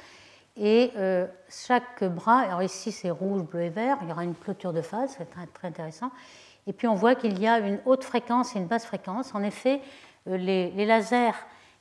Et 0.56 0.90
chaque 1.48 2.02
bras, 2.02 2.40
alors 2.40 2.62
ici 2.62 2.90
c'est 2.90 3.10
rouge, 3.10 3.42
bleu 3.42 3.62
et 3.62 3.68
vert, 3.70 3.98
il 4.02 4.08
y 4.08 4.10
aura 4.10 4.24
une 4.24 4.34
clôture 4.34 4.72
de 4.72 4.82
phase, 4.82 5.14
c'est 5.16 5.30
très, 5.30 5.46
très 5.46 5.68
intéressant. 5.68 6.10
Et 6.66 6.72
puis 6.72 6.88
on 6.88 6.94
voit 6.94 7.14
qu'il 7.14 7.38
y 7.38 7.46
a 7.46 7.60
une 7.60 7.78
haute 7.86 8.02
fréquence 8.02 8.56
et 8.56 8.58
une 8.58 8.66
basse 8.66 8.84
fréquence. 8.84 9.36
En 9.36 9.44
effet, 9.44 9.80
les 10.26 10.84
lasers 10.84 11.30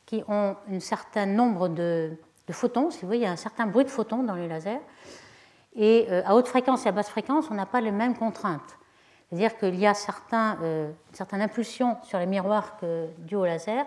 qui 0.07 0.23
ont 0.27 0.55
un 0.71 0.79
certain 0.79 1.27
nombre 1.27 1.67
de, 1.67 2.17
photons. 2.49 2.89
Si 2.89 3.01
vous 3.01 3.07
voyez, 3.07 3.23
il 3.23 3.25
y 3.25 3.27
a 3.27 3.31
un 3.31 3.35
certain 3.35 3.67
bruit 3.67 3.85
de 3.85 3.89
photons 3.89 4.23
dans 4.23 4.35
les 4.35 4.47
lasers. 4.47 4.79
Et 5.75 6.07
euh, 6.09 6.23
à 6.25 6.33
haute 6.33 6.47
fréquence 6.47 6.85
et 6.85 6.89
à 6.89 6.91
basse 6.91 7.09
fréquence, 7.09 7.51
on 7.51 7.53
n'a 7.53 7.67
pas 7.67 7.81
les 7.81 7.91
mêmes 7.91 8.17
contraintes. 8.17 8.77
C'est-à-dire 9.29 9.57
qu'il 9.57 9.75
y 9.75 9.85
a 9.85 9.93
certains, 9.93 10.57
euh, 10.63 10.89
une 11.09 11.15
certaine 11.15 11.41
impulsion 11.41 11.97
sur 12.03 12.17
les 12.17 12.25
miroirs 12.25 12.77
que, 12.77 13.07
dû 13.19 13.35
au 13.35 13.45
laser. 13.45 13.85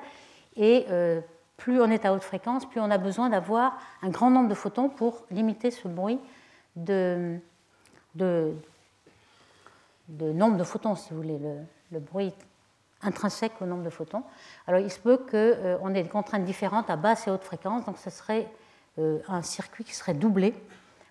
Et 0.57 0.85
euh, 0.91 1.23
plus 1.61 1.81
on 1.81 1.91
est 1.91 2.05
à 2.05 2.13
haute 2.13 2.23
fréquence, 2.23 2.69
plus 2.69 2.81
on 2.81 2.91
a 2.91 2.99
besoin 2.99 3.29
d'avoir 3.29 3.79
un 4.03 4.09
grand 4.09 4.31
nombre 4.31 4.49
de 4.49 4.55
photons 4.55 4.89
pour 4.89 5.25
limiter 5.31 5.71
ce 5.71 5.87
bruit 5.87 6.19
de, 6.75 7.39
nombre 10.09 10.57
de 10.57 10.65
photons, 10.65 10.97
si 10.97 11.11
vous 11.11 11.17
voulez, 11.17 11.39
le, 11.39 11.59
le 11.93 12.01
bruit 12.01 12.33
intrinsèque 13.03 13.53
au 13.61 13.67
nombre 13.67 13.85
de 13.85 13.91
photons. 13.91 14.23
Alors 14.67 14.81
il 14.81 14.91
se 14.91 14.99
peut 14.99 15.19
qu'on 15.19 15.29
euh, 15.37 15.95
ait 15.95 16.03
des 16.03 16.09
contraintes 16.09 16.45
différentes 16.45 16.91
à 16.91 16.97
basse 16.97 17.27
et 17.27 17.31
haute 17.31 17.45
fréquence, 17.45 17.85
donc 17.85 17.99
ce 17.99 18.11
serait 18.11 18.49
euh, 18.99 19.19
un 19.29 19.43
circuit 19.43 19.85
qui 19.85 19.95
serait 19.95 20.15
doublé 20.15 20.55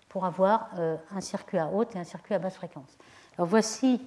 pour 0.08 0.24
avoir 0.24 0.70
euh, 0.78 0.96
un 1.14 1.20
circuit 1.20 1.58
à 1.58 1.68
haute 1.68 1.94
et 1.94 1.98
un 1.98 2.04
circuit 2.04 2.34
à 2.34 2.38
basse 2.38 2.56
fréquence. 2.56 2.96
Alors 3.36 3.48
voici 3.48 4.00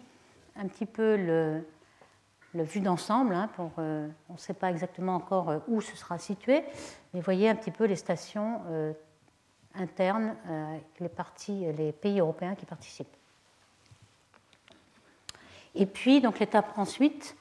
un 0.56 0.68
petit 0.68 0.86
peu 0.86 1.16
le, 1.16 1.66
vue 2.62 2.82
d'ensemble. 2.82 3.34
Hein, 3.34 3.50
on 3.58 4.34
ne 4.34 4.38
sait 4.38 4.54
pas 4.54 4.70
exactement 4.70 5.16
encore 5.16 5.62
où 5.68 5.82
ce 5.82 5.98
sera 5.98 6.20
situé, 6.20 6.64
mais 7.14 7.22
voyez 7.22 7.50
un 7.50 7.56
petit 7.56 7.72
peu 7.72 7.86
les 7.86 7.96
stations 7.96 8.62
internes, 9.74 10.36
les, 11.00 11.92
pays 11.92 12.20
européens 12.20 12.54
qui 12.54 12.66
participent. 12.66 13.16
Et 15.76 15.86
puis, 15.86 16.22
donc 16.22 16.40
l'étape 16.40 16.78
ensuite, 16.78 17.36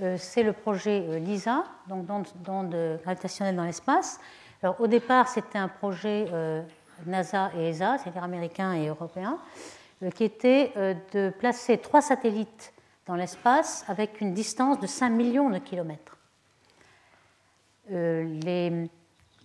euh, 0.00 0.16
c'est 0.18 0.42
le 0.42 0.52
projet 0.52 1.04
euh, 1.08 1.18
LISA, 1.18 1.64
donc 1.88 2.06
d'onde 2.06 2.98
gravitationnelle 3.02 3.56
dans 3.56 3.64
l'espace. 3.64 4.20
Au 4.78 4.86
départ, 4.86 5.28
c'était 5.28 5.58
un 5.58 5.68
projet 5.68 6.26
euh, 6.32 6.62
NASA 7.04 7.50
et 7.56 7.70
ESA, 7.70 7.98
c'est-à-dire 7.98 8.22
américain 8.22 8.74
et 8.74 8.86
européen, 8.86 9.38
qui 10.14 10.24
était 10.24 10.72
de 11.12 11.30
placer 11.30 11.78
trois 11.78 12.00
satellites 12.00 12.71
dans 13.06 13.14
l'espace 13.14 13.84
avec 13.88 14.20
une 14.20 14.34
distance 14.34 14.78
de 14.80 14.86
5 14.86 15.10
millions 15.10 15.50
de 15.50 15.58
kilomètres. 15.58 16.16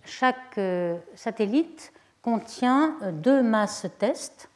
chaque 0.04 0.60
satellite 1.14 1.92
contient 2.22 2.96
deux 3.12 3.42
masses 3.42 3.86
tests 3.98 4.48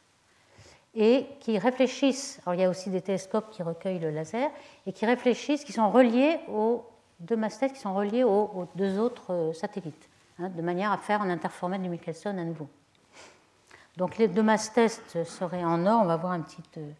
et 0.95 1.27
qui 1.39 1.57
réfléchissent, 1.57 2.39
alors 2.45 2.55
il 2.55 2.61
y 2.61 2.65
a 2.65 2.69
aussi 2.69 2.89
des 2.89 3.01
télescopes 3.01 3.49
qui 3.49 3.63
recueillent 3.63 3.99
le 3.99 4.11
laser, 4.11 4.51
et 4.85 4.93
qui 4.93 5.05
réfléchissent, 5.05 5.63
qui 5.63 5.73
sont 5.73 5.89
reliés 5.89 6.39
aux 6.47 6.85
deux 7.19 7.35
mastheads 7.35 7.69
qui 7.69 7.79
sont 7.79 7.93
reliés 7.93 8.23
aux, 8.23 8.67
deux 8.75 8.99
autres 8.99 9.31
euh, 9.31 9.53
satellites, 9.53 10.09
hein, 10.39 10.49
de 10.49 10.61
manière 10.61 10.91
à 10.91 10.97
faire 10.97 11.21
un 11.21 11.29
interféromètre 11.29 11.83
du 11.83 11.89
Michelson 11.89 12.37
à 12.37 12.43
nouveau. 12.43 12.67
Donc 13.97 14.17
les 14.17 14.27
deux 14.27 14.43
mastheads 14.43 15.23
seraient 15.25 15.63
en 15.63 15.85
or, 15.85 16.01
on 16.03 16.05
va 16.05 16.17
voir 16.17 16.33
un 16.33 16.41
petit... 16.41 16.61
Euh, 16.77 16.91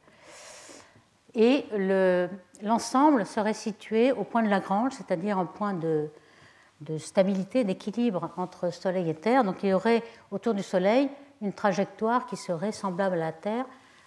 et 1.35 1.65
l'ensemble 2.61 3.25
serait 3.25 3.53
situé 3.53 4.11
au 4.11 4.23
point 4.23 4.43
de 4.43 4.49
Lagrange, 4.49 4.93
c'est-à-dire 4.93 5.37
un 5.37 5.45
point 5.45 5.73
de, 5.73 6.09
stabilité, 6.97 7.63
d'équilibre 7.63 8.31
entre 8.37 8.71
Soleil 8.71 9.09
et 9.09 9.15
Terre. 9.15 9.43
Donc 9.43 9.63
il 9.63 9.69
y 9.69 9.73
aurait 9.73 10.03
autour 10.31 10.53
du 10.53 10.63
Soleil 10.63 11.09
une 11.41 11.53
trajectoire 11.53 12.25
qui 12.25 12.37
serait 12.37 12.71
semblable 12.71 13.15
à 13.15 13.19
la 13.19 13.31
Terre 13.31 13.65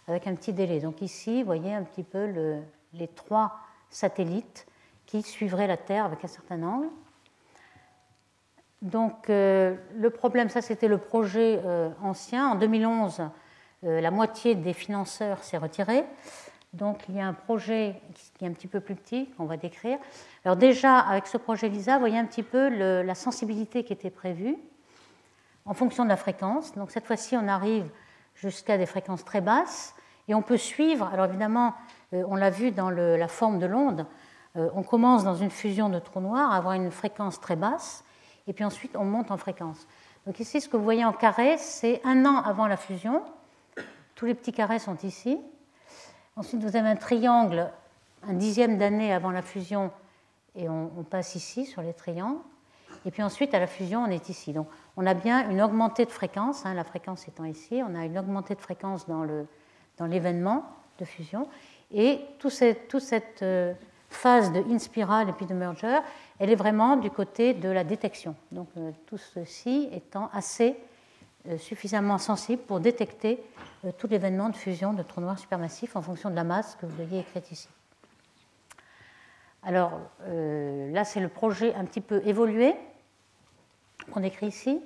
avec 0.08 0.26
un 0.26 0.34
petit 0.34 0.52
délai. 0.52 0.80
Donc 0.80 1.02
ici, 1.02 1.40
vous 1.40 1.46
voyez 1.46 1.74
un 1.74 1.82
petit 1.82 2.04
peu 2.04 2.26
les 2.92 3.08
trois 3.08 3.56
satellites 3.90 4.66
qui 5.06 5.22
suivraient 5.22 5.66
la 5.66 5.76
Terre 5.76 6.04
avec 6.04 6.24
un 6.24 6.28
certain 6.28 6.62
angle. 6.62 6.88
Donc 8.82 9.30
euh, 9.30 9.74
le 9.96 10.10
problème, 10.10 10.48
ça 10.48 10.60
c'était 10.60 10.88
le 10.88 10.98
projet 10.98 11.60
euh, 11.64 11.88
ancien. 12.02 12.50
En 12.50 12.54
2011, 12.56 13.22
euh, 13.84 14.00
la 14.00 14.10
moitié 14.10 14.54
des 14.54 14.72
financeurs 14.72 15.42
s'est 15.42 15.56
retiré. 15.56 16.04
Donc 16.76 17.04
il 17.08 17.16
y 17.16 17.20
a 17.20 17.26
un 17.26 17.32
projet 17.32 18.00
qui 18.34 18.44
est 18.44 18.48
un 18.48 18.52
petit 18.52 18.66
peu 18.66 18.80
plus 18.80 18.94
petit 18.94 19.30
qu'on 19.36 19.46
va 19.46 19.56
décrire. 19.56 19.98
Alors 20.44 20.56
déjà, 20.56 20.98
avec 20.98 21.26
ce 21.26 21.38
projet 21.38 21.68
LISA, 21.68 21.94
vous 21.94 22.00
voyez 22.00 22.18
un 22.18 22.26
petit 22.26 22.42
peu 22.42 22.68
la 23.02 23.14
sensibilité 23.14 23.82
qui 23.82 23.92
était 23.92 24.10
prévue 24.10 24.56
en 25.64 25.72
fonction 25.72 26.04
de 26.04 26.10
la 26.10 26.16
fréquence. 26.16 26.74
Donc 26.74 26.90
cette 26.90 27.06
fois-ci, 27.06 27.36
on 27.36 27.48
arrive 27.48 27.88
jusqu'à 28.34 28.76
des 28.76 28.86
fréquences 28.86 29.24
très 29.24 29.40
basses. 29.40 29.94
Et 30.28 30.34
on 30.34 30.42
peut 30.42 30.58
suivre, 30.58 31.08
alors 31.12 31.26
évidemment, 31.26 31.74
euh, 32.12 32.24
on 32.28 32.34
l'a 32.34 32.50
vu 32.50 32.72
dans 32.72 32.90
la 32.90 33.28
forme 33.28 33.60
de 33.60 33.66
l'onde, 33.66 34.06
euh, 34.56 34.68
on 34.74 34.82
commence 34.82 35.22
dans 35.22 35.36
une 35.36 35.50
fusion 35.50 35.88
de 35.88 36.00
trous 36.00 36.20
noirs 36.20 36.50
à 36.50 36.56
avoir 36.56 36.74
une 36.74 36.90
fréquence 36.90 37.40
très 37.40 37.54
basse, 37.54 38.04
et 38.48 38.52
puis 38.52 38.64
ensuite 38.64 38.96
on 38.96 39.04
monte 39.04 39.30
en 39.30 39.36
fréquence. 39.36 39.86
Donc 40.26 40.40
ici, 40.40 40.60
ce 40.60 40.68
que 40.68 40.76
vous 40.76 40.82
voyez 40.82 41.04
en 41.04 41.12
carré, 41.12 41.56
c'est 41.58 42.00
un 42.04 42.26
an 42.26 42.42
avant 42.42 42.66
la 42.66 42.76
fusion. 42.76 43.22
Tous 44.16 44.26
les 44.26 44.34
petits 44.34 44.52
carrés 44.52 44.80
sont 44.80 44.96
ici. 45.04 45.38
Ensuite, 46.38 46.62
vous 46.62 46.76
avez 46.76 46.88
un 46.88 46.96
triangle, 46.96 47.70
un 48.22 48.34
dixième 48.34 48.76
d'année 48.76 49.10
avant 49.10 49.30
la 49.30 49.40
fusion, 49.40 49.90
et 50.54 50.68
on, 50.68 50.88
passe 51.08 51.34
ici 51.34 51.64
sur 51.64 51.80
les 51.80 51.94
triangles. 51.94 52.40
Et 53.06 53.10
puis 53.10 53.22
ensuite, 53.22 53.54
à 53.54 53.58
la 53.58 53.66
fusion, 53.66 54.02
on 54.02 54.10
est 54.10 54.28
ici. 54.28 54.52
Donc 54.52 54.68
on 54.98 55.06
a 55.06 55.14
bien 55.14 55.48
une 55.48 55.62
augmentée 55.62 56.04
de 56.04 56.10
fréquence, 56.10 56.66
hein, 56.66 56.74
la 56.74 56.84
fréquence 56.84 57.26
étant 57.26 57.44
ici, 57.44 57.82
on 57.86 57.94
a 57.94 58.04
une 58.04 58.18
augmentée 58.18 58.54
de 58.54 58.60
fréquence 58.60 59.06
dans 59.06 59.22
le, 59.22 59.46
dans 59.96 60.06
l'événement 60.06 60.64
de 60.98 61.04
fusion. 61.06 61.48
Et 61.92 62.20
toute 62.38 62.52
cette, 62.52 62.98
cette 62.98 63.42
euh, 63.42 63.72
phase 64.10 64.52
de 64.52 64.60
in-spiral 64.60 65.28
et 65.28 65.32
puis 65.32 65.46
de 65.46 65.54
merger, 65.54 66.00
elle 66.38 66.50
est 66.50 66.56
vraiment 66.56 66.96
du 66.96 67.10
côté 67.10 67.54
de 67.54 67.68
la 67.68 67.84
détection. 67.84 68.34
Donc 68.52 68.68
euh, 68.76 68.90
tout 69.06 69.18
ceci 69.18 69.88
étant 69.92 70.28
assez 70.32 70.76
suffisamment 71.58 72.18
sensible 72.18 72.62
pour 72.62 72.80
détecter 72.80 73.42
tout 73.98 74.06
l'événement 74.08 74.48
de 74.48 74.56
fusion 74.56 74.92
de 74.92 75.02
trous 75.02 75.20
noirs 75.20 75.38
supermassifs 75.38 75.96
en 75.96 76.02
fonction 76.02 76.30
de 76.30 76.34
la 76.34 76.44
masse 76.44 76.76
que 76.80 76.86
vous 76.86 76.96
voyez 76.96 77.20
écrite 77.20 77.50
ici. 77.52 77.68
Alors 79.62 80.00
là, 80.26 81.04
c'est 81.04 81.20
le 81.20 81.28
projet 81.28 81.74
un 81.74 81.84
petit 81.84 82.00
peu 82.00 82.20
évolué 82.24 82.74
qu'on 84.12 84.22
écrit 84.22 84.46
ici, 84.46 84.80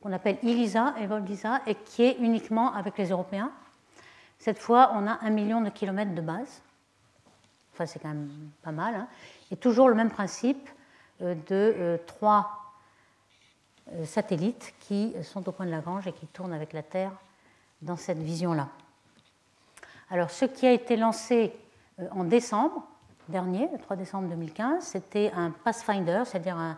qu'on 0.00 0.12
appelle 0.12 0.38
ELISA, 0.42 0.94
EVOLISA, 1.00 1.62
et 1.66 1.74
qui 1.74 2.04
est 2.04 2.16
uniquement 2.18 2.72
avec 2.74 2.98
les 2.98 3.10
Européens. 3.10 3.50
Cette 4.38 4.58
fois, 4.58 4.92
on 4.94 5.06
a 5.06 5.18
un 5.22 5.30
million 5.30 5.60
de 5.60 5.70
kilomètres 5.70 6.14
de 6.14 6.20
base. 6.20 6.62
Enfin, 7.72 7.86
c'est 7.86 7.98
quand 7.98 8.08
même 8.08 8.30
pas 8.62 8.72
mal. 8.72 8.94
Hein. 8.94 9.08
Et 9.50 9.56
toujours 9.56 9.88
le 9.88 9.94
même 9.94 10.10
principe 10.10 10.68
euh, 11.22 11.34
de 11.34 11.40
euh, 11.50 11.98
trois 12.06 12.48
euh, 12.48 12.65
satellites 14.04 14.74
qui 14.80 15.14
sont 15.22 15.48
au 15.48 15.52
point 15.52 15.66
de 15.66 15.70
Lagrange 15.70 16.06
et 16.06 16.12
qui 16.12 16.26
tournent 16.26 16.52
avec 16.52 16.72
la 16.72 16.82
Terre 16.82 17.12
dans 17.82 17.96
cette 17.96 18.18
vision-là. 18.18 18.68
Alors, 20.10 20.30
ce 20.30 20.44
qui 20.44 20.66
a 20.66 20.72
été 20.72 20.96
lancé 20.96 21.52
en 22.10 22.24
décembre 22.24 22.82
dernier, 23.28 23.68
le 23.72 23.78
3 23.78 23.96
décembre 23.96 24.28
2015, 24.28 24.84
c'était 24.84 25.32
un 25.34 25.50
Pathfinder, 25.50 26.22
c'est-à-dire 26.24 26.56
un, 26.56 26.76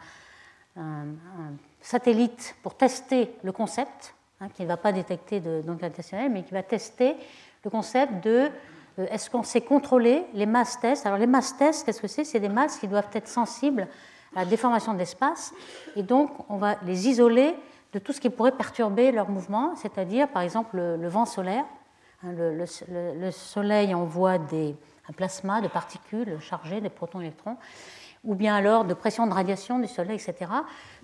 satellite 1.80 2.54
pour 2.62 2.76
tester 2.76 3.34
le 3.42 3.50
concept, 3.50 4.14
hein, 4.40 4.48
qui 4.48 4.62
ne 4.62 4.68
va 4.68 4.76
pas 4.76 4.92
détecter 4.92 5.40
gravitationnelles, 5.40 6.30
mais 6.30 6.44
qui 6.44 6.52
va 6.52 6.62
tester 6.62 7.16
le 7.64 7.70
concept 7.70 8.22
de 8.24 8.48
euh, 8.98 9.06
est-ce 9.10 9.28
qu'on 9.28 9.42
sait 9.42 9.60
contrôler 9.60 10.24
les 10.34 10.46
masses 10.46 10.78
tests? 10.80 11.06
Alors 11.06 11.18
les 11.18 11.26
masses 11.26 11.56
tests, 11.56 11.84
qu'est-ce 11.84 12.00
que 12.00 12.06
c'est? 12.06 12.24
C'est 12.24 12.40
des 12.40 12.48
masses 12.48 12.78
qui 12.78 12.88
doivent 12.88 13.08
être 13.12 13.28
sensibles 13.28 13.88
la 14.38 14.44
déformation 14.44 14.94
de 14.94 14.98
l'espace, 14.98 15.52
et 15.96 16.02
donc 16.02 16.30
on 16.48 16.56
va 16.56 16.76
les 16.84 17.08
isoler 17.08 17.54
de 17.92 17.98
tout 17.98 18.12
ce 18.12 18.20
qui 18.20 18.30
pourrait 18.30 18.52
perturber 18.52 19.12
leur 19.12 19.28
mouvement, 19.28 19.74
c'est-à-dire 19.76 20.28
par 20.28 20.42
exemple 20.42 20.76
le, 20.76 21.08
vent 21.08 21.24
solaire. 21.24 21.64
Hein, 22.22 22.32
le, 22.32 23.30
Soleil 23.30 23.94
envoie 23.94 24.38
des, 24.38 24.76
un 25.08 25.12
plasma 25.12 25.60
de 25.60 25.68
particules 25.68 26.38
chargées, 26.40 26.80
des 26.80 26.90
protons, 26.90 27.20
électrons, 27.20 27.56
ou 28.24 28.34
bien 28.34 28.54
alors 28.54 28.84
de 28.84 28.94
pression 28.94 29.26
de 29.26 29.32
radiation 29.32 29.78
du 29.78 29.86
Soleil, 29.86 30.16
etc. 30.16 30.50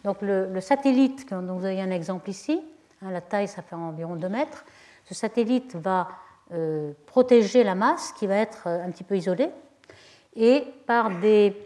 Donc 0.04 0.18
le, 0.20 0.60
satellite, 0.60 1.30
dont 1.30 1.56
vous 1.56 1.64
avez 1.64 1.80
un 1.80 1.90
exemple 1.90 2.30
ici, 2.30 2.60
hein, 3.02 3.10
la 3.10 3.20
taille 3.20 3.48
ça 3.48 3.62
fait 3.62 3.74
environ 3.74 4.16
2 4.16 4.28
mètres, 4.28 4.64
ce 5.04 5.14
satellite 5.14 5.76
va 5.76 6.08
euh, 6.52 6.92
protéger 7.06 7.64
la 7.64 7.74
masse 7.74 8.12
qui 8.12 8.26
va 8.26 8.36
être 8.36 8.64
euh, 8.66 8.84
un 8.84 8.90
petit 8.90 9.04
peu 9.04 9.16
isolée. 9.16 9.50
Et 10.36 10.64
par 10.86 11.10
des, 11.20 11.56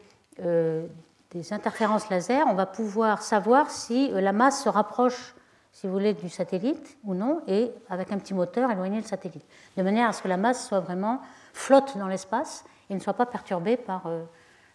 euh, 0.40 0.86
des 1.30 1.52
interférences 1.52 2.08
laser, 2.08 2.46
on 2.46 2.54
va 2.54 2.66
pouvoir 2.66 3.22
savoir 3.22 3.70
si 3.70 4.10
la 4.10 4.32
masse 4.32 4.64
se 4.64 4.68
rapproche 4.68 5.34
si 5.78 5.86
vous 5.86 5.92
voulez, 5.92 6.12
du 6.14 6.28
satellite 6.28 6.98
ou 7.04 7.14
non, 7.14 7.40
et 7.46 7.70
avec 7.88 8.10
un 8.10 8.18
petit 8.18 8.34
moteur 8.34 8.68
éloigner 8.70 9.00
le 9.00 9.06
satellite, 9.06 9.44
de 9.76 9.82
manière 9.82 10.08
à 10.08 10.12
ce 10.12 10.22
que 10.22 10.28
la 10.28 10.36
masse 10.36 10.66
soit 10.66 10.80
vraiment 10.80 11.20
flotte 11.52 11.96
dans 11.96 12.08
l'espace 12.08 12.64
et 12.90 12.94
ne 12.94 12.98
soit 12.98 13.14
pas 13.14 13.26
perturbée 13.26 13.76
par 13.76 14.06
euh, 14.06 14.24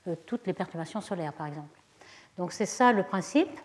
euh, 0.08 0.16
toutes 0.26 0.48
les 0.48 0.54
perturbations 0.54 1.02
solaires, 1.02 1.34
par 1.34 1.48
exemple. 1.48 1.78
Donc 2.38 2.54
c'est 2.54 2.66
ça 2.66 2.94
le 2.94 3.04
principe. 3.04 3.60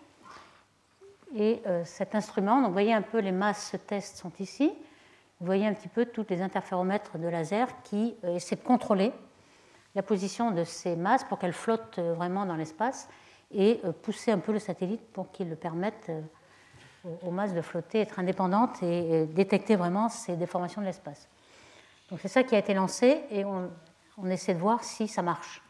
Et 1.33 1.61
euh, 1.65 1.85
cet 1.85 2.13
instrument, 2.13 2.61
vous 2.61 2.73
voyez 2.73 2.93
un 2.93 3.03
peu 3.03 3.19
les 3.19 3.31
masses 3.31 3.75
test 3.87 4.17
sont 4.17 4.33
ici. 4.39 4.73
Vous 5.39 5.45
voyez 5.45 5.65
un 5.65 5.73
petit 5.73 5.87
peu 5.87 6.05
tous 6.05 6.25
les 6.29 6.41
interféromètres 6.41 7.17
de 7.17 7.27
laser 7.27 7.67
qui 7.83 8.17
essaient 8.23 8.57
de 8.57 8.63
contrôler 8.63 9.13
la 9.95 10.03
position 10.03 10.51
de 10.51 10.63
ces 10.63 10.95
masses 10.95 11.23
pour 11.23 11.39
qu'elles 11.39 11.53
flottent 11.53 11.99
vraiment 11.99 12.45
dans 12.45 12.55
l'espace 12.55 13.09
et 13.51 13.81
pousser 14.03 14.31
un 14.31 14.37
peu 14.37 14.51
le 14.51 14.59
satellite 14.59 15.01
pour 15.11 15.31
qu'il 15.31 15.49
le 15.49 15.55
permette 15.55 16.11
aux 17.23 17.31
masses 17.31 17.53
de 17.53 17.61
flotter, 17.61 17.99
être 17.99 18.19
indépendantes 18.19 18.83
et 18.83 19.25
détecter 19.25 19.75
vraiment 19.75 20.07
ces 20.09 20.35
déformations 20.35 20.81
de 20.81 20.85
l'espace. 20.85 21.27
Donc 22.09 22.19
c'est 22.21 22.27
ça 22.27 22.43
qui 22.43 22.55
a 22.55 22.59
été 22.59 22.73
lancé 22.73 23.23
et 23.29 23.45
on, 23.45 23.69
essaie 24.29 24.53
de 24.53 24.59
voir 24.59 24.83
si 24.83 25.07
ça 25.07 25.21
marche. 25.21 25.61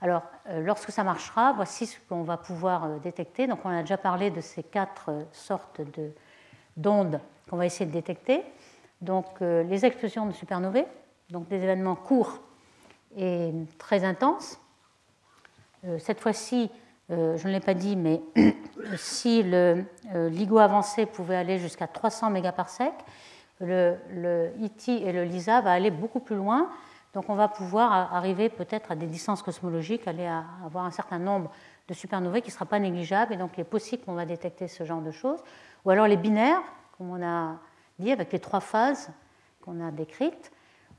Alors, 0.00 0.22
euh, 0.48 0.60
lorsque 0.60 0.90
ça 0.90 1.04
marchera, 1.04 1.52
voici 1.52 1.86
ce 1.86 1.98
qu'on 2.08 2.22
va 2.22 2.36
pouvoir 2.36 2.84
euh, 2.84 2.98
détecter. 2.98 3.46
Donc, 3.46 3.60
on 3.64 3.70
a 3.70 3.80
déjà 3.82 3.96
parlé 3.96 4.30
de 4.30 4.40
ces 4.40 4.62
quatre 4.62 5.10
euh, 5.10 5.24
sortes 5.32 5.80
d'ondes 6.76 7.20
qu'on 7.48 7.56
va 7.56 7.66
essayer 7.66 7.86
de 7.86 7.92
détecter. 7.92 8.42
Donc, 9.00 9.40
les 9.40 9.84
explosions 9.84 10.26
de 10.26 10.32
supernovae, 10.32 10.86
donc 11.28 11.48
des 11.48 11.56
événements 11.56 11.96
courts 11.96 12.38
et 13.16 13.52
très 13.78 14.04
intenses. 14.04 14.58
cette 15.98 16.20
fois-ci, 16.20 16.70
je 17.08 17.46
ne 17.46 17.52
l'ai 17.52 17.60
pas 17.60 17.74
dit, 17.74 17.96
mais 17.96 18.22
si 18.96 19.42
le 19.42 19.84
LIGO 20.14 20.58
avancé 20.58 21.06
pouvait 21.06 21.36
aller 21.36 21.58
jusqu'à 21.58 21.86
300 21.86 22.30
mégaparsecs, 22.30 23.04
le, 23.60 23.96
le 24.10 24.52
IT 24.58 24.88
et 24.88 25.12
le 25.12 25.24
LISA 25.24 25.60
va 25.60 25.72
aller 25.72 25.90
beaucoup 25.90 26.20
plus 26.20 26.36
loin. 26.36 26.70
Donc 27.14 27.28
on 27.28 27.34
va 27.34 27.48
pouvoir 27.48 28.14
arriver 28.14 28.48
peut-être 28.48 28.90
à 28.90 28.96
des 28.96 29.06
distances 29.06 29.42
cosmologiques, 29.42 30.08
aller 30.08 30.26
avoir 30.64 30.84
un 30.84 30.90
certain 30.90 31.18
nombre 31.18 31.50
de 31.88 31.94
supernovae 31.94 32.40
qui 32.40 32.48
ne 32.48 32.52
sera 32.52 32.64
pas 32.64 32.78
négligeable. 32.78 33.34
Et 33.34 33.36
donc 33.36 33.52
il 33.56 33.60
est 33.60 33.64
possible 33.64 34.02
qu'on 34.04 34.14
va 34.14 34.24
détecter 34.24 34.66
ce 34.66 34.84
genre 34.84 35.02
de 35.02 35.10
choses. 35.10 35.40
Ou 35.84 35.90
alors 35.90 36.06
les 36.06 36.16
binaires, 36.16 36.62
comme 36.96 37.10
on 37.10 37.22
a 37.22 37.58
dit, 37.98 38.12
avec 38.12 38.32
les 38.32 38.38
trois 38.38 38.60
phases 38.60 39.10
qu'on 39.62 39.86
a 39.86 39.90
décrites. 39.90 40.50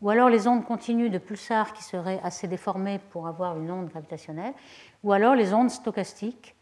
Ou 0.03 0.09
alors 0.09 0.27
les 0.27 0.47
ondes 0.47 0.65
continues 0.65 1.09
de 1.09 1.17
pulsars 1.17 1.71
qui 1.71 1.81
seraient 1.81 2.19
assez 2.23 2.45
déformées 2.45 2.99
pour 3.11 3.25
avoir 3.25 3.57
une 3.57 3.71
onde 3.71 3.87
gravitationnelle. 3.87 4.53
Ou 5.01 5.13
alors 5.13 5.33
les 5.33 5.53
ondes 5.53 5.69
stochastiques, 5.69 6.57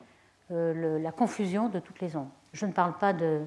euh, 0.51 0.99
la 0.99 1.11
confusion 1.11 1.67
de 1.67 1.79
toutes 1.79 2.01
les 2.01 2.15
ondes. 2.15 2.29
Je 2.53 2.67
ne 2.67 2.71
parle 2.71 2.93
pas 2.99 3.13
de, 3.13 3.41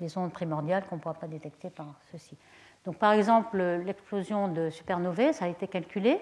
des 0.00 0.18
ondes 0.18 0.32
primordiales 0.32 0.84
qu'on 0.88 0.96
ne 0.96 1.00
pourra 1.00 1.14
pas 1.14 1.28
détecter 1.28 1.70
par 1.70 1.94
ceci. 2.10 2.36
Donc, 2.84 2.96
par 2.96 3.12
exemple, 3.12 3.62
l'explosion 3.84 4.48
de 4.48 4.68
supernovae, 4.68 5.32
ça 5.32 5.44
a 5.44 5.48
été 5.48 5.68
calculé. 5.68 6.20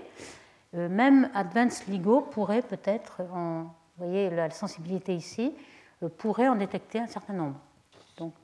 Euh, 0.75 0.91
même 0.91 1.31
Advanced 1.35 1.89
LIGO 1.89 2.21
pourrait 2.21 2.61
peut-être, 2.61 3.23
vous 3.23 3.71
voyez 3.97 4.29
la 4.29 4.51
sensibilité 4.51 5.15
ici, 5.15 5.55
euh, 6.03 6.11
pourrait 6.11 6.49
en 6.49 6.57
détecter 6.57 6.99
un 6.99 7.07
certain 7.07 7.33
nombre. 7.33 7.59
Donc, 8.19 8.35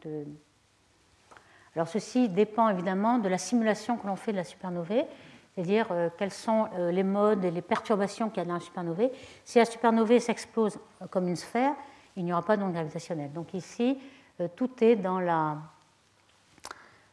Alors, 1.74 1.88
ceci 1.88 2.28
dépend 2.28 2.68
évidemment 2.68 3.18
de 3.18 3.28
la 3.28 3.38
simulation 3.38 3.96
que 3.96 4.06
l'on 4.06 4.16
fait 4.16 4.32
de 4.32 4.36
la 4.36 4.44
supernovae, 4.44 5.06
c'est-à-dire 5.54 5.88
euh, 5.90 6.08
quels 6.16 6.32
sont 6.32 6.68
les 6.90 7.02
modes 7.02 7.44
et 7.44 7.50
les 7.50 7.62
perturbations 7.62 8.28
qu'il 8.30 8.38
y 8.38 8.46
a 8.46 8.48
dans 8.48 8.54
la 8.54 8.60
supernovae. 8.60 9.10
Si 9.44 9.58
la 9.58 9.64
supernovae 9.64 10.20
s'explose 10.20 10.78
comme 11.10 11.28
une 11.28 11.36
sphère, 11.36 11.74
il 12.16 12.24
n'y 12.24 12.32
aura 12.32 12.42
pas 12.42 12.56
d'onde 12.56 12.72
gravitationnelle. 12.72 13.32
Donc, 13.32 13.54
ici, 13.54 13.98
euh, 14.40 14.48
tout 14.54 14.70
est 14.82 14.96
dans 14.96 15.20
la 15.20 15.58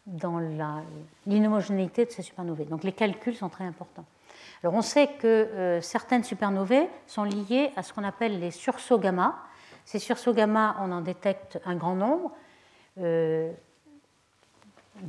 dans 0.06 0.38
l'inhomogénéité 1.26 2.06
de 2.06 2.12
ces 2.12 2.22
supernovae. 2.22 2.66
Donc 2.66 2.84
les 2.84 2.92
calculs 2.92 3.36
sont 3.36 3.50
très 3.50 3.64
importants. 3.64 4.06
Alors 4.62 4.76
on 4.76 4.84
sait 4.84 5.08
que 5.08 5.26
euh, 5.26 5.82
certaines 5.82 6.24
supernovae 6.24 6.88
sont 7.08 7.24
liées 7.24 7.72
à 7.76 7.82
ce 7.82 7.92
qu'on 7.92 8.04
appelle 8.04 8.40
les 8.40 8.52
sursauts 8.52 9.00
gamma. 9.00 9.36
Ces 9.84 9.98
sursauts 9.98 10.34
gamma, 10.34 10.76
on 10.80 10.92
en 10.92 11.02
détecte 11.02 11.60
un 11.66 11.76
grand 11.76 11.96
nombre, 11.96 12.32
euh, 13.00 13.52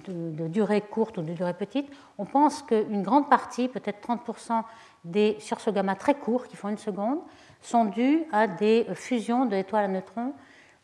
de, 0.06 0.48
durée 0.48 0.80
courte 0.80 1.18
ou 1.18 1.22
de 1.22 1.32
durée 1.32 1.54
petite. 1.54 1.90
On 2.18 2.24
pense 2.24 2.62
qu'une 2.62 3.02
grande 3.02 3.28
partie, 3.28 3.68
peut-être 3.68 4.06
30% 4.06 4.62
des 5.04 5.36
sursauts 5.38 5.72
gamma 5.72 5.94
très 5.94 6.14
courts, 6.14 6.46
qui 6.46 6.56
font 6.56 6.68
une 6.68 6.78
seconde, 6.78 7.18
sont 7.62 7.84
dus 7.84 8.24
à 8.32 8.46
des 8.46 8.86
fusions 8.94 9.46
d'étoiles 9.46 9.84
à 9.84 9.88
neutrons 9.88 10.32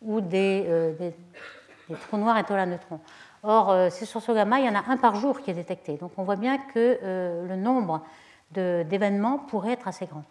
ou 0.00 0.18
euh, 0.18 0.92
des, 0.92 1.14
trous 2.08 2.16
noirs 2.16 2.38
étoiles 2.38 2.60
à 2.60 2.66
neutrons. 2.66 3.00
Or, 3.42 3.70
euh, 3.70 3.90
ces 3.90 4.06
sursauts 4.06 4.34
gamma, 4.34 4.60
il 4.60 4.66
y 4.66 4.68
en 4.68 4.74
a 4.74 4.84
un 4.88 4.96
par 4.96 5.16
jour 5.16 5.40
qui 5.40 5.50
est 5.50 5.54
détecté. 5.54 5.96
Donc 5.96 6.12
on 6.16 6.22
voit 6.22 6.36
bien 6.36 6.58
que 6.58 6.98
euh, 7.02 7.46
le 7.46 7.56
nombre 7.56 8.02
d'événements 8.50 9.38
pourrait 9.38 9.72
être 9.72 9.88
assez 9.88 10.04
grand. 10.06 10.24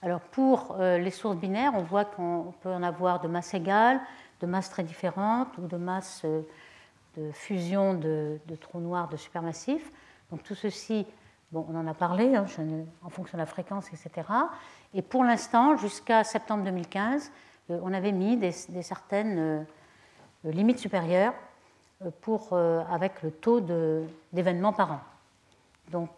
Alors 0.00 0.20
pour 0.20 0.76
les 0.78 1.10
sources 1.10 1.36
binaires, 1.36 1.72
on 1.74 1.82
voit 1.82 2.06
qu'on 2.06 2.54
peut 2.62 2.72
en 2.72 2.82
avoir 2.82 3.20
de 3.20 3.28
masse 3.28 3.52
égale, 3.52 4.00
de 4.40 4.46
masse 4.46 4.70
très 4.70 4.84
différentes 4.84 5.56
ou 5.58 5.66
de 5.66 5.76
masse 5.76 6.24
de 7.18 7.32
fusion 7.32 7.94
de, 7.94 8.38
trous 8.60 8.80
noirs 8.80 9.08
de 9.08 9.16
supermassifs. 9.16 9.90
Donc 10.30 10.42
tout 10.42 10.54
ceci, 10.54 11.06
bon, 11.52 11.66
on 11.68 11.76
en 11.76 11.86
a 11.86 11.94
parlé 11.94 12.36
hein, 12.36 12.46
en 13.02 13.10
fonction 13.10 13.36
de 13.36 13.42
la 13.42 13.46
fréquence, 13.46 13.88
etc. 13.88 14.26
Et 14.94 15.02
pour 15.02 15.24
l'instant, 15.24 15.76
jusqu'à 15.76 16.24
septembre 16.24 16.64
2015, 16.64 17.30
euh, 17.70 17.80
on 17.82 17.92
avait 17.92 18.12
mis 18.12 18.36
des, 18.36 18.52
certaines 18.52 19.38
euh, 19.38 19.64
limites 20.44 20.78
supérieures 20.78 21.34
euh, 22.04 22.10
pour, 22.20 22.52
avec 22.54 23.22
le 23.22 23.30
taux 23.30 23.60
d'événements 24.32 24.72
par 24.72 24.92
an. 24.92 25.00
Donc, 25.90 26.10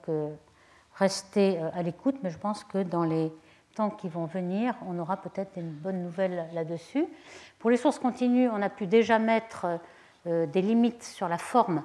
restez 0.97 1.59
à 1.59 1.81
l'écoute, 1.83 2.17
mais 2.25 2.31
je 2.31 2.39
pense 2.39 2.65
que 2.65 2.83
dans 2.83 3.05
les 3.05 3.33
temps 3.77 3.91
qui 3.91 4.09
vont 4.09 4.27
venir, 4.27 4.75
on 4.85 4.99
aura 4.99 5.17
peut-être 5.17 5.57
une 5.57 5.71
bonne 5.71 6.03
nouvelle 6.03 6.49
là-dessus. 6.53 7.07
Pour 7.61 7.71
les 7.71 7.77
sources 7.77 8.01
continues, 8.01 8.49
on 8.49 8.61
a 8.61 8.69
pu 8.69 8.87
déjà 8.87 9.19
mettre 9.19 9.67
des 10.27 10.61
limites 10.61 11.03
sur 11.03 11.29
la 11.29 11.39
forme 11.39 11.83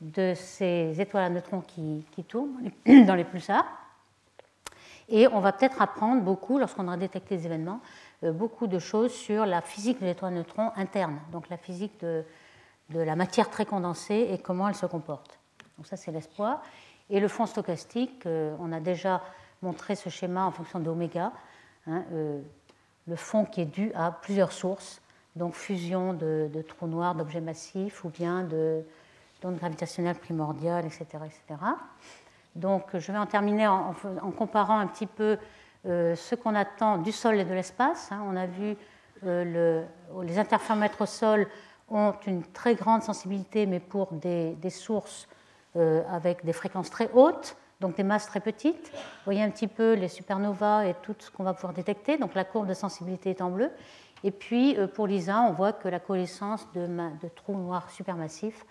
de 0.00 0.32
ces 0.34 1.00
étoiles 1.00 1.24
à 1.24 1.30
neutrons 1.30 1.60
qui, 1.60 2.06
qui 2.12 2.24
tournent 2.24 2.70
dans 3.06 3.14
les 3.14 3.24
pulsars. 3.24 3.66
Et 5.08 5.26
on 5.28 5.40
va 5.40 5.52
peut-être 5.52 5.80
apprendre 5.80 6.22
beaucoup, 6.22 6.58
lorsqu'on 6.58 6.86
aura 6.86 6.96
détecté 6.96 7.36
les 7.36 7.46
événements, 7.46 7.80
euh, 8.24 8.32
beaucoup 8.32 8.66
de 8.66 8.78
choses 8.78 9.12
sur 9.12 9.46
la 9.46 9.62
physique 9.62 10.00
de 10.00 10.06
l'étoile 10.06 10.34
neutron 10.34 10.70
interne, 10.76 11.18
donc 11.32 11.48
la 11.48 11.56
physique 11.56 11.98
de, 12.00 12.24
la 12.90 13.16
matière 13.16 13.48
très 13.50 13.64
condensée 13.64 14.28
et 14.30 14.38
comment 14.38 14.68
elle 14.68 14.74
se 14.74 14.86
comporte. 14.86 15.38
Donc 15.76 15.86
ça, 15.86 15.96
c'est 15.96 16.12
l'espoir. 16.12 16.62
Et 17.10 17.20
le 17.20 17.28
fond 17.28 17.46
stochastique, 17.46 18.26
euh, 18.26 18.54
on 18.60 18.72
a 18.72 18.80
déjà 18.80 19.22
montré 19.62 19.94
ce 19.94 20.10
schéma 20.10 20.44
en 20.44 20.50
fonction 20.50 20.78
de 20.78 20.90
euh, 21.88 22.40
le 23.08 23.16
fond 23.16 23.44
qui 23.44 23.62
est 23.62 23.66
dû 23.66 23.90
à 23.94 24.10
plusieurs 24.10 24.52
sources, 24.52 25.00
donc 25.34 25.54
fusion 25.54 26.12
de, 26.12 26.50
trous 26.66 26.86
noirs, 26.86 27.14
d'objets 27.14 27.40
massifs 27.40 28.04
ou 28.04 28.10
bien 28.10 28.44
d'ondes 28.44 29.56
gravitationnelles 29.56 30.18
primordiales, 30.18 30.84
etc., 30.84 31.06
etc. 31.24 31.60
Donc 32.54 32.84
je 32.94 33.12
vais 33.12 33.18
en 33.18 33.26
terminer 33.26 33.66
en, 33.66 33.94
comparant 34.36 34.78
un 34.78 34.86
petit 34.86 35.06
peu 35.06 35.38
euh, 35.86 36.16
ce 36.16 36.34
qu'on 36.34 36.54
attend 36.54 36.98
du 36.98 37.12
sol 37.12 37.38
et 37.38 37.44
de 37.44 37.54
l'espace. 37.54 38.10
Hein. 38.10 38.22
On 38.26 38.36
a 38.36 38.46
vu 38.46 38.76
euh, 39.24 39.86
le, 40.12 40.24
les 40.24 40.38
interféromètres 40.38 41.00
au 41.00 41.06
sol 41.06 41.46
ont 41.88 42.14
une 42.26 42.42
très 42.42 42.74
grande 42.74 43.02
sensibilité, 43.02 43.64
mais 43.66 43.80
pour 43.80 44.12
des, 44.12 44.56
sources 44.70 45.28
euh, 45.76 46.02
avec 46.10 46.44
des 46.44 46.52
fréquences 46.52 46.90
très 46.90 47.10
hautes, 47.14 47.56
donc 47.80 47.96
des 47.96 48.02
masses 48.02 48.26
très 48.26 48.40
petites. 48.40 48.90
Vous 48.92 49.24
voyez 49.24 49.42
un 49.42 49.50
petit 49.50 49.68
peu 49.68 49.94
les 49.94 50.08
supernovas 50.08 50.84
et 50.86 50.94
tout 51.02 51.14
ce 51.18 51.30
qu'on 51.30 51.44
va 51.44 51.54
pouvoir 51.54 51.72
détecter. 51.72 52.18
Donc 52.18 52.34
la 52.34 52.44
courbe 52.44 52.66
de 52.66 52.74
sensibilité 52.74 53.30
est 53.30 53.40
en 53.40 53.50
bleu. 53.50 53.70
Et 54.24 54.30
puis 54.30 54.76
pour 54.94 55.06
l'ISA, 55.06 55.42
on 55.42 55.52
voit 55.52 55.72
que 55.72 55.88
la 55.88 56.00
coalescence 56.00 56.66
de, 56.74 56.88
trous 57.36 57.56
noirs 57.56 57.88
supermassifs 57.90 58.64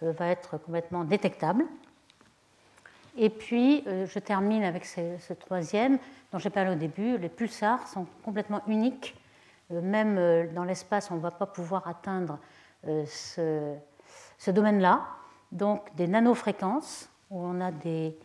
va 0.00 0.28
être 0.28 0.58
complètement 0.58 1.02
détectable. 1.02 1.64
Et 3.16 3.30
puis, 3.30 3.82
euh, 3.86 4.06
je 4.06 4.18
termine 4.18 4.62
avec 4.62 4.84
ce, 4.84 5.32
troisième, 5.32 5.98
dont 6.32 6.38
j'ai 6.38 6.50
parlé 6.50 6.72
au 6.72 6.74
début. 6.74 7.16
Les 7.16 7.30
pulsars 7.30 7.86
sont 7.88 8.06
complètement 8.22 8.60
uniques. 8.66 9.16
Euh, 9.72 9.80
même 9.80 10.18
euh, 10.18 10.46
dans 10.52 10.64
l'espace, 10.64 11.10
on 11.10 11.14
ne 11.16 11.20
va 11.20 11.30
pas 11.30 11.46
pouvoir 11.46 11.88
atteindre 11.88 12.38
ce, 12.84 13.74
domaine-là. 14.46 15.06
Donc, 15.50 15.94
des 15.96 16.06
nanofréquences, 16.06 17.08
où 17.30 17.40
on 17.40 17.60
a 17.60 17.72
des, 17.72 18.16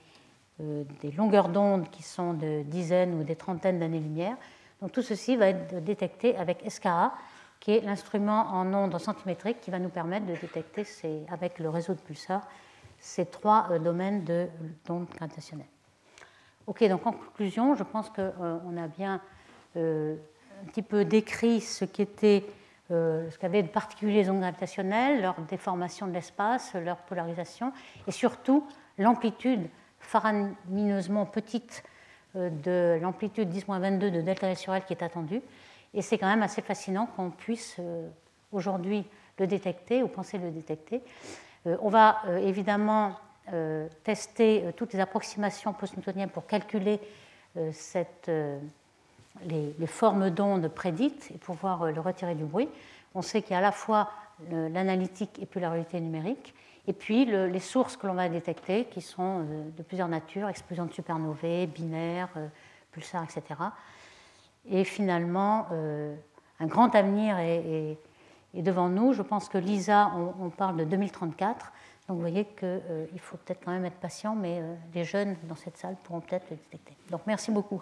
des 1.01 1.12
longueurs 1.12 1.49
d'onde 1.49 1.89
qui 1.89 2.03
sont 2.03 2.34
de 2.34 2.64
dizaines 2.64 3.20
ou 3.20 3.24
des 3.24 3.36
trentaines 3.36 3.80
d'années-lumière. 3.80 4.38
Donc, 4.82 4.91
tout 4.91 5.01
ceci 5.01 5.36
va 5.36 5.47
être 5.47 5.84
détecté 5.84 6.36
avec 6.38 6.64
SKA, 6.70 7.14
qui 7.59 7.72
est 7.72 7.82
l'instrument 7.82 8.47
en 8.51 8.74
ondes 8.74 8.97
centimétriques 8.97 9.62
qui 9.62 9.72
va 9.72 9.80
nous 9.80 9.89
permettre 9.89 10.26
de 10.26 10.36
détecter 10.36 10.86
avec 11.30 11.59
le 11.59 11.70
réseau 11.70 11.93
de 11.93 11.99
pulsars 11.99 12.47
ces 12.99 13.26
trois 13.26 13.68
euh, 13.72 13.80
domaines 13.80 14.24
d'ondes 14.86 15.07
gravitationnelles. 15.16 15.68
Ok, 16.68 16.88
donc 16.88 17.05
en 17.05 17.12
conclusion, 17.12 17.76
je 17.76 17.84
pense 17.84 18.09
qu'on 18.09 18.22
euh, 18.22 18.84
a 18.84 18.88
bien 18.88 19.22
euh, 19.76 20.16
un 20.62 20.66
petit 20.68 20.84
peu 20.84 21.05
décrit 21.05 21.62
ce 21.62 21.86
était 21.86 22.45
ce 22.89 23.38
qu'avaient 23.38 23.64
de 23.64 23.70
particulier 23.70 24.16
les 24.16 24.30
ondes 24.30 24.41
gravitationnelles, 24.41 25.22
leur 25.22 25.36
déformation 25.47 26.07
de 26.07 26.12
l'espace, 26.12 26.74
leur 26.74 26.97
polarisation, 26.97 27.72
et 28.05 28.12
surtout 28.12 28.68
l'amplitude 28.97 29.70
faramineusement 30.02 31.26
petite 31.26 31.84
de 32.36 32.97
l'amplitude 33.02 33.49
10-22 33.49 34.10
de 34.10 34.22
delta 34.22 34.49
S 34.49 34.60
sur 34.60 34.74
L 34.74 34.84
qui 34.86 34.93
est 34.93 35.04
attendue. 35.04 35.41
Et 35.93 36.02
c'est 36.02 36.18
quand 36.18 36.28
même 36.28 36.43
assez 36.43 36.62
fascinant 36.62 37.06
qu'on 37.06 37.30
puisse 37.30 37.78
aujourd'hui 38.52 39.06
le 39.38 39.47
détecter 39.47 40.02
ou 40.04 40.08
penser 40.08 40.38
le 40.38 40.52
détecter. 40.52 41.02
on 41.66 41.89
va 41.89 42.22
évidemment 42.41 43.18
euh, 43.54 43.89
tester 44.04 44.64
euh, 44.64 44.72
toutes 44.72 44.93
les 44.93 44.99
approximations 44.99 45.74
post-newtoniennes 45.74 46.30
pour 46.30 46.45
calculer 46.45 46.99
euh, 47.58 47.72
cette, 47.74 48.32
les, 49.45 49.88
formes 49.88 50.30
d'ondes 50.30 50.68
prédites 50.70 51.32
et 51.34 51.38
pouvoir 51.38 51.91
le 51.91 51.99
retirer 51.99 52.36
du 52.36 52.45
bruit. 52.45 52.70
On 53.16 53.22
sait 53.22 53.41
qu'il 53.41 53.52
y 53.52 53.56
a 53.56 53.58
à 53.58 53.62
la 53.62 53.72
fois 53.72 54.12
l'analytique 54.49 55.38
et 55.41 55.45
puis 55.45 55.60
la 55.60 55.70
réalité 55.70 55.99
numérique, 55.99 56.54
et 56.88 56.93
puis 56.93 57.25
les 57.25 57.59
sources 57.59 57.95
que 57.95 58.07
l'on 58.07 58.13
va 58.13 58.27
détecter, 58.27 58.86
qui 58.86 59.01
sont 59.01 59.45
de 59.77 59.84
plusieurs 59.84 60.07
natures, 60.07 60.49
explosions 60.49 60.86
de 60.86 60.93
supernovae, 60.93 61.67
binaires, 61.67 62.29
pulsars, 62.91 63.23
etc. 63.23 63.59
Et 64.67 64.84
finalement, 64.84 65.67
un 66.59 66.65
grand 66.65 66.95
avenir 66.95 67.38
est, 67.38 67.97
devant 68.55 68.89
nous. 68.89 69.13
Je 69.13 69.21
pense 69.21 69.47
que 69.47 69.59
l'ISA, 69.59 70.11
on 70.39 70.49
parle 70.49 70.77
de 70.77 70.84
2034. 70.86 71.71
Donc 72.11 72.17
vous 72.17 72.21
voyez 72.21 72.43
qu'il 72.43 72.67
euh, 72.67 73.05
faut 73.19 73.38
peut-être 73.38 73.63
quand 73.63 73.71
même 73.71 73.86
être 73.86 73.99
patient, 73.99 74.36
mais 74.36 74.59
euh, 74.59 74.75
les 74.93 75.05
jeunes 75.05 75.38
dans 75.43 75.55
cette 75.55 75.77
salle 75.77 75.95
pourront 76.03 76.19
peut-être 76.19 76.49
le 76.49 76.57
détecter. 76.57 76.97
Donc 77.09 77.21
merci 77.25 77.51
beaucoup. 77.51 77.82